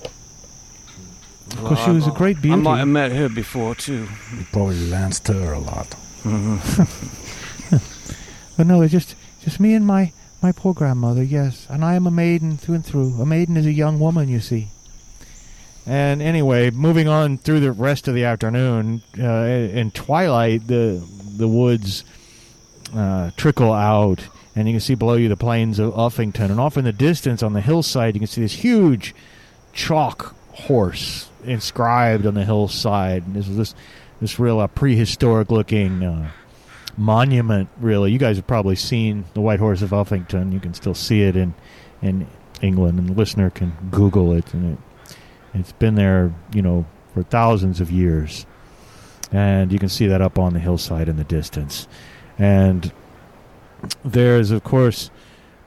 Of 1.53 1.65
course, 1.65 1.85
she 1.85 1.91
was 1.91 2.07
a 2.07 2.11
great 2.13 2.41
beauty. 2.41 2.53
I 2.53 2.57
might 2.57 2.79
have 2.79 2.89
met 2.89 3.13
her 3.13 3.29
before 3.29 3.75
too. 3.75 4.07
You 4.37 4.45
probably 4.53 4.89
lanced 4.89 5.29
her 5.29 5.53
a 5.53 5.59
lot. 5.59 5.95
But 8.59 8.67
no, 8.67 8.83
it's 8.83 8.91
just 8.93 9.15
just 9.41 9.61
me 9.61 9.73
and 9.73 9.87
my 9.87 10.13
my 10.43 10.51
poor 10.51 10.75
grandmother. 10.75 11.23
Yes, 11.23 11.69
and 11.71 11.85
I 11.85 11.95
am 11.95 12.09
a 12.09 12.11
maiden 12.11 12.57
through 12.57 12.75
and 12.75 12.85
through. 12.85 13.13
A 13.23 13.25
maiden 13.25 13.57
is 13.57 13.67
a 13.67 13.73
young 13.73 14.01
woman, 14.01 14.29
you 14.29 14.41
see. 14.41 14.67
And 15.87 16.21
anyway, 16.21 16.71
moving 16.71 17.07
on 17.07 17.39
through 17.39 17.61
the 17.61 17.71
rest 17.71 18.09
of 18.09 18.15
the 18.17 18.25
afternoon, 18.25 19.03
uh, 19.17 19.45
in 19.45 19.93
twilight, 19.93 20.67
the 20.67 21.01
the 21.37 21.47
woods 21.47 22.03
uh, 22.93 23.31
trickle 23.37 23.73
out, 23.73 24.27
and 24.57 24.67
you 24.67 24.75
can 24.75 24.81
see 24.81 24.97
below 24.97 25.15
you 25.15 25.29
the 25.29 25.37
plains 25.37 25.79
of 25.79 25.95
Uffington, 25.95 26.51
and 26.51 26.59
off 26.59 26.77
in 26.77 26.85
the 26.85 26.93
distance 26.93 27.45
on 27.45 27.53
the 27.53 27.61
hillside, 27.61 28.17
you 28.17 28.21
can 28.21 28.27
see 28.27 28.41
this 28.41 28.55
huge 28.55 29.15
chalk 29.73 30.35
horse 30.53 31.28
inscribed 31.45 32.27
on 32.27 32.35
the 32.35 32.45
hillside. 32.45 33.27
And 33.27 33.35
this 33.35 33.49
is 33.49 33.57
this 33.57 33.75
this 34.21 34.39
real 34.39 34.61
uh, 34.61 34.67
prehistoric 34.67 35.51
looking. 35.51 36.03
Uh, 36.03 36.31
monument 36.99 37.69
really 37.79 38.11
you 38.11 38.19
guys 38.19 38.35
have 38.35 38.47
probably 38.49 38.75
seen 38.75 39.25
the 39.35 39.41
white 39.41 39.61
horse 39.61 39.83
of 39.83 39.91
uffington 39.91 40.53
you 40.53 40.59
can 40.59 40.75
still 40.75 40.95
see 40.95 41.23
it 41.23 41.37
in 41.37 41.55
in 42.03 42.27
england 42.61 42.99
and 42.99 43.09
the 43.09 43.13
listener 43.13 43.51
can 43.51 43.73
google 43.93 44.33
it 44.33 44.53
and 44.53 44.73
it 44.73 45.17
it's 45.55 45.73
been 45.73 45.95
there 45.95 46.35
you 46.53 46.61
know 46.61 46.85
for 47.15 47.23
thousands 47.23 47.81
of 47.81 47.91
years 47.91 48.47
and 49.31 49.73
you 49.73 49.79
can 49.79 49.89
see 49.89 50.09
that 50.09 50.21
up 50.21 50.39
on 50.41 50.55
the 50.55 50.59
hillside 50.59 51.09
in 51.09 51.17
the 51.17 51.25
distance 51.25 51.87
and 52.37 52.93
there's 54.05 54.51
of 54.51 54.65
course 54.65 55.11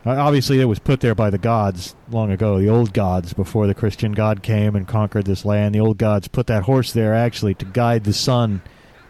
obviously 0.06 0.60
it 0.60 0.66
was 0.66 0.80
put 0.80 1.00
there 1.02 1.16
by 1.16 1.30
the 1.30 1.38
gods 1.38 1.96
long 2.10 2.32
ago 2.32 2.60
the 2.60 2.70
old 2.70 2.92
gods 2.92 3.34
before 3.34 3.68
the 3.68 3.76
christian 3.76 4.14
god 4.14 4.42
came 4.42 4.76
and 4.76 4.88
conquered 4.88 5.26
this 5.26 5.46
land 5.46 5.76
the 5.76 5.80
old 5.80 5.98
gods 5.98 6.28
put 6.28 6.48
that 6.48 6.64
horse 6.64 6.92
there 6.94 7.14
actually 7.14 7.54
to 7.54 7.66
guide 7.66 8.04
the 8.04 8.14
sun 8.14 8.62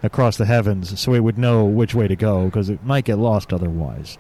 across 0.04 0.38
the 0.38 0.46
heavens 0.46 1.00
so 1.00 1.14
it 1.14 1.20
would 1.20 1.38
know 1.38 1.66
which 1.66 1.94
way 1.94 2.08
to 2.08 2.16
go 2.16 2.46
because 2.46 2.70
it 2.70 2.84
might 2.84 3.06
get 3.06 3.18
lost 3.18 3.54
otherwise. 3.54 4.18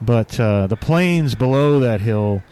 But 0.00 0.38
uh, 0.38 0.66
the 0.66 0.76
plains 0.76 1.34
below 1.34 1.80
that 1.80 2.00
hill, 2.00 2.42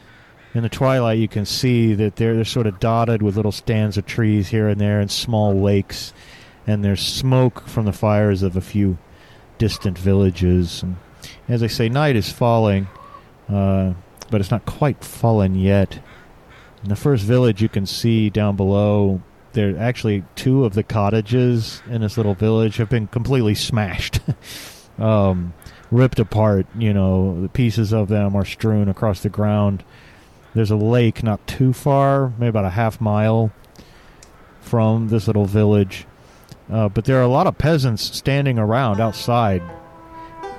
in 0.55 0.63
the 0.63 0.69
twilight, 0.69 1.19
you 1.19 1.29
can 1.29 1.45
see 1.45 1.95
that 1.95 2.17
they're, 2.17 2.35
they're 2.35 2.45
sort 2.45 2.67
of 2.67 2.81
dotted 2.81 3.23
with 3.23 3.37
little 3.37 3.53
stands 3.53 3.97
of 3.97 4.07
trees 4.07 4.49
here 4.49 4.69
and 4.69 4.81
there 4.81 5.01
and 5.01 5.11
small 5.11 5.55
lakes. 5.55 6.13
and 6.67 6.85
there's 6.85 7.01
smoke 7.01 7.67
from 7.67 7.85
the 7.85 7.93
fires 7.93 8.43
of 8.43 8.57
a 8.57 8.61
few 8.61 8.99
distant 9.59 9.99
villages. 9.99 10.83
And 10.83 10.97
as 11.49 11.63
I 11.63 11.67
say, 11.67 11.89
night 11.89 12.17
is 12.17 12.31
falling, 12.33 12.87
uh, 13.51 13.95
but 14.31 14.41
it's 14.41 14.51
not 14.51 14.65
quite 14.65 15.03
fallen 15.03 15.55
yet. 15.55 16.01
In 16.83 16.89
the 16.89 16.97
first 16.97 17.25
village 17.25 17.61
you 17.61 17.69
can 17.69 17.87
see 17.87 18.31
down 18.31 18.57
below, 18.57 19.21
there 19.53 19.75
are 19.75 19.79
actually 19.79 20.25
two 20.37 20.65
of 20.65 20.75
the 20.75 20.83
cottages 20.83 21.83
in 21.91 22.01
this 22.01 22.17
little 22.17 22.35
village 22.35 22.77
have 22.77 22.89
been 22.89 23.09
completely 23.09 23.55
smashed, 23.55 24.21
um, 24.99 25.53
ripped 25.91 26.21
apart. 26.21 26.67
You 26.79 26.95
know, 26.95 27.41
the 27.43 27.49
pieces 27.49 27.93
of 27.93 28.09
them 28.09 28.37
are 28.37 28.45
strewn 28.45 28.89
across 28.89 29.23
the 29.23 29.29
ground. 29.29 29.83
There's 30.55 30.71
a 30.71 30.77
lake 30.77 31.23
not 31.23 31.45
too 31.47 31.73
far, 31.73 32.33
maybe 32.39 32.49
about 32.49 32.65
a 32.65 32.71
half 32.71 33.01
mile 33.01 33.53
from 34.61 35.09
this 35.09 35.27
little 35.27 35.47
village. 35.47 36.07
Uh, 36.71 36.89
but 36.89 37.05
there 37.05 37.19
are 37.19 37.23
a 37.23 37.29
lot 37.29 37.49
of 37.49 37.59
peasants 37.59 38.17
standing 38.17 38.59
around 38.59 39.01
outside 39.01 39.63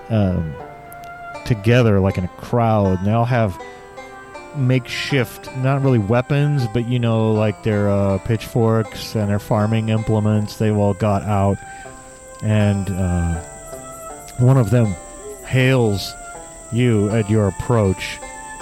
um, 0.09 0.53
together, 1.53 1.99
like 1.99 2.17
in 2.17 2.23
a 2.23 2.29
crowd. 2.29 2.99
And 2.99 3.07
they 3.07 3.11
all 3.11 3.25
have 3.25 3.61
makeshift, 4.55 5.53
not 5.57 5.81
really 5.81 5.99
weapons, 5.99 6.67
but 6.73 6.87
you 6.87 6.99
know, 6.99 7.31
like 7.31 7.63
their 7.63 7.89
uh, 7.89 8.17
pitchforks 8.19 9.15
and 9.15 9.29
their 9.29 9.39
farming 9.39 9.89
implements. 9.89 10.57
They've 10.57 10.75
all 10.75 10.93
got 10.93 11.23
out. 11.23 11.57
And 12.43 12.89
uh, 12.89 13.41
one 14.39 14.57
of 14.57 14.71
them 14.71 14.95
hails 15.45 16.13
you 16.71 17.09
at 17.09 17.29
your 17.29 17.47
approach. 17.47 18.17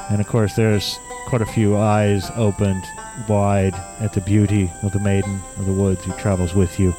And 0.09 0.19
of 0.19 0.27
course, 0.27 0.55
there's 0.55 0.97
quite 1.27 1.41
a 1.41 1.45
few 1.45 1.77
eyes 1.77 2.31
opened 2.35 2.83
wide 3.27 3.75
at 3.99 4.13
the 4.13 4.21
beauty 4.21 4.71
of 4.81 4.91
the 4.93 4.99
maiden 4.99 5.39
of 5.57 5.65
the 5.65 5.73
woods 5.73 6.03
who 6.03 6.13
travels 6.13 6.55
with 6.55 6.79
you. 6.79 6.95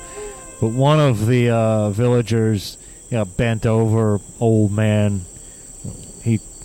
But 0.60 0.68
one 0.68 1.00
of 1.00 1.26
the 1.26 1.50
uh, 1.50 1.90
villagers, 1.90 2.78
you 3.10 3.16
know, 3.16 3.24
bent 3.24 3.66
over 3.66 4.20
old 4.38 4.72
man, 4.72 5.22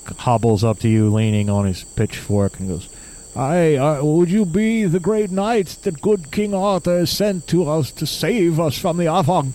hobbles 0.07 0.63
up 0.63 0.79
to 0.79 0.89
you, 0.89 1.09
leaning 1.09 1.49
on 1.49 1.65
his 1.65 1.83
pitchfork, 1.83 2.59
and 2.59 2.69
goes, 2.69 2.89
"Aye, 3.35 3.75
uh, 3.75 4.03
would 4.03 4.29
you 4.29 4.45
be 4.45 4.85
the 4.85 4.99
great 4.99 5.31
knights 5.31 5.75
that 5.75 6.01
good 6.01 6.31
King 6.31 6.53
Arthur 6.53 6.99
has 6.99 7.09
sent 7.09 7.47
to 7.47 7.69
us 7.69 7.91
to 7.91 8.05
save 8.05 8.59
us 8.59 8.77
from 8.77 8.97
the 8.97 9.05
Afanc?" 9.05 9.53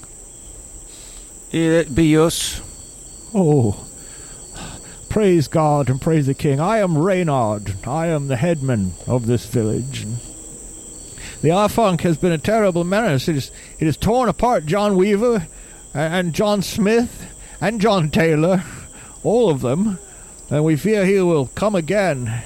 That 1.52 1.94
be 1.94 2.16
us. 2.16 2.60
Oh, 3.34 3.84
praise 5.08 5.48
God 5.48 5.88
and 5.90 6.00
praise 6.00 6.26
the 6.26 6.34
King. 6.34 6.60
I 6.60 6.78
am 6.78 6.98
Reynard. 6.98 7.74
I 7.86 8.06
am 8.06 8.28
the 8.28 8.36
headman 8.36 8.92
of 9.06 9.26
this 9.26 9.46
village. 9.46 10.06
The 11.42 11.48
Afanc 11.48 12.02
has 12.02 12.18
been 12.18 12.32
a 12.32 12.38
terrible 12.38 12.84
menace. 12.84 13.28
It 13.28 13.34
has, 13.34 13.50
it 13.78 13.86
has 13.86 13.96
torn 13.96 14.28
apart 14.28 14.66
John 14.66 14.96
Weaver 14.96 15.46
and 15.94 16.34
John 16.34 16.62
Smith 16.62 17.26
and 17.60 17.80
John 17.80 18.10
Taylor, 18.10 18.62
all 19.22 19.50
of 19.50 19.60
them, 19.60 19.98
and 20.50 20.64
we 20.64 20.76
fear 20.76 21.04
he 21.04 21.20
will 21.20 21.46
come 21.46 21.74
again. 21.74 22.42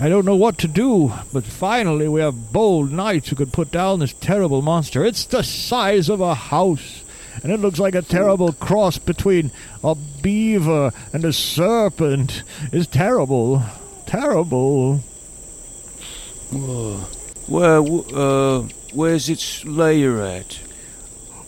I 0.00 0.08
don't 0.08 0.24
know 0.24 0.36
what 0.36 0.56
to 0.58 0.68
do, 0.68 1.12
but 1.32 1.44
finally 1.44 2.08
we 2.08 2.20
have 2.20 2.52
bold 2.52 2.90
knights 2.90 3.28
who 3.28 3.36
could 3.36 3.52
put 3.52 3.70
down 3.70 3.98
this 3.98 4.14
terrible 4.14 4.62
monster. 4.62 5.04
It's 5.04 5.24
the 5.26 5.42
size 5.42 6.08
of 6.08 6.20
a 6.20 6.34
house, 6.34 7.04
and 7.42 7.52
it 7.52 7.60
looks 7.60 7.78
like 7.78 7.94
a 7.94 8.02
terrible 8.02 8.52
cross 8.52 8.96
between 8.96 9.50
a 9.84 9.94
beaver 9.94 10.92
and 11.12 11.24
a 11.24 11.32
serpent. 11.32 12.44
It's 12.72 12.86
terrible, 12.86 13.62
terrible. 14.06 15.02
Where, 17.46 17.78
uh, 17.78 18.62
where's 18.92 19.28
its 19.28 19.64
lair 19.64 20.22
at? 20.22 20.58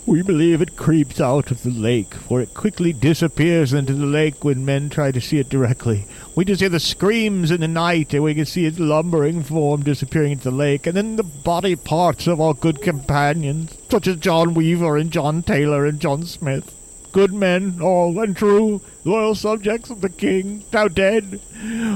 We 0.05 0.21
believe 0.23 0.61
it 0.61 0.77
creeps 0.77 1.21
out 1.21 1.53
of 1.53 1.63
the 1.63 1.71
lake, 1.71 2.13
for 2.15 2.41
it 2.41 2.55
quickly 2.55 2.93
disappears 2.93 3.73
into 3.73 3.95
the 3.95 4.05
lake 4.05 4.43
when 4.43 4.65
men 4.65 4.91
try 4.91 5.13
to 5.13 5.21
see 5.21 5.39
it 5.39 5.49
directly. 5.49 6.07
We 6.35 6.45
just 6.45 6.61
hear 6.61 6.69
the 6.69 6.81
screams 6.81 7.53
in 7.53 7.61
the 7.61 7.69
night, 7.69 8.13
and 8.13 8.25
we 8.25 8.35
can 8.35 8.45
see 8.45 8.67
its 8.67 8.81
lumbering 8.81 9.45
form 9.45 9.85
disappearing 9.85 10.33
into 10.33 10.51
the 10.51 10.57
lake, 10.57 10.89
and 10.89 10.97
then 10.97 11.15
the 11.15 11.23
body 11.23 11.77
parts 11.77 12.27
of 12.27 12.41
our 12.41 12.53
good 12.53 12.83
companions, 12.83 13.79
such 13.89 14.09
as 14.09 14.17
John 14.17 14.55
Weaver 14.55 14.97
and 14.97 15.13
John 15.13 15.45
Taylor 15.45 15.87
and 15.87 16.01
John 16.01 16.25
Smith. 16.25 16.75
Good 17.13 17.33
men, 17.33 17.79
all 17.81 18.19
and 18.19 18.37
true, 18.37 18.81
loyal 19.05 19.37
subjects 19.37 19.89
of 19.89 20.01
the 20.01 20.09
king, 20.09 20.65
now 20.73 20.89
dead. 20.89 21.41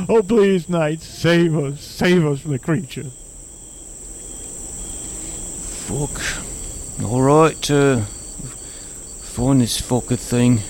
Oh, 0.09 0.23
please, 0.23 0.69
knights, 0.69 1.07
save 1.07 1.57
us, 1.59 1.81
save 1.81 2.25
us 2.25 2.41
from 2.41 2.53
the 2.53 2.61
creature. 2.61 3.11
Fuck. 5.89 6.56
Alright, 7.03 7.71
uh, 7.71 8.01
find 9.21 9.61
this 9.61 9.81
fucker 9.81 10.19
thing. 10.19 10.61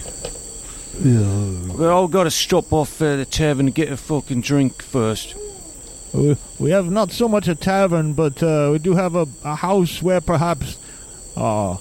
Yeah. 1.00 1.76
We're 1.76 1.92
all 1.92 2.08
gotta 2.08 2.32
stop 2.32 2.72
off 2.72 3.00
at 3.00 3.16
the 3.16 3.24
tavern 3.24 3.66
to 3.66 3.72
get 3.72 3.92
a 3.92 3.96
fucking 3.96 4.40
drink 4.40 4.82
first. 4.82 5.36
We, 6.12 6.36
we 6.58 6.70
have 6.70 6.90
not 6.90 7.12
so 7.12 7.28
much 7.28 7.46
a 7.46 7.54
tavern, 7.54 8.14
but 8.14 8.42
uh, 8.42 8.70
we 8.72 8.78
do 8.78 8.94
have 8.94 9.14
a, 9.14 9.26
a 9.44 9.54
house 9.54 10.02
where 10.02 10.20
perhaps 10.20 10.78
uh, 11.36 11.76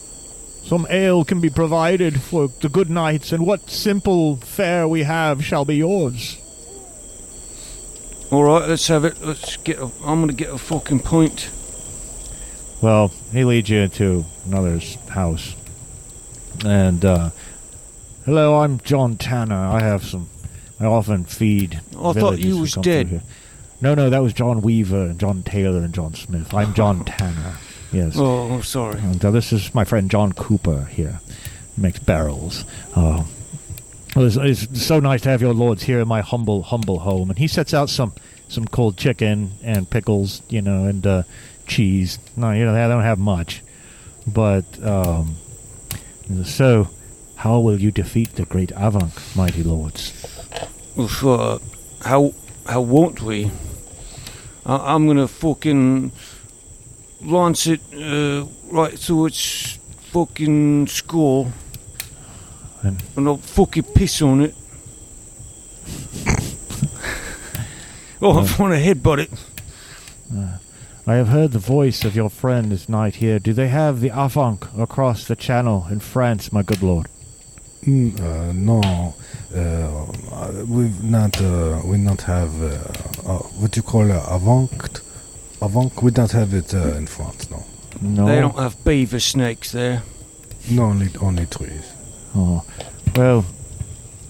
some 0.63 0.85
ale 0.89 1.25
can 1.25 1.41
be 1.41 1.49
provided 1.49 2.21
for 2.21 2.49
the 2.61 2.69
good 2.69 2.89
knights, 2.89 3.31
and 3.31 3.47
what 3.47 3.69
simple 3.69 4.35
fare 4.37 4.87
we 4.87 5.03
have 5.03 5.43
shall 5.43 5.65
be 5.65 5.77
yours. 5.77 6.37
Alright, 8.31 8.69
let's 8.69 8.87
have 8.89 9.05
it. 9.05 9.19
Let's 9.21 9.57
get 9.57 9.79
a, 9.79 9.85
I'm 10.03 10.21
gonna 10.21 10.33
get 10.33 10.49
a 10.49 10.57
fucking 10.57 10.99
point. 10.99 11.49
Well, 12.81 13.07
he 13.31 13.43
leads 13.43 13.69
you 13.69 13.79
into 13.79 14.25
another's 14.45 14.95
house. 15.09 15.55
And, 16.65 17.03
uh, 17.03 17.31
hello, 18.25 18.59
I'm 18.59 18.79
John 18.79 19.17
Tanner. 19.17 19.55
I 19.55 19.81
have 19.81 20.03
some, 20.03 20.29
I 20.79 20.85
often 20.85 21.25
feed. 21.25 21.81
I 21.99 22.13
thought 22.13 22.39
you 22.39 22.57
was 22.59 22.73
dead. 22.73 23.21
No, 23.81 23.93
no, 23.93 24.09
that 24.09 24.19
was 24.19 24.33
John 24.33 24.61
Weaver 24.61 25.05
and 25.07 25.19
John 25.19 25.43
Taylor 25.43 25.79
and 25.79 25.93
John 25.93 26.13
Smith. 26.13 26.53
I'm 26.53 26.73
John 26.73 27.03
Tanner. 27.05 27.55
Yes. 27.91 28.15
Oh, 28.17 28.51
I'm 28.53 28.63
sorry. 28.63 28.99
And 28.99 29.23
uh, 29.23 29.31
this 29.31 29.51
is 29.53 29.73
my 29.75 29.83
friend 29.83 30.09
John 30.09 30.31
Cooper 30.33 30.85
here. 30.85 31.19
Makes 31.77 31.99
barrels. 31.99 32.65
Uh, 32.95 33.23
well, 34.15 34.25
it's, 34.25 34.37
it's 34.37 34.81
so 34.83 34.99
nice 34.99 35.21
to 35.21 35.29
have 35.29 35.41
your 35.41 35.53
lords 35.53 35.83
here 35.83 35.99
in 35.99 36.07
my 36.07 36.21
humble, 36.21 36.63
humble 36.63 36.99
home. 36.99 37.29
And 37.29 37.37
he 37.37 37.47
sets 37.47 37.73
out 37.73 37.89
some, 37.89 38.13
some 38.47 38.65
cold 38.65 38.97
chicken 38.97 39.51
and 39.61 39.89
pickles, 39.89 40.41
you 40.49 40.61
know, 40.61 40.85
and 40.85 41.05
uh, 41.05 41.23
cheese. 41.67 42.17
No, 42.37 42.51
you 42.51 42.63
know, 42.63 42.73
they 42.73 42.87
don't 42.87 43.03
have 43.03 43.19
much. 43.19 43.61
But, 44.27 44.65
um, 44.83 45.35
so, 46.43 46.89
how 47.35 47.59
will 47.59 47.79
you 47.79 47.91
defeat 47.91 48.35
the 48.35 48.45
great 48.45 48.69
Afanc, 48.71 49.35
mighty 49.35 49.63
lords? 49.63 50.13
Uh, 50.97 51.59
how 52.03 52.33
how 52.65 52.81
won't 52.81 53.21
we? 53.21 53.51
I, 54.65 54.93
I'm 54.95 55.05
gonna 55.07 55.27
fucking 55.27 56.11
launch 57.21 57.67
it 57.67 57.81
uh, 57.93 58.45
right 58.71 58.97
through 58.97 59.27
its 59.27 59.77
fucking 60.11 60.87
skull, 60.87 61.51
And- 62.81 63.03
and 63.15 63.27
I'll 63.27 63.37
fucking 63.37 63.83
piss 63.93 64.21
on 64.21 64.41
it. 64.41 64.55
oh, 68.21 68.31
I 68.31 68.41
want 68.59 68.73
to 68.73 68.79
headbutt 68.81 69.19
it. 69.19 69.31
I 71.07 71.15
have 71.15 71.27
heard 71.27 71.51
the 71.51 71.59
voice 71.59 72.03
of 72.03 72.15
your 72.15 72.29
friend 72.29 72.71
this 72.71 72.89
night 72.89 73.15
here. 73.15 73.37
Do 73.37 73.53
they 73.53 73.67
have 73.67 74.01
the 74.01 74.09
Afanc 74.09 74.67
across 74.81 75.27
the 75.27 75.35
channel 75.35 75.85
in 75.91 75.99
France, 75.99 76.51
my 76.51 76.63
good 76.63 76.81
lord? 76.81 77.07
Mm, 77.83 78.19
uh, 78.19 78.51
no, 78.53 79.13
uh, 79.55 80.65
we've 80.67 81.03
not, 81.03 81.39
uh, 81.39 81.81
we 81.85 81.99
not 81.99 82.21
have, 82.21 82.49
uh, 82.63 82.67
uh, 83.31 83.37
what 83.59 83.75
you 83.75 83.83
call 83.83 84.11
uh, 84.11 84.25
avant, 84.27 85.01
avant. 85.61 86.01
We 86.01 86.09
don't 86.09 86.31
have 86.31 86.55
it 86.55 86.73
uh, 86.73 86.95
in 86.95 87.05
France. 87.05 87.51
No, 87.51 87.63
No. 88.01 88.25
They 88.25 88.39
don't 88.41 88.57
have 88.57 88.83
beaver 88.83 89.19
snakes 89.19 89.71
there. 89.71 90.01
no, 90.71 90.85
only 90.85 91.09
only 91.21 91.45
trees. 91.45 91.85
Oh, 92.35 92.63
well, 93.15 93.45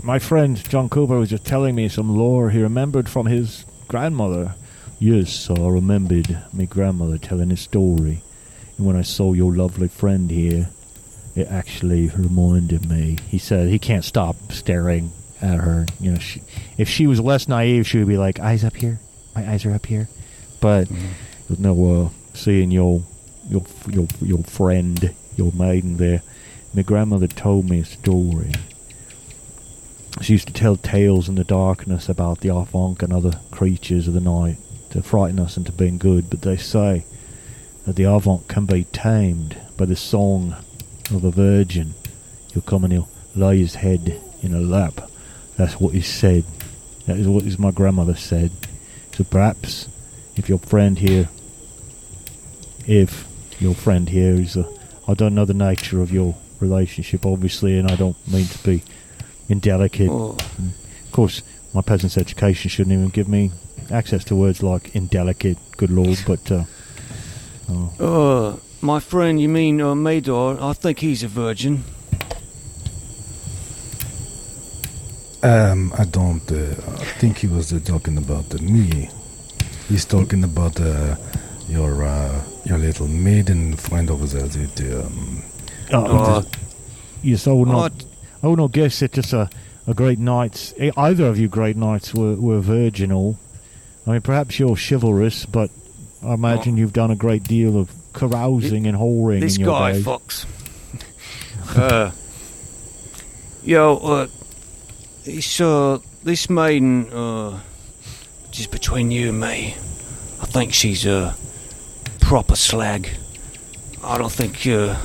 my 0.04 0.20
friend 0.20 0.62
John 0.70 0.90
Cooper 0.90 1.18
was 1.18 1.30
just 1.30 1.46
telling 1.46 1.76
me 1.76 1.88
some 1.88 2.10
lore 2.18 2.50
he 2.50 2.62
remembered 2.62 3.08
from 3.08 3.28
his 3.28 3.66
grandmother. 3.88 4.56
Yes, 5.00 5.50
I 5.50 5.68
remembered 5.68 6.38
my 6.54 6.64
grandmother 6.66 7.18
telling 7.18 7.52
a 7.52 7.58
story. 7.58 8.22
And 8.78 8.88
when 8.88 8.96
I 8.96 9.02
saw 9.02 9.34
your 9.34 9.54
lovely 9.54 9.90
friend 9.90 10.32
here, 10.32 10.70
it 11.36 11.48
actually 11.48 12.08
reminded 12.10 12.90
me. 12.90 13.18
He 13.28 13.38
said 13.38 13.68
he 13.68 13.78
can't 13.78 14.06
stop 14.06 14.38
staring 14.54 15.12
at 15.42 15.60
her. 15.60 15.86
You 16.00 16.14
know, 16.14 16.20
she, 16.20 16.42
if 16.78 16.88
she 16.88 17.08
was 17.08 17.20
less 17.20 17.50
naive, 17.50 17.86
she 17.86 17.98
would 17.98 18.08
be 18.08 18.18
like, 18.18 18.40
"Eyes 18.40 18.64
up 18.64 18.78
here, 18.78 19.00
my 19.36 19.50
eyes 19.50 19.66
are 19.66 19.74
up 19.74 19.86
here." 19.86 20.08
But 20.62 20.88
no, 21.60 22.06
uh, 22.06 22.10
seeing 22.34 22.72
your 22.72 23.04
your 23.50 23.64
your 23.90 24.08
your 24.22 24.44
friend, 24.44 25.14
your 25.36 25.52
maiden 25.52 25.98
there, 25.98 26.22
my 26.74 26.84
grandmother 26.84 27.28
told 27.28 27.70
me 27.70 27.80
a 27.80 27.86
story. 27.86 28.52
She 30.22 30.34
used 30.34 30.48
to 30.48 30.54
tell 30.54 30.78
tales 30.78 31.28
in 31.28 31.36
the 31.36 31.44
darkness 31.44 32.08
about 32.08 32.40
the 32.40 32.48
Afanc 32.48 33.04
and 33.04 33.12
other 33.12 33.42
creatures 33.52 34.08
of 34.08 34.14
the 34.14 34.22
night 34.22 34.56
to 34.92 35.02
frighten 35.02 35.40
us 35.40 35.58
into 35.58 35.72
being 35.72 35.98
good, 35.98 36.30
but 36.30 36.42
they 36.42 36.58
say 36.58 37.06
that 37.86 37.96
the 37.96 38.04
Afanc 38.04 38.48
can 38.48 38.66
be 38.66 38.86
tamed 38.86 39.58
by 39.78 39.86
the 39.86 39.96
song 39.96 40.56
of 41.12 41.24
a 41.24 41.32
virgin. 41.32 41.94
He'll 42.54 42.64
come 42.64 42.84
and 42.84 42.94
he'll 42.94 43.10
lie 43.36 43.56
his 43.56 43.76
head 43.76 44.22
in 44.42 44.54
a 44.54 44.60
lap. 44.60 45.10
That's 45.58 45.80
what 45.80 45.94
is 45.94 46.08
said. 46.08 46.44
That 47.06 47.18
is 47.18 47.28
what 47.28 47.44
is 47.44 47.60
my 47.60 47.72
grandmother 47.72 48.16
said. 48.16 48.52
So 49.14 49.24
perhaps, 49.24 49.88
if 50.36 50.50
your 50.50 50.58
friend 50.60 50.98
here, 50.98 51.30
if 52.88 53.28
your 53.60 53.76
friend 53.76 54.10
here 54.10 54.34
is 54.34 54.56
a, 54.56 54.68
I 55.08 55.14
don't 55.14 55.36
know 55.36 55.46
the 55.46 55.54
nature 55.54 56.02
of 56.02 56.12
your 56.12 56.36
relationship, 56.60 57.26
obviously, 57.26 57.78
and 57.78 57.90
I 57.90 57.96
don't 57.96 58.18
mean 58.28 58.48
to 58.48 58.64
be 58.64 58.84
indelicate. 59.50 60.10
Oh, 60.10 60.32
Of 60.58 61.12
course, 61.12 61.42
my 61.74 61.82
peasant's 61.82 62.18
education 62.18 62.70
shouldn't 62.70 62.94
even 62.94 63.10
give 63.10 63.28
me 63.28 63.52
access 63.92 64.24
to 64.26 64.36
words 64.36 64.62
like 64.64 64.96
indelicate, 64.96 65.58
good 65.78 65.90
lord, 65.90 66.22
but, 66.26 66.52
uh, 66.52 66.64
oh, 67.70 67.92
uh, 68.00 68.56
my 68.82 69.00
friend, 69.00 69.42
you 69.42 69.50
mean 69.50 69.82
uh, 69.82 69.96
Mador? 69.96 70.58
I 70.62 70.74
think 70.74 71.00
he's 71.00 71.24
a 71.24 71.28
virgin. 71.28 71.84
Um, 75.44 75.94
I 75.98 76.06
don't 76.06 76.52
uh, 76.52 76.74
think 77.20 77.38
he 77.38 77.48
was 77.48 77.72
uh, 77.72 77.80
talking 77.86 78.18
about 78.18 78.54
uh, 78.54 78.58
me. 78.64 79.10
He's 79.88 80.04
talking 80.04 80.44
about 80.44 80.82
uh, 80.82 81.16
your 81.70 82.04
uh, 82.04 82.44
your 82.66 82.80
little 82.80 83.08
maiden 83.08 83.76
friend 83.76 84.10
over 84.10 84.26
there. 84.26 84.48
That, 84.48 85.06
um, 85.06 85.44
Uh, 85.92 86.42
yes, 87.22 87.48
I 87.48 87.52
would 87.52 87.68
oh, 87.70 87.72
not, 87.72 88.06
I 88.42 88.48
would 88.48 88.58
not 88.58 88.72
guess 88.72 89.00
that 89.00 89.14
just 89.14 89.34
a, 89.34 89.48
a 89.86 89.94
great 89.94 90.18
knights, 90.18 90.74
eh, 90.78 90.90
either 90.98 91.28
of 91.28 91.38
you 91.38 91.48
great 91.48 91.78
knights 91.78 92.14
were, 92.14 92.36
were 92.36 92.60
virginal. 92.60 93.38
I 94.08 94.12
mean, 94.12 94.22
perhaps 94.22 94.60
you're 94.60 94.76
chivalrous, 94.76 95.46
but 95.46 95.72
I 96.24 96.34
imagine 96.34 96.78
you've 96.78 96.94
done 96.94 97.12
a 97.12 97.16
great 97.16 97.44
deal 97.44 97.78
of 97.78 97.92
carousing 98.14 98.88
and 98.88 98.98
whoring 98.98 99.42
this 99.42 99.56
in 99.56 99.62
your 99.62 99.72
guy, 99.72 99.94
days. 99.94 100.04
Fox. 100.04 100.46
uh, 101.76 102.12
yo, 103.64 103.98
uh, 103.98 104.28
this, 105.24 105.60
uh, 105.60 106.00
this 106.24 106.50
maiden, 106.50 107.10
uh, 107.12 107.60
just 108.52 108.72
between 108.72 109.12
you 109.12 109.30
and 109.30 109.40
me, 109.40 109.76
I 110.42 110.46
think 110.46 110.74
she's 110.74 111.06
a 111.06 111.36
proper 112.22 112.56
slag. 112.56 113.10
I 114.04 114.18
don't 114.18 114.32
think, 114.32 114.68
uh, 114.68 114.96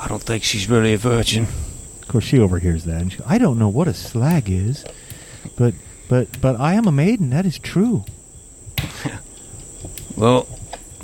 I 0.00 0.08
don't 0.08 0.22
think 0.22 0.44
she's 0.44 0.68
really 0.68 0.94
a 0.94 0.98
virgin. 0.98 1.46
Of 2.02 2.08
course, 2.08 2.24
she 2.24 2.38
overhears 2.38 2.84
that, 2.84 3.02
and 3.02 3.12
she, 3.12 3.20
I 3.26 3.38
don't 3.38 3.58
know 3.58 3.68
what 3.68 3.86
a 3.86 3.94
slag 3.94 4.50
is, 4.50 4.84
but 5.56 5.74
but 6.08 6.40
but 6.40 6.58
I 6.58 6.74
am 6.74 6.86
a 6.88 6.92
maiden. 6.92 7.30
That 7.30 7.46
is 7.46 7.56
true. 7.58 8.04
Well, 10.16 10.46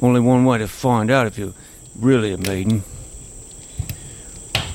only 0.02 0.20
one 0.20 0.44
way 0.44 0.58
to 0.58 0.68
find 0.68 1.10
out 1.10 1.26
if 1.26 1.38
you're 1.38 1.54
really 1.98 2.34
a 2.34 2.36
maiden. 2.36 2.84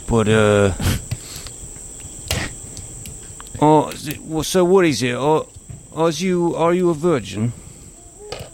But, 0.07 0.27
uh. 0.27 0.73
oh, 3.61 3.93
well, 4.21 4.43
so 4.43 4.65
what 4.65 4.85
is 4.85 5.03
it? 5.03 5.13
Oh, 5.13 5.47
are 5.93 6.09
you, 6.09 6.55
are 6.55 6.73
you 6.73 6.89
a 6.89 6.95
virgin? 6.95 7.53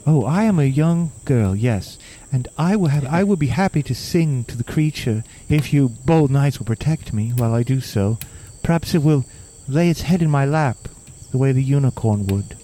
Oh, 0.06 0.26
I 0.26 0.44
am 0.44 0.60
a 0.60 0.66
young 0.66 1.14
girl, 1.24 1.56
yes, 1.56 1.98
and 2.34 2.50
I 2.58 2.76
will 2.76 2.90
have 2.90 3.06
I 3.06 3.24
will 3.24 3.38
be 3.38 3.48
happy 3.48 3.82
to 3.84 3.96
sing 3.96 4.44
to 4.46 4.58
the 4.58 4.66
creature 4.66 5.24
if 5.48 5.72
you 5.72 5.88
bold 5.88 6.32
knights 6.32 6.60
will 6.60 6.66
protect 6.66 7.14
me 7.14 7.30
while 7.30 7.54
I 7.54 7.64
do 7.64 7.80
so. 7.80 8.20
Perhaps 8.62 8.94
it 8.94 9.04
will 9.04 9.24
lay 9.70 9.90
its 9.90 10.02
head 10.02 10.22
in 10.22 10.30
my 10.30 10.44
lap, 10.44 10.90
the 11.32 11.38
way 11.38 11.54
the 11.54 11.64
unicorn 11.64 12.28
would. 12.28 12.57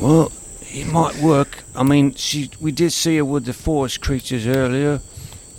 Well, 0.00 0.32
it 0.72 0.86
might 0.86 1.16
work. 1.22 1.62
I 1.74 1.82
mean, 1.82 2.14
she, 2.14 2.50
we 2.60 2.72
did 2.72 2.92
see 2.92 3.16
her 3.18 3.24
with 3.24 3.44
the 3.44 3.52
forest 3.52 4.00
creatures 4.00 4.46
earlier. 4.46 5.00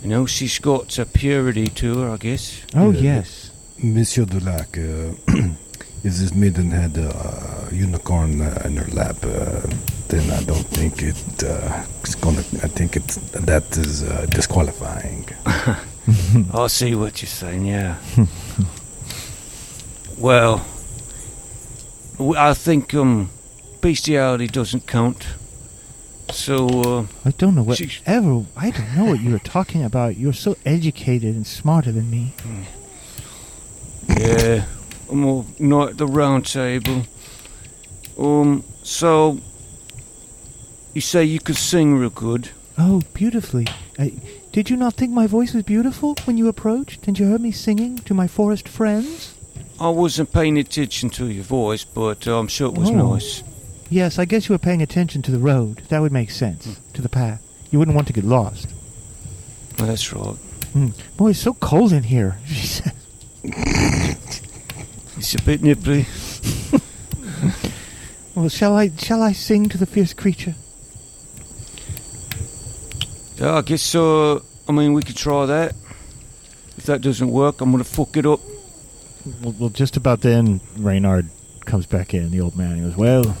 You 0.02 0.08
know, 0.08 0.26
she's 0.26 0.58
got 0.58 0.98
a 0.98 1.06
purity 1.06 1.68
to 1.68 1.98
her, 2.00 2.10
I 2.10 2.16
guess. 2.16 2.60
Oh 2.74 2.90
Yeah. 2.90 3.00
yes. 3.18 3.50
Monsieur 3.82 4.24
Dulac, 4.24 4.76
uh, 4.78 5.12
if 6.04 6.14
this 6.16 6.34
maiden 6.34 6.70
had 6.70 6.96
a 6.96 7.68
unicorn 7.72 8.40
uh, 8.40 8.62
in 8.64 8.76
her 8.76 8.90
lap, 8.94 9.16
uh, 9.24 9.60
then 10.08 10.30
I 10.30 10.42
don't 10.44 10.66
think 10.66 11.02
it, 11.02 11.42
uh, 11.44 11.82
it's 12.00 12.14
gonna. 12.16 12.40
I 12.62 12.68
think 12.68 12.96
it 12.96 13.06
that 13.32 13.76
is 13.76 14.02
uh, 14.04 14.26
disqualifying. 14.30 15.26
I 16.54 16.66
see 16.68 16.94
what 16.94 17.22
you're 17.22 17.28
saying, 17.28 17.64
yeah. 17.66 17.96
well, 20.18 20.64
I 22.36 22.54
think 22.54 22.94
um, 22.94 23.30
bestiality 23.82 24.46
doesn't 24.46 24.86
count. 24.86 25.26
So, 26.30 26.66
uh, 26.66 27.06
I 27.26 27.32
don't 27.32 27.54
know 27.54 27.62
what 27.62 27.78
Sheesh. 27.78 28.00
ever. 28.06 28.46
I 28.56 28.70
don't 28.70 28.96
know 28.96 29.04
what 29.04 29.20
you 29.20 29.34
are 29.36 29.38
talking 29.40 29.84
about. 29.84 30.16
You're 30.16 30.32
so 30.32 30.56
educated 30.64 31.34
and 31.34 31.46
smarter 31.46 31.92
than 31.92 32.10
me. 32.10 32.32
yeah, 34.08 34.64
I'm 35.10 35.24
all 35.26 35.46
not 35.58 35.90
at 35.90 35.98
the 35.98 36.06
round 36.06 36.46
table. 36.46 37.02
Um, 38.18 38.64
so, 38.82 39.40
you 40.94 41.00
say 41.00 41.24
you 41.24 41.40
could 41.40 41.56
sing 41.56 41.96
real 41.96 42.10
good. 42.10 42.50
Oh, 42.78 43.02
beautifully. 43.12 43.66
Uh, 43.98 44.06
did 44.52 44.70
you 44.70 44.76
not 44.76 44.94
think 44.94 45.12
my 45.12 45.26
voice 45.26 45.52
was 45.52 45.64
beautiful 45.64 46.14
when 46.24 46.38
you 46.38 46.48
approached 46.48 47.06
and 47.06 47.18
you 47.18 47.26
heard 47.28 47.40
me 47.42 47.52
singing 47.52 47.98
to 47.98 48.14
my 48.14 48.26
forest 48.26 48.68
friends? 48.68 49.34
I 49.80 49.88
wasn't 49.90 50.32
paying 50.32 50.56
attention 50.58 51.10
to 51.10 51.26
your 51.28 51.44
voice, 51.44 51.84
but 51.84 52.26
uh, 52.26 52.38
I'm 52.38 52.48
sure 52.48 52.68
it 52.68 52.78
was 52.78 52.90
Oh. 52.90 53.12
nice. 53.14 53.42
Yes, 53.92 54.18
I 54.18 54.24
guess 54.24 54.48
you 54.48 54.54
were 54.54 54.58
paying 54.58 54.80
attention 54.80 55.20
to 55.20 55.30
the 55.30 55.38
road. 55.38 55.82
That 55.90 56.00
would 56.00 56.12
make 56.12 56.30
sense. 56.30 56.80
To 56.94 57.02
the 57.02 57.10
path. 57.10 57.42
You 57.70 57.78
wouldn't 57.78 57.94
want 57.94 58.06
to 58.06 58.14
get 58.14 58.24
lost. 58.24 58.72
Well, 59.78 59.86
that's 59.86 60.10
right. 60.14 60.36
Mm. 60.72 60.94
Boy, 61.18 61.30
it's 61.30 61.40
so 61.40 61.52
cold 61.52 61.92
in 61.92 62.02
here. 62.04 62.38
She 62.46 62.66
said. 62.66 62.94
It's 65.18 65.34
a 65.34 65.42
bit 65.42 65.60
nipply. 65.60 66.06
Well, 68.34 68.48
shall 68.48 68.74
I 68.74 68.88
shall 68.96 69.22
I 69.22 69.32
sing 69.32 69.68
to 69.68 69.76
the 69.76 69.84
fierce 69.84 70.14
creature? 70.14 70.54
Yeah, 73.36 73.56
I 73.56 73.60
guess, 73.60 73.94
uh, 73.94 74.36
I 74.66 74.72
mean, 74.72 74.94
we 74.94 75.02
could 75.02 75.18
try 75.18 75.44
that. 75.44 75.74
If 76.78 76.84
that 76.86 77.02
doesn't 77.02 77.30
work, 77.30 77.60
I'm 77.60 77.70
gonna 77.70 77.84
fuck 77.84 78.16
it 78.16 78.24
up. 78.24 78.40
Well, 79.42 79.54
well 79.58 79.68
just 79.68 79.98
about 79.98 80.22
then, 80.22 80.62
Reynard 80.78 81.28
comes 81.66 81.84
back 81.84 82.14
in. 82.14 82.30
The 82.30 82.40
old 82.40 82.56
man. 82.56 82.76
He 82.76 82.80
goes, 82.80 82.96
"Well, 82.96 83.36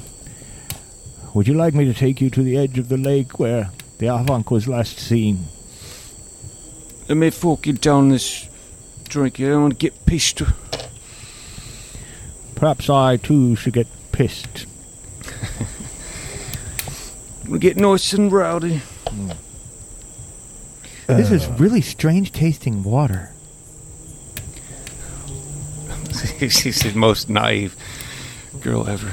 would 1.34 1.46
you 1.48 1.54
like 1.54 1.74
me 1.74 1.84
to 1.84 1.94
take 1.94 2.20
you 2.20 2.30
to 2.30 2.42
the 2.42 2.56
edge 2.56 2.78
of 2.78 2.88
the 2.88 2.96
lake 2.98 3.38
where 3.38 3.70
the 3.98 4.06
Afanc 4.06 4.50
was 4.50 4.66
last 4.68 4.98
seen?" 4.98 5.46
Let 7.08 7.16
me 7.18 7.30
fork 7.30 7.66
you 7.66 7.72
down 7.74 8.08
this 8.10 8.48
drink 9.08 9.36
here. 9.38 9.54
I 9.54 9.56
want 9.60 9.72
to 9.72 9.78
get 9.78 10.06
pissed. 10.06 10.42
Perhaps 12.54 12.88
I 12.88 13.16
too 13.16 13.56
should 13.56 13.72
get 13.72 13.88
pissed. 14.12 14.66
I'm 17.42 17.46
gonna 17.48 17.58
get 17.58 17.76
nice 17.76 18.12
and 18.12 18.30
rowdy. 18.32 18.80
This 21.08 21.30
is 21.32 21.44
Uh, 21.48 21.56
really 21.58 21.80
strange 21.82 22.30
tasting 22.32 22.82
water. 22.84 23.30
She's 26.38 26.80
the 26.82 26.92
most 26.94 27.28
naive 27.28 27.74
girl 28.60 28.86
ever. 28.88 29.12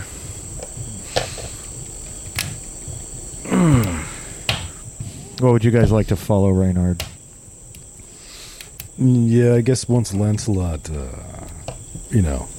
What 5.39 5.53
would 5.53 5.63
you 5.63 5.71
guys 5.71 5.91
like 5.91 6.07
to 6.07 6.15
follow, 6.17 6.49
Reynard? 6.49 7.03
Yeah, 8.97 9.53
I 9.55 9.61
guess 9.61 9.87
once 9.87 10.13
Lancelot, 10.13 10.89
uh, 10.91 11.07
you 12.11 12.21
know, 12.21 12.49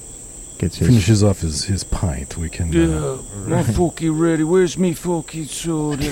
Gets 0.57 0.77
his. 0.77 0.87
finishes 0.87 1.23
off 1.23 1.41
his, 1.41 1.63
his 1.65 1.83
pint, 1.83 2.37
we 2.37 2.49
can. 2.49 2.69
Uh, 2.75 3.17
Yeah, 3.47 3.47
my 3.47 3.63
forky 3.63 4.09
ready. 4.09 4.43
Where's 4.43 4.77
me 4.79 4.93
forky 4.93 5.45
sword? 5.45 5.99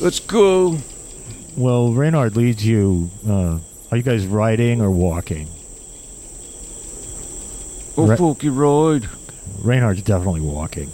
Let's 0.00 0.20
go. 0.20 0.76
Well, 1.56 1.92
Reynard 1.94 2.36
leads 2.36 2.66
you. 2.66 3.08
Uh, 3.26 3.60
are 3.90 3.96
you 3.96 4.02
guys 4.02 4.26
riding 4.26 4.82
or 4.82 4.90
walking? 4.90 5.48
Oh, 7.96 8.06
Re- 8.08 8.16
forky 8.16 8.50
ride. 8.50 9.08
Reynard's 9.62 10.02
definitely 10.02 10.40
walking. 10.42 10.88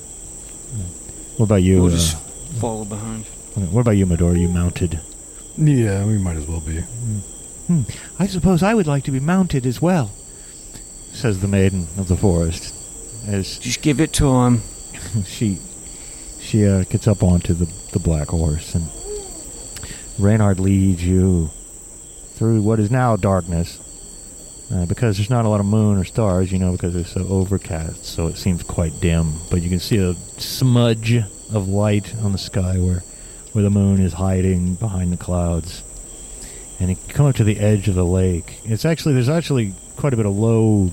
What 1.36 1.46
about 1.46 1.62
you? 1.62 1.82
We'll 1.82 1.86
Uh, 1.92 1.96
just 1.96 2.16
follow 2.60 2.84
behind. 2.84 3.24
What 3.54 3.80
about 3.80 3.92
you, 3.92 4.06
Medora? 4.06 4.38
You 4.38 4.48
mounted? 4.48 5.00
yeah, 5.56 6.04
we 6.04 6.18
might 6.18 6.36
as 6.36 6.46
well 6.46 6.60
be. 6.60 6.82
I 8.18 8.26
suppose 8.26 8.62
I 8.62 8.74
would 8.74 8.86
like 8.86 9.04
to 9.04 9.10
be 9.10 9.20
mounted 9.20 9.64
as 9.64 9.80
well, 9.80 10.10
says 11.12 11.40
the 11.40 11.48
maiden 11.48 11.86
of 11.98 12.08
the 12.08 12.16
forest, 12.16 12.74
as 13.26 13.58
Just 13.58 13.82
give 13.82 14.00
it 14.00 14.12
time. 14.12 14.62
she 15.26 15.58
she 16.40 16.66
uh, 16.66 16.84
gets 16.84 17.06
up 17.06 17.22
onto 17.22 17.54
the 17.54 17.66
the 17.92 17.98
black 17.98 18.28
horse, 18.28 18.74
and 18.74 18.88
Reynard 20.18 20.58
leads 20.58 21.04
you 21.04 21.50
through 22.34 22.62
what 22.62 22.80
is 22.80 22.90
now 22.90 23.16
darkness. 23.16 23.86
Uh, 24.72 24.86
because 24.86 25.16
there's 25.16 25.30
not 25.30 25.44
a 25.44 25.48
lot 25.48 25.58
of 25.58 25.66
moon 25.66 25.98
or 25.98 26.04
stars, 26.04 26.52
you 26.52 26.58
know, 26.58 26.70
because 26.70 26.94
it's 26.94 27.10
so 27.10 27.26
overcast, 27.26 28.04
so 28.04 28.28
it 28.28 28.36
seems 28.36 28.62
quite 28.62 29.00
dim. 29.00 29.32
But 29.50 29.62
you 29.62 29.68
can 29.68 29.80
see 29.80 29.98
a 29.98 30.14
smudge 30.40 31.16
of 31.52 31.66
light 31.66 32.14
on 32.22 32.30
the 32.30 32.38
sky 32.38 32.78
where 32.78 33.02
where 33.52 33.62
the 33.62 33.70
moon 33.70 34.00
is 34.00 34.12
hiding 34.12 34.74
behind 34.74 35.12
the 35.12 35.16
clouds. 35.16 35.82
And 36.78 36.90
you 36.90 36.96
come 37.08 37.26
up 37.26 37.36
to 37.36 37.44
the 37.44 37.58
edge 37.58 37.88
of 37.88 37.94
the 37.94 38.04
lake. 38.04 38.60
It's 38.64 38.84
actually 38.84 39.14
there's 39.14 39.28
actually 39.28 39.74
quite 39.96 40.14
a 40.14 40.16
bit 40.16 40.26
of 40.26 40.36
low 40.36 40.90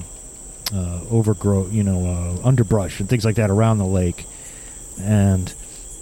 uh, 0.74 1.02
overgrowth, 1.10 1.72
you 1.72 1.84
know, 1.84 2.06
uh, 2.06 2.48
underbrush 2.48 3.00
and 3.00 3.08
things 3.08 3.24
like 3.24 3.36
that 3.36 3.50
around 3.50 3.78
the 3.78 3.86
lake, 3.86 4.26
and 5.00 5.50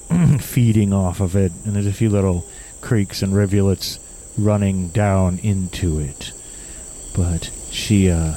feeding 0.41 0.91
off 0.91 1.19
of 1.19 1.35
it. 1.35 1.51
And 1.65 1.75
there's 1.75 1.87
a 1.87 1.93
few 1.93 2.09
little 2.09 2.45
creeks 2.81 3.21
and 3.21 3.35
rivulets 3.35 3.99
running 4.37 4.89
down 4.89 5.39
into 5.39 5.99
it. 5.99 6.31
But 7.15 7.51
she, 7.71 8.09
uh, 8.09 8.35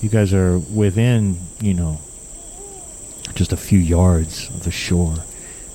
you 0.00 0.08
guys 0.08 0.32
are 0.34 0.58
within, 0.58 1.38
you 1.60 1.74
know, 1.74 2.00
just 3.34 3.52
a 3.52 3.56
few 3.56 3.78
yards 3.78 4.48
of 4.48 4.64
the 4.64 4.70
shore. 4.70 5.14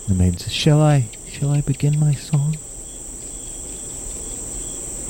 The 0.08 0.14
maiden 0.14 0.38
says, 0.38 0.54
"Shall 0.54 0.82
I? 0.82 1.10
Shall 1.38 1.51
I 1.51 1.61
begin 1.61 1.99
my 1.99 2.13
song?" 2.13 2.57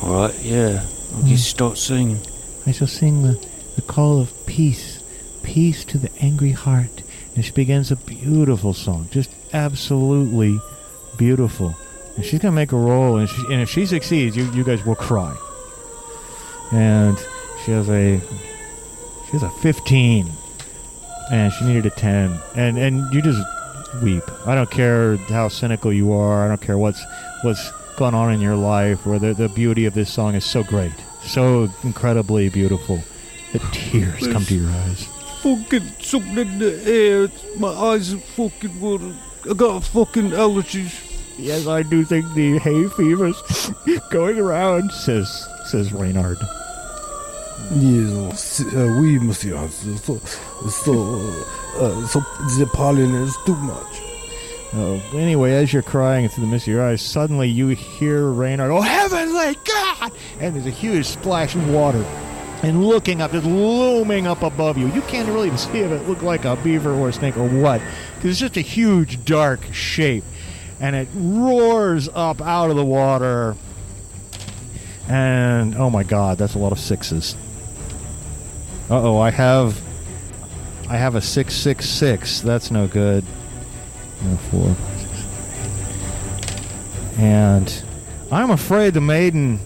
All 0.02 0.14
right, 0.14 0.36
yeah. 0.44 0.84
I'll 1.14 1.22
Hmm. 1.22 1.28
just 1.28 1.50
start 1.50 1.78
singing. 1.78 2.20
I 2.68 2.72
shall 2.72 2.88
sing 2.88 3.22
the, 3.24 3.40
the 3.76 3.82
call 3.82 4.20
of 4.20 4.32
peace, 4.46 5.00
peace 5.44 5.86
to 5.86 5.98
the 5.98 6.10
angry 6.20 6.52
heart. 6.52 7.04
And 7.36 7.44
she 7.46 7.52
begins 7.52 7.92
a 7.92 7.96
beautiful 7.96 8.74
song, 8.74 9.08
just 9.12 9.30
absolutely 9.54 10.58
beautiful. 11.18 11.76
And 12.16 12.26
she's 12.26 12.40
gonna 12.40 12.56
make 12.56 12.72
a 12.72 12.78
roll, 12.78 13.18
and, 13.18 13.28
she, 13.30 13.42
and 13.52 13.62
if 13.62 13.70
she 13.70 13.86
succeeds, 13.86 14.36
you, 14.38 14.50
you 14.54 14.64
guys 14.64 14.86
will 14.86 14.96
cry. 14.96 15.36
And 16.72 17.18
she 17.64 17.72
has 17.72 17.90
a 17.90 18.20
she 19.26 19.32
has 19.32 19.44
a 19.44 19.50
15, 19.62 20.28
and 21.32 21.52
she 21.54 21.66
needed 21.66 21.86
a 21.86 21.90
10, 21.90 22.40
and 22.56 22.78
and 22.78 23.14
you 23.14 23.22
just 23.22 23.42
weep. 24.02 24.24
I 24.46 24.56
don't 24.56 24.70
care 24.70 25.18
how 25.18 25.48
cynical 25.48 25.92
you 25.92 26.14
are. 26.14 26.46
I 26.46 26.48
don't 26.48 26.62
care 26.62 26.78
what's 26.78 27.04
what's 27.42 27.72
going 27.98 28.14
on 28.14 28.34
in 28.34 28.42
your 28.42 28.56
life, 28.56 29.06
or 29.06 29.20
the 29.20 29.34
the 29.34 29.50
beauty 29.50 29.86
of 29.86 29.94
this 29.94 30.12
song 30.12 30.36
is 30.36 30.46
so 30.46 30.64
great, 30.64 30.94
so 31.22 31.70
incredibly 31.84 32.50
beautiful. 32.50 33.04
The 33.54 33.60
tears 33.72 34.28
come 34.28 34.44
to 34.46 34.56
your 34.56 34.70
eyes. 34.70 35.06
Fucking 35.42 35.88
something 36.00 36.38
in 36.38 36.60
the 36.60 36.84
air. 36.86 37.30
My 37.58 37.70
eyes 37.70 38.14
are 38.14 38.18
fucking 38.18 38.80
water. 38.82 39.14
I 39.50 39.54
got 39.54 39.84
fucking 39.84 40.32
allergies. 40.32 41.02
Yes, 41.38 41.68
I 41.68 41.84
do 41.84 42.04
think 42.04 42.26
the 42.34 42.58
hay 42.60 42.88
fever's 42.90 43.72
going 44.10 44.40
around, 44.40 44.92
says 44.92 45.48
says 45.66 45.92
Oui, 47.72 49.18
monsieur. 49.20 49.68
So, 49.68 50.18
so, 50.70 52.06
so 52.08 52.20
the 52.58 52.70
pollen 52.74 53.14
is 53.16 53.36
too 53.46 53.56
much. 53.56 54.02
Anyway, 55.14 55.54
as 55.54 55.72
you're 55.72 55.82
crying 55.82 56.28
through 56.28 56.46
the 56.46 56.52
mist 56.52 56.68
of 56.68 56.74
your 56.74 56.84
eyes, 56.86 57.02
suddenly 57.02 57.48
you 57.48 57.70
hear 57.70 58.28
Reynard, 58.28 58.72
oh, 58.72 58.82
heavenly 58.82 59.56
God! 59.64 60.12
And 60.42 60.54
there's 60.54 60.66
a 60.66 60.70
huge 60.70 61.06
splash 61.06 61.56
of 61.56 61.70
water. 61.70 62.04
And 62.62 62.86
looking 62.86 63.22
up, 63.22 63.32
just 63.32 63.46
looming 63.46 64.28
up 64.28 64.42
above 64.42 64.78
you. 64.78 64.88
You 64.88 65.02
can't 65.04 65.28
really 65.30 65.48
even 65.48 65.58
see 65.58 65.80
if 65.80 65.92
it 65.92 66.08
looked 66.10 66.24
like 66.24 66.46
a 66.46 66.56
beaver 66.58 66.92
or 66.92 67.10
a 67.10 67.14
snake 67.14 67.38
or 67.38 67.48
what. 67.48 67.82
Because 68.16 68.32
it's 68.32 68.40
just 68.40 68.58
a 68.58 68.62
huge, 68.62 69.24
dark 69.24 69.62
shape. 69.72 70.24
And 70.80 70.96
it 70.96 71.08
roars 71.14 72.10
up 72.10 72.42
out 72.42 72.70
of 72.70 72.76
the 72.76 72.84
water. 72.84 73.56
And, 75.08 75.76
oh 75.76 75.90
my 75.90 76.04
God, 76.04 76.38
that's 76.38 76.56
a 76.56 76.60
lot 76.60 76.72
of 76.72 76.80
sixes. 76.80 77.36
Uh 78.90 79.02
oh, 79.02 79.18
I 79.18 79.32
have. 79.32 79.82
I 80.90 80.98
have 80.98 81.16
a 81.16 81.22
666. 81.22 82.42
That's 82.42 82.70
no 82.70 82.88
good. 82.88 83.24
No, 84.22 84.38
four, 84.38 84.76
six. 84.98 85.12
And 87.18 87.84
I'm 88.32 88.52
afraid 88.52 88.94
the 88.94 89.02
maiden 89.02 89.60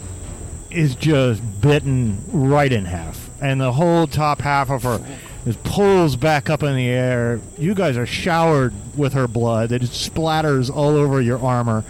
is 0.72 0.96
just 0.96 1.42
bitten 1.62 2.24
right 2.32 2.72
in 2.72 2.86
half. 2.86 3.30
And 3.42 3.60
the 3.60 3.74
whole 3.74 4.08
top 4.08 4.42
half 4.42 4.70
of 4.70 4.84
her 4.84 5.02
just 5.46 5.62
pulls 5.64 6.16
back 6.16 6.50
up 6.50 6.64
in 6.64 6.76
the 6.76 6.88
air. 6.88 7.42
You 7.58 7.74
guys 7.74 7.98
are 7.98 8.06
showered 8.06 8.74
with 8.96 9.14
her 9.14 9.28
blood. 9.28 9.72
It 9.72 9.82
splatters 9.84 10.74
all 10.74 10.96
over 10.96 11.22
your 11.22 11.40
armor. 11.40 11.84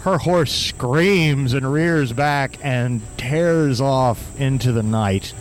Her 0.00 0.18
horse 0.18 0.52
screams 0.52 1.54
and 1.54 1.70
rears 1.72 2.12
back 2.12 2.58
and 2.62 3.00
tears 3.16 3.80
off 3.80 4.38
into 4.38 4.72
the 4.72 4.82
night. 4.82 5.32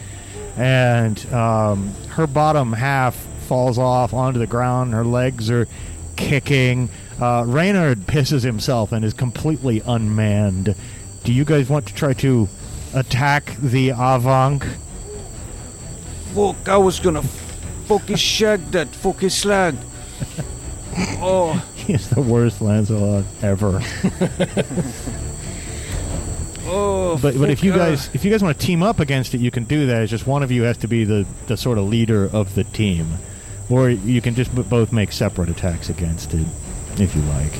And 0.58 1.34
um, 1.34 1.93
her 2.10 2.28
bottom 2.28 2.74
half 2.74 3.16
falls 3.47 3.78
off 3.78 4.14
onto 4.14 4.39
the 4.39 4.47
ground. 4.47 4.93
Her 4.93 5.06
legs 5.06 5.49
are 5.49 5.68
kicking. 6.16 6.89
Uh, 7.20 7.43
Reynard 7.45 7.99
pisses 8.01 8.43
himself 8.43 8.91
and 8.91 9.04
is 9.06 9.14
completely 9.14 9.82
unmanned. 9.86 10.76
Do 11.24 11.34
you 11.34 11.45
guys 11.45 11.70
want 11.70 11.88
to 11.88 11.93
try 11.93 12.14
to 12.14 12.47
attack 12.93 13.56
the 13.58 13.89
Afanc? 13.89 14.64
Fuck, 16.34 16.68
I 16.68 16.78
was 16.78 16.99
gonna 16.99 17.22
fucking 17.22 18.16
shag 18.18 18.60
that 18.72 18.89
fucking 18.89 19.30
slag. 19.30 19.76
Oh, 21.26 21.54
He's 21.76 22.08
the 22.10 22.22
worst 22.22 22.62
Lancelot 22.62 23.26
ever. 23.41 23.82
oh. 26.66 27.18
But 27.22 27.38
but 27.38 27.49
if 27.49 27.59
fuck, 27.59 27.66
you 27.66 27.74
uh, 27.74 27.78
guys 27.78 28.09
if 28.14 28.24
you 28.26 28.32
guys 28.32 28.41
want 28.43 28.57
to 28.59 28.66
team 28.66 28.82
up 28.84 28.99
against 28.99 29.34
it, 29.34 29.41
you 29.41 29.51
can 29.51 29.64
do 29.66 29.86
that. 29.88 30.01
It's 30.03 30.11
just 30.11 30.28
one 30.28 30.43
of 30.43 30.51
you 30.51 30.64
has 30.64 30.78
to 30.78 30.88
be 30.88 31.03
the, 31.03 31.26
the 31.47 31.57
sort 31.57 31.78
of 31.78 31.86
leader 31.86 32.30
of 32.34 32.55
the 32.55 32.64
team, 32.64 33.07
or 33.70 33.89
you 33.89 34.22
can 34.22 34.36
just 34.36 34.53
b- 34.55 34.64
both 34.64 34.91
make 34.91 35.11
separate 35.11 35.49
attacks 35.49 35.89
against 35.89 36.34
it, 36.34 36.45
if 36.97 37.16
you 37.16 37.22
like. 37.24 37.53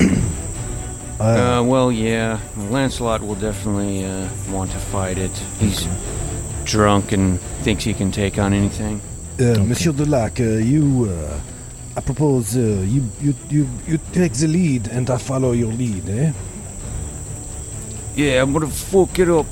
Uh, 1.20 1.60
Uh, 1.60 1.62
well, 1.62 1.92
yeah. 1.92 2.40
Lancelot 2.70 3.22
will 3.22 3.36
definitely 3.36 4.04
uh, 4.04 4.28
want 4.50 4.70
to 4.72 4.78
fight 4.78 5.16
it. 5.16 5.30
He's 5.60 5.86
drunk 6.64 7.12
and 7.12 7.38
thinks 7.62 7.84
he 7.84 7.94
can 7.94 8.10
take 8.10 8.36
on 8.36 8.52
anything. 8.52 9.00
uh, 9.38 9.62
Monsieur 9.64 9.92
Dulac, 9.92 10.40
uh, 10.40 10.58
you, 10.58 11.08
uh, 11.08 11.38
I 11.96 12.00
propose 12.00 12.56
uh, 12.56 12.60
you, 12.60 13.02
you, 13.20 13.34
you, 13.48 13.68
you 13.86 13.98
take 14.12 14.32
the 14.32 14.48
lead 14.48 14.88
and 14.88 15.08
I 15.08 15.16
follow 15.18 15.52
your 15.52 15.72
lead, 15.72 16.08
eh? 16.08 16.32
Yeah, 18.14 18.42
I'm 18.42 18.52
gonna 18.52 18.68
fuck 18.68 19.18
it 19.18 19.28
up. 19.28 19.46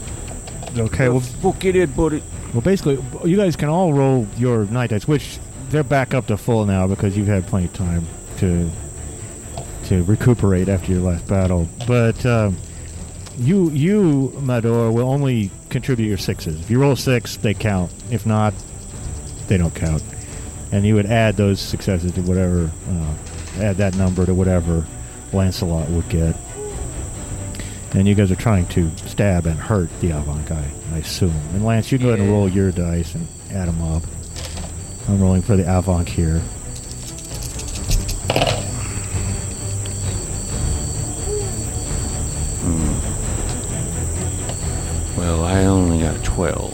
Okay. 0.77 1.09
Well, 1.09 1.21
fuck 1.21 1.65
it 1.65 1.77
in, 1.77 1.91
buddy. 1.93 2.23
well, 2.53 2.63
basically, 2.63 3.03
you 3.29 3.37
guys 3.37 3.57
can 3.57 3.69
all 3.69 3.93
roll 3.93 4.27
your 4.37 4.65
night 4.67 4.91
dice, 4.91 5.07
which 5.07 5.39
they're 5.71 5.83
back 5.83 6.15
up 6.15 6.27
to 6.29 6.37
full 6.37 6.65
now 6.65 6.87
because 6.87 7.17
you've 7.17 7.27
had 7.27 7.47
plenty 7.47 7.67
of 7.67 7.73
time 7.73 8.07
to 8.39 8.71
to 9.85 10.03
recuperate 10.05 10.69
after 10.69 10.93
your 10.93 11.01
last 11.03 11.27
battle. 11.27 11.69
But 11.87 12.25
um, 12.25 12.57
you, 13.37 13.71
you, 13.71 14.33
Mador, 14.41 14.93
will 14.93 15.09
only 15.09 15.51
contribute 15.71 16.07
your 16.07 16.19
sixes. 16.19 16.61
If 16.61 16.71
you 16.71 16.81
roll 16.81 16.93
a 16.93 16.97
six, 16.97 17.37
they 17.37 17.55
count. 17.55 17.93
If 18.11 18.27
not, 18.27 18.55
they 19.49 19.57
don't 19.59 19.75
count. 19.75 20.03
And 20.71 20.87
you 20.87 20.95
would 20.95 21.07
add 21.07 21.37
those 21.37 21.61
successes 21.61 22.13
to 22.13 22.23
whatever, 22.23 22.71
uh, 22.89 23.15
add 23.63 23.77
that 23.77 23.97
number 23.97 24.25
to 24.25 24.35
whatever 24.35 24.87
Lancelot 25.33 25.89
would 25.91 26.09
get. 26.09 26.37
And 27.95 28.09
you 28.09 28.15
guys 28.15 28.31
are 28.33 28.37
trying 28.37 28.67
to 28.69 28.91
stab 29.07 29.47
and 29.47 29.59
hurt 29.59 29.89
the 30.01 30.09
Afanc 30.11 30.47
guy, 30.47 30.65
I 30.95 30.99
assume. 30.99 31.35
And 31.53 31.65
Lance, 31.65 31.93
you 31.93 31.99
go 31.99 32.09
ahead 32.09 32.21
and 32.21 32.31
roll 32.31 32.49
your 32.49 32.71
dice 32.73 33.15
and 33.15 33.27
add 33.53 33.69
them 33.69 33.83
up. 33.83 34.03
I'm 35.09 35.21
rolling 35.21 35.43
for 35.43 35.57
the 35.57 35.65
Afanc 35.65 36.09
here. 36.09 36.41
Well, 45.17 45.45
I 45.45 45.65
only 45.65 46.01
got 46.01 46.17
a 46.17 46.23
12. 46.23 46.73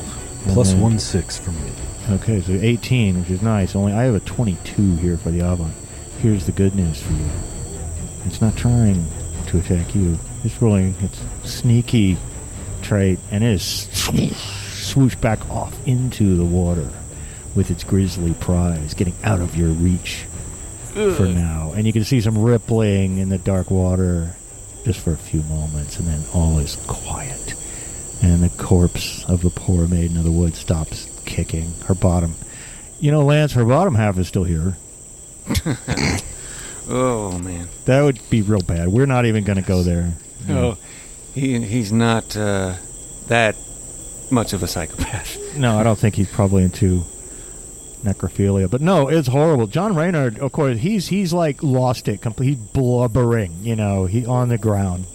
Plus 0.48 0.72
Mhm. 0.72 0.78
one 0.78 0.98
six 0.98 1.36
from 1.36 1.54
me. 1.56 1.70
Okay, 2.10 2.40
so 2.40 2.52
18, 2.52 3.20
which 3.20 3.30
is 3.30 3.42
nice. 3.42 3.76
Only 3.76 3.92
I 3.92 4.04
have 4.04 4.14
a 4.14 4.20
22 4.20 4.96
here 4.96 5.16
for 5.18 5.30
the 5.30 5.40
Afanc. 5.40 5.72
Here's 6.22 6.46
the 6.46 6.52
good 6.52 6.74
news 6.74 6.98
for 7.00 7.12
you. 7.12 7.28
It's 8.26 8.40
not 8.40 8.56
trying 8.56 9.04
to 9.48 9.58
attack 9.58 9.94
you. 9.94 10.18
It's 10.44 10.60
rolling 10.62 10.94
its 11.00 11.20
sneaky 11.44 12.16
trait, 12.82 13.18
and 13.30 13.42
it 13.42 13.54
is 13.54 13.62
swooshed 13.92 15.20
back 15.20 15.48
off 15.50 15.76
into 15.86 16.36
the 16.36 16.44
water 16.44 16.90
with 17.54 17.70
its 17.70 17.84
grisly 17.84 18.34
prize, 18.34 18.94
getting 18.94 19.14
out 19.24 19.40
of 19.40 19.56
your 19.56 19.68
reach 19.68 20.26
for 20.92 21.26
now. 21.26 21.72
And 21.76 21.86
you 21.86 21.92
can 21.92 22.04
see 22.04 22.20
some 22.20 22.38
rippling 22.38 23.18
in 23.18 23.28
the 23.28 23.38
dark 23.38 23.70
water 23.70 24.34
just 24.84 25.00
for 25.00 25.12
a 25.12 25.16
few 25.16 25.42
moments, 25.42 25.98
and 25.98 26.06
then 26.08 26.22
all 26.32 26.58
is 26.58 26.76
quiet. 26.86 27.54
And 28.22 28.42
the 28.42 28.48
corpse 28.62 29.24
of 29.28 29.42
the 29.42 29.50
poor 29.50 29.86
maiden 29.86 30.16
of 30.16 30.24
the 30.24 30.30
wood 30.30 30.54
stops 30.54 31.08
kicking. 31.24 31.72
Her 31.86 31.94
bottom, 31.94 32.34
you 33.00 33.10
know, 33.10 33.24
Lance, 33.24 33.52
her 33.52 33.64
bottom 33.64 33.94
half 33.94 34.18
is 34.18 34.28
still 34.28 34.44
here. 34.44 34.76
Oh, 36.90 37.38
man. 37.38 37.68
That 37.84 38.02
would 38.02 38.18
be 38.30 38.40
real 38.40 38.62
bad. 38.62 38.88
We're 38.88 39.04
not 39.04 39.26
even 39.26 39.44
going 39.44 39.60
to 39.60 39.66
go 39.66 39.82
there. 39.82 40.14
Oh, 40.48 40.76
he, 41.34 41.60
he's 41.60 41.92
not 41.92 42.36
uh, 42.36 42.74
that 43.28 43.56
much 44.30 44.52
of 44.52 44.62
a 44.62 44.66
psychopath. 44.66 45.36
No, 45.58 45.76
I 45.76 45.82
don't 45.82 45.98
think 45.98 46.14
he's 46.14 46.30
probably 46.30 46.62
into 46.62 47.02
necrophilia. 48.04 48.70
But 48.70 48.80
no, 48.80 49.08
it's 49.08 49.26
horrible. 49.26 49.66
John 49.66 49.96
Reynard, 49.96 50.38
of 50.38 50.52
course, 50.52 50.78
he's 50.78 51.08
he's 51.08 51.32
like 51.32 51.62
lost 51.64 52.06
it. 52.06 52.20
Complete, 52.20 52.48
he's 52.50 52.56
blubbering. 52.56 53.56
You 53.62 53.74
know, 53.74 54.06
he 54.06 54.24
on 54.24 54.50
the 54.50 54.58
ground. 54.58 55.06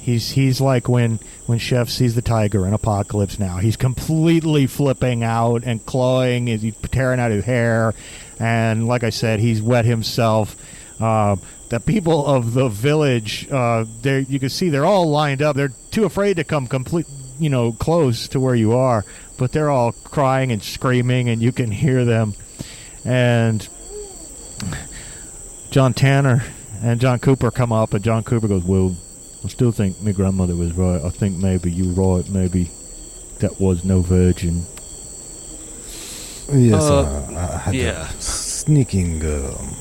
He's 0.00 0.30
he's 0.30 0.60
like 0.60 0.88
when 0.88 1.20
when 1.46 1.58
Chef 1.58 1.88
sees 1.88 2.14
the 2.14 2.22
tiger 2.22 2.66
in 2.66 2.72
Apocalypse 2.72 3.38
Now. 3.38 3.58
He's 3.58 3.76
completely 3.76 4.66
flipping 4.66 5.22
out 5.22 5.64
and 5.64 5.84
clawing. 5.84 6.46
He's 6.46 6.74
tearing 6.90 7.20
out 7.20 7.30
his 7.30 7.44
hair, 7.44 7.94
and 8.38 8.88
like 8.88 9.04
I 9.04 9.10
said, 9.10 9.40
he's 9.40 9.60
wet 9.60 9.84
himself. 9.84 10.56
Uh, 11.00 11.36
the 11.72 11.80
people 11.80 12.26
of 12.26 12.52
the 12.52 12.68
village, 12.68 13.48
uh, 13.50 13.86
there 14.02 14.18
you 14.18 14.38
can 14.38 14.50
see 14.50 14.68
they're 14.68 14.84
all 14.84 15.08
lined 15.08 15.40
up. 15.40 15.56
They're 15.56 15.72
too 15.90 16.04
afraid 16.04 16.36
to 16.36 16.44
come 16.44 16.66
complete, 16.66 17.06
you 17.40 17.48
know, 17.48 17.72
close 17.72 18.28
to 18.28 18.38
where 18.38 18.54
you 18.54 18.72
are, 18.74 19.06
but 19.38 19.52
they're 19.52 19.70
all 19.70 19.92
crying 19.92 20.52
and 20.52 20.62
screaming, 20.62 21.30
and 21.30 21.40
you 21.40 21.50
can 21.50 21.70
hear 21.70 22.04
them. 22.04 22.34
And 23.06 23.66
John 25.70 25.94
Tanner 25.94 26.44
and 26.82 27.00
John 27.00 27.18
Cooper 27.18 27.50
come 27.50 27.72
up, 27.72 27.94
and 27.94 28.04
John 28.04 28.22
Cooper 28.22 28.48
goes, 28.48 28.64
"Well, 28.64 28.94
I 29.42 29.48
still 29.48 29.72
think 29.72 29.98
my 30.02 30.12
grandmother 30.12 30.54
was 30.54 30.72
right. 30.74 31.00
I 31.02 31.08
think 31.08 31.38
maybe 31.38 31.72
you're 31.72 31.94
right. 31.94 32.28
Maybe 32.28 32.70
that 33.38 33.58
was 33.58 33.82
no 33.82 34.02
virgin." 34.02 34.66
Yes, 36.52 36.82
Uh, 36.82 37.00
uh, 37.00 37.54
I 37.54 37.56
had 37.56 37.74
yeah. 37.74 38.10
a 38.10 38.20
sneaking 38.20 39.24
um, 39.24 39.74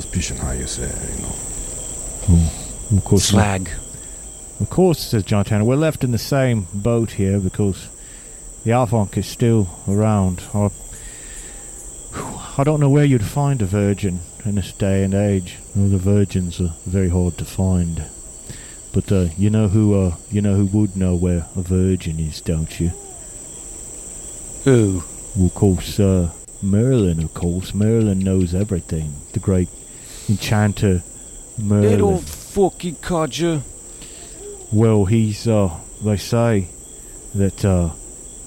suspicion, 0.00 0.36
how 0.38 0.52
you 0.52 0.66
say, 0.66 0.90
you 1.14 1.22
know. 1.22 2.96
Of 2.96 3.04
course, 3.04 3.24
Slag. 3.24 3.70
Of 4.60 4.70
course, 4.70 4.98
says 4.98 5.24
John 5.24 5.44
Tanner, 5.44 5.64
we're 5.64 5.76
left 5.76 6.04
in 6.04 6.12
the 6.12 6.18
same 6.18 6.66
boat 6.72 7.12
here 7.12 7.38
because 7.38 7.88
the 8.64 8.70
Afanc 8.72 9.16
is 9.16 9.26
still 9.26 9.68
around. 9.88 10.42
I, 10.54 10.70
I 12.58 12.64
don't 12.64 12.80
know 12.80 12.90
where 12.90 13.04
you'd 13.04 13.24
find 13.24 13.62
a 13.62 13.66
virgin 13.66 14.20
in 14.44 14.56
this 14.56 14.72
day 14.72 15.04
and 15.04 15.14
age. 15.14 15.58
Well, 15.74 15.88
the 15.88 15.98
virgins 15.98 16.60
are 16.60 16.74
very 16.86 17.08
hard 17.08 17.38
to 17.38 17.44
find. 17.44 18.04
But 18.92 19.12
uh, 19.12 19.28
you 19.38 19.50
know 19.50 19.68
who 19.68 19.94
uh, 19.94 20.16
you 20.30 20.42
know 20.42 20.56
who 20.56 20.66
would 20.66 20.96
know 20.96 21.14
where 21.14 21.46
a 21.54 21.62
virgin 21.62 22.18
is, 22.18 22.40
don't 22.40 22.80
you? 22.80 22.88
Who? 24.64 25.04
Well, 25.36 25.46
of 25.46 25.54
course, 25.54 26.00
uh, 26.00 26.32
Merlin. 26.60 27.22
Of 27.22 27.32
course, 27.34 27.72
Merlin 27.72 28.18
knows 28.18 28.52
everything. 28.52 29.14
The 29.32 29.38
great 29.38 29.68
enchanter 30.30 31.02
Merlin. 31.58 31.90
Little 31.90 32.18
fucking 32.18 32.96
codger. 32.96 33.62
Well, 34.72 35.04
he's, 35.04 35.46
uh, 35.46 35.76
they 36.02 36.16
say 36.16 36.68
that, 37.34 37.64
uh, 37.64 37.90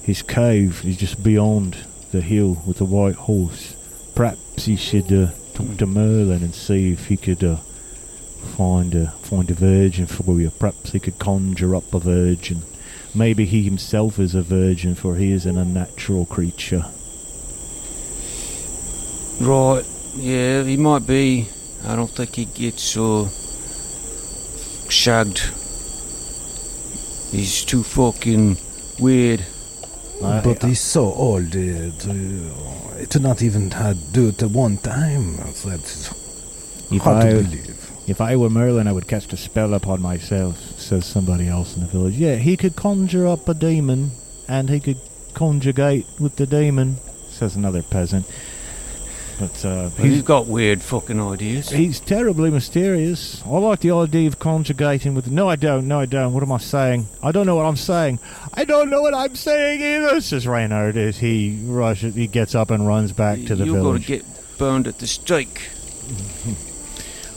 his 0.03 0.21
cave 0.21 0.83
is 0.85 0.97
just 0.97 1.21
beyond 1.21 1.77
the 2.11 2.21
hill 2.21 2.61
with 2.65 2.77
the 2.77 2.85
white 2.85 3.15
horse. 3.15 3.75
Perhaps 4.15 4.65
he 4.65 4.75
should, 4.75 5.11
uh, 5.11 5.31
talk 5.53 5.77
to 5.77 5.85
Merlin 5.85 6.43
and 6.43 6.55
see 6.55 6.93
if 6.93 7.07
he 7.07 7.17
could, 7.17 7.43
uh, 7.43 7.57
find 8.57 8.95
a, 8.95 9.11
find 9.21 9.49
a 9.51 9.53
virgin 9.53 10.07
for 10.07 10.39
you. 10.39 10.49
Perhaps 10.49 10.91
he 10.91 10.99
could 10.99 11.19
conjure 11.19 11.75
up 11.75 11.93
a 11.93 11.99
virgin. 11.99 12.63
Maybe 13.15 13.45
he 13.45 13.63
himself 13.63 14.17
is 14.17 14.33
a 14.33 14.41
virgin, 14.41 14.95
for 14.95 15.15
he 15.15 15.31
is 15.31 15.45
an 15.45 15.57
unnatural 15.57 16.25
creature. 16.25 16.85
Right. 19.39 19.83
Yeah, 20.15 20.63
he 20.63 20.77
might 20.77 21.05
be. 21.05 21.47
I 21.85 21.95
don't 21.95 22.09
think 22.09 22.35
he 22.35 22.45
gets 22.45 22.95
uh 22.97 23.27
shagged. 24.89 25.39
He's 27.31 27.65
too 27.65 27.83
fucking 27.83 28.57
weird. 28.99 29.43
I- 30.23 30.41
but 30.41 30.63
he's 30.63 30.79
so 30.79 31.11
old 31.13 31.47
uh, 31.47 31.91
to, 31.99 33.05
to 33.09 33.19
not 33.19 33.41
even 33.41 33.71
had 33.71 33.97
do 34.13 34.29
it 34.29 34.41
at 34.43 34.51
one 34.51 34.77
time. 34.77 35.35
That's 35.65 36.11
If 36.91 37.01
hard 37.01 37.29
to 37.29 37.43
believe. 37.43 37.79
If 38.07 38.21
I 38.21 38.35
were 38.35 38.49
Merlin, 38.49 38.87
I 38.87 38.91
would 38.91 39.07
cast 39.07 39.33
a 39.33 39.37
spell 39.37 39.73
upon 39.73 40.01
myself, 40.01 40.57
says 40.79 41.05
somebody 41.05 41.47
else 41.47 41.75
in 41.75 41.81
the 41.83 41.87
village. 41.89 42.15
Yeah, 42.15 42.35
he 42.35 42.55
could 42.57 42.75
conjure 42.75 43.25
up 43.27 43.47
a 43.49 43.53
demon, 43.53 44.11
and 44.47 44.69
he 44.69 44.79
could 44.79 44.99
conjugate 45.33 46.05
with 46.19 46.35
the 46.35 46.45
demon, 46.45 46.97
says 47.29 47.55
another 47.55 47.81
peasant. 47.81 48.25
But 49.39 49.65
uh, 49.65 49.89
He's 49.91 50.21
got 50.21 50.45
weird 50.47 50.81
fucking 50.81 51.19
ideas. 51.19 51.69
he's 51.69 51.99
terribly 51.99 52.51
mysterious. 52.51 53.41
I 53.45 53.49
like 53.49 53.79
the 53.79 53.91
idea 53.91 54.27
of 54.27 54.37
conjugating 54.39 55.15
with. 55.15 55.29
No, 55.31 55.49
I 55.49 55.55
don't. 55.55 55.87
No, 55.87 55.99
I 56.01 56.05
don't. 56.05 56.33
What 56.33 56.43
am 56.43 56.51
I 56.51 56.59
saying? 56.59 57.07
I 57.23 57.31
don't 57.31 57.45
know 57.47 57.55
what 57.55 57.65
I'm 57.65 57.75
saying. 57.75 58.19
I 58.53 58.63
don't 58.63 58.89
know 58.89 59.01
what 59.01 59.13
I'm 59.15 59.35
saying 59.35 59.81
either, 59.81 60.21
says 60.21 60.45
Reynard 60.47 60.97
as 60.97 61.17
he 61.17 61.59
rushes. 61.65 62.13
He 62.15 62.27
gets 62.27 62.53
up 62.53 62.69
and 62.69 62.87
runs 62.87 63.11
back 63.11 63.39
to 63.45 63.55
the 63.55 63.65
village. 63.65 63.73
You're 63.73 63.83
gonna 63.83 63.99
get 63.99 64.57
burned 64.57 64.87
at 64.87 64.99
the 64.99 65.07
stake. 65.07 65.69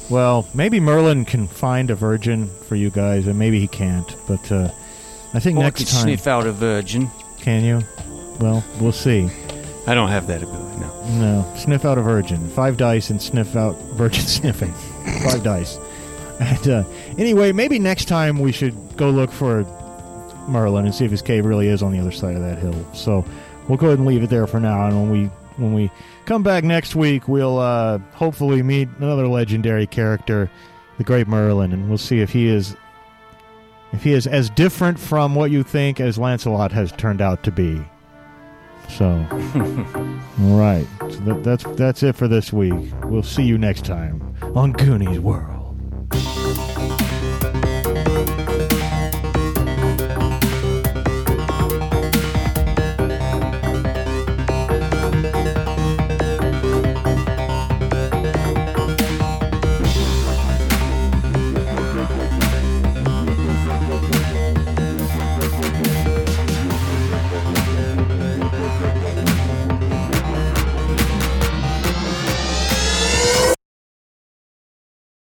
Well, 0.09 0.49
maybe 0.55 0.78
Merlin 0.78 1.24
can 1.24 1.49
find 1.49 1.90
a 1.90 1.97
virgin 1.97 2.49
for 2.68 2.76
you 2.76 2.90
guys, 2.90 3.26
and 3.26 3.36
maybe 3.38 3.59
he 3.59 3.66
can't. 3.66 4.14
But 4.28 4.53
uh, 4.53 4.70
I 5.34 5.40
think 5.40 5.59
Or 5.59 5.62
I 5.62 5.64
next 5.64 5.80
could 5.80 5.88
time, 5.88 6.03
sniff 6.03 6.26
out 6.28 6.47
a 6.47 6.53
virgin. 6.53 7.11
can 7.40 7.64
you? 7.64 7.82
Well, 8.38 8.64
we'll 8.80 8.92
see. 8.92 9.28
I 9.87 9.95
don't 9.95 10.09
have 10.09 10.26
that 10.26 10.43
ability, 10.43 10.80
no. 10.80 11.07
No, 11.18 11.55
sniff 11.57 11.84
out 11.84 11.99
a 11.99 12.03
virgin. 12.03 12.49
Five 12.51 12.76
dice 12.76 13.11
and 13.11 13.22
sniff 13.22 13.55
out 13.55 13.76
virgin 13.95 14.24
sniffing. 14.26 14.72
Five 15.22 15.43
dice. 15.43 15.78
And 16.41 16.68
uh, 16.68 16.84
anyway, 17.18 17.53
maybe 17.53 17.78
next 17.78 18.07
time 18.07 18.39
we 18.39 18.53
should 18.53 18.74
go 18.97 19.11
look 19.11 19.30
for 19.30 19.64
Merlin 20.49 20.84
and 20.84 20.95
see 20.95 21.05
if 21.05 21.11
his 21.11 21.22
cave 21.22 21.45
really 21.45 21.68
is 21.68 21.82
on 21.82 21.93
the 21.93 22.01
other 22.01 22.11
side 22.12 22.37
of 22.37 22.43
that 22.43 22.59
hill. 22.59 22.74
So 22.95 23.24
we'll 23.68 23.78
go 23.78 23.87
ahead 23.87 23.99
and 23.99 24.07
leave 24.07 24.22
it 24.22 24.30
there 24.30 24.47
for 24.47 24.61
now. 24.61 24.87
And 24.87 24.97
when 24.97 25.11
we 25.11 25.26
when 25.57 25.72
we 25.72 25.91
come 26.26 26.43
back 26.43 26.64
next 26.64 26.95
week, 26.95 27.28
we'll 27.28 27.59
uh, 27.59 27.99
hopefully 28.12 28.62
meet 28.62 28.89
another 28.99 29.26
legendary 29.26 29.87
character, 29.87 30.51
the 30.99 31.05
Great 31.05 31.26
Merlin, 31.26 31.72
and 31.72 31.89
we'll 31.89 31.97
see 31.97 32.20
if 32.20 32.30
he 32.30 32.49
is 32.49 32.76
if 33.93 34.03
he 34.03 34.12
is 34.12 34.26
as 34.26 34.51
different 34.51 34.99
from 34.99 35.34
what 35.34 35.51
you 35.51 35.62
think 35.62 36.01
as 36.01 36.18
Lancelot 36.18 36.72
has 36.72 36.93
turned 36.93 37.22
out 37.22 37.43
to 37.45 37.53
be. 37.53 37.82
So, 38.89 39.07
all 40.43 40.59
right. 40.59 40.87
So 41.01 41.18
that, 41.20 41.41
that's 41.43 41.64
that's 41.76 42.03
it 42.03 42.16
for 42.16 42.28
this 42.28 42.53
week. 42.53 42.93
We'll 43.05 43.22
see 43.22 43.45
you 43.45 43.59
next 43.59 43.84
time 43.84 44.34
on 44.55 44.72
Goonies 44.72 45.20
World. 45.20 45.76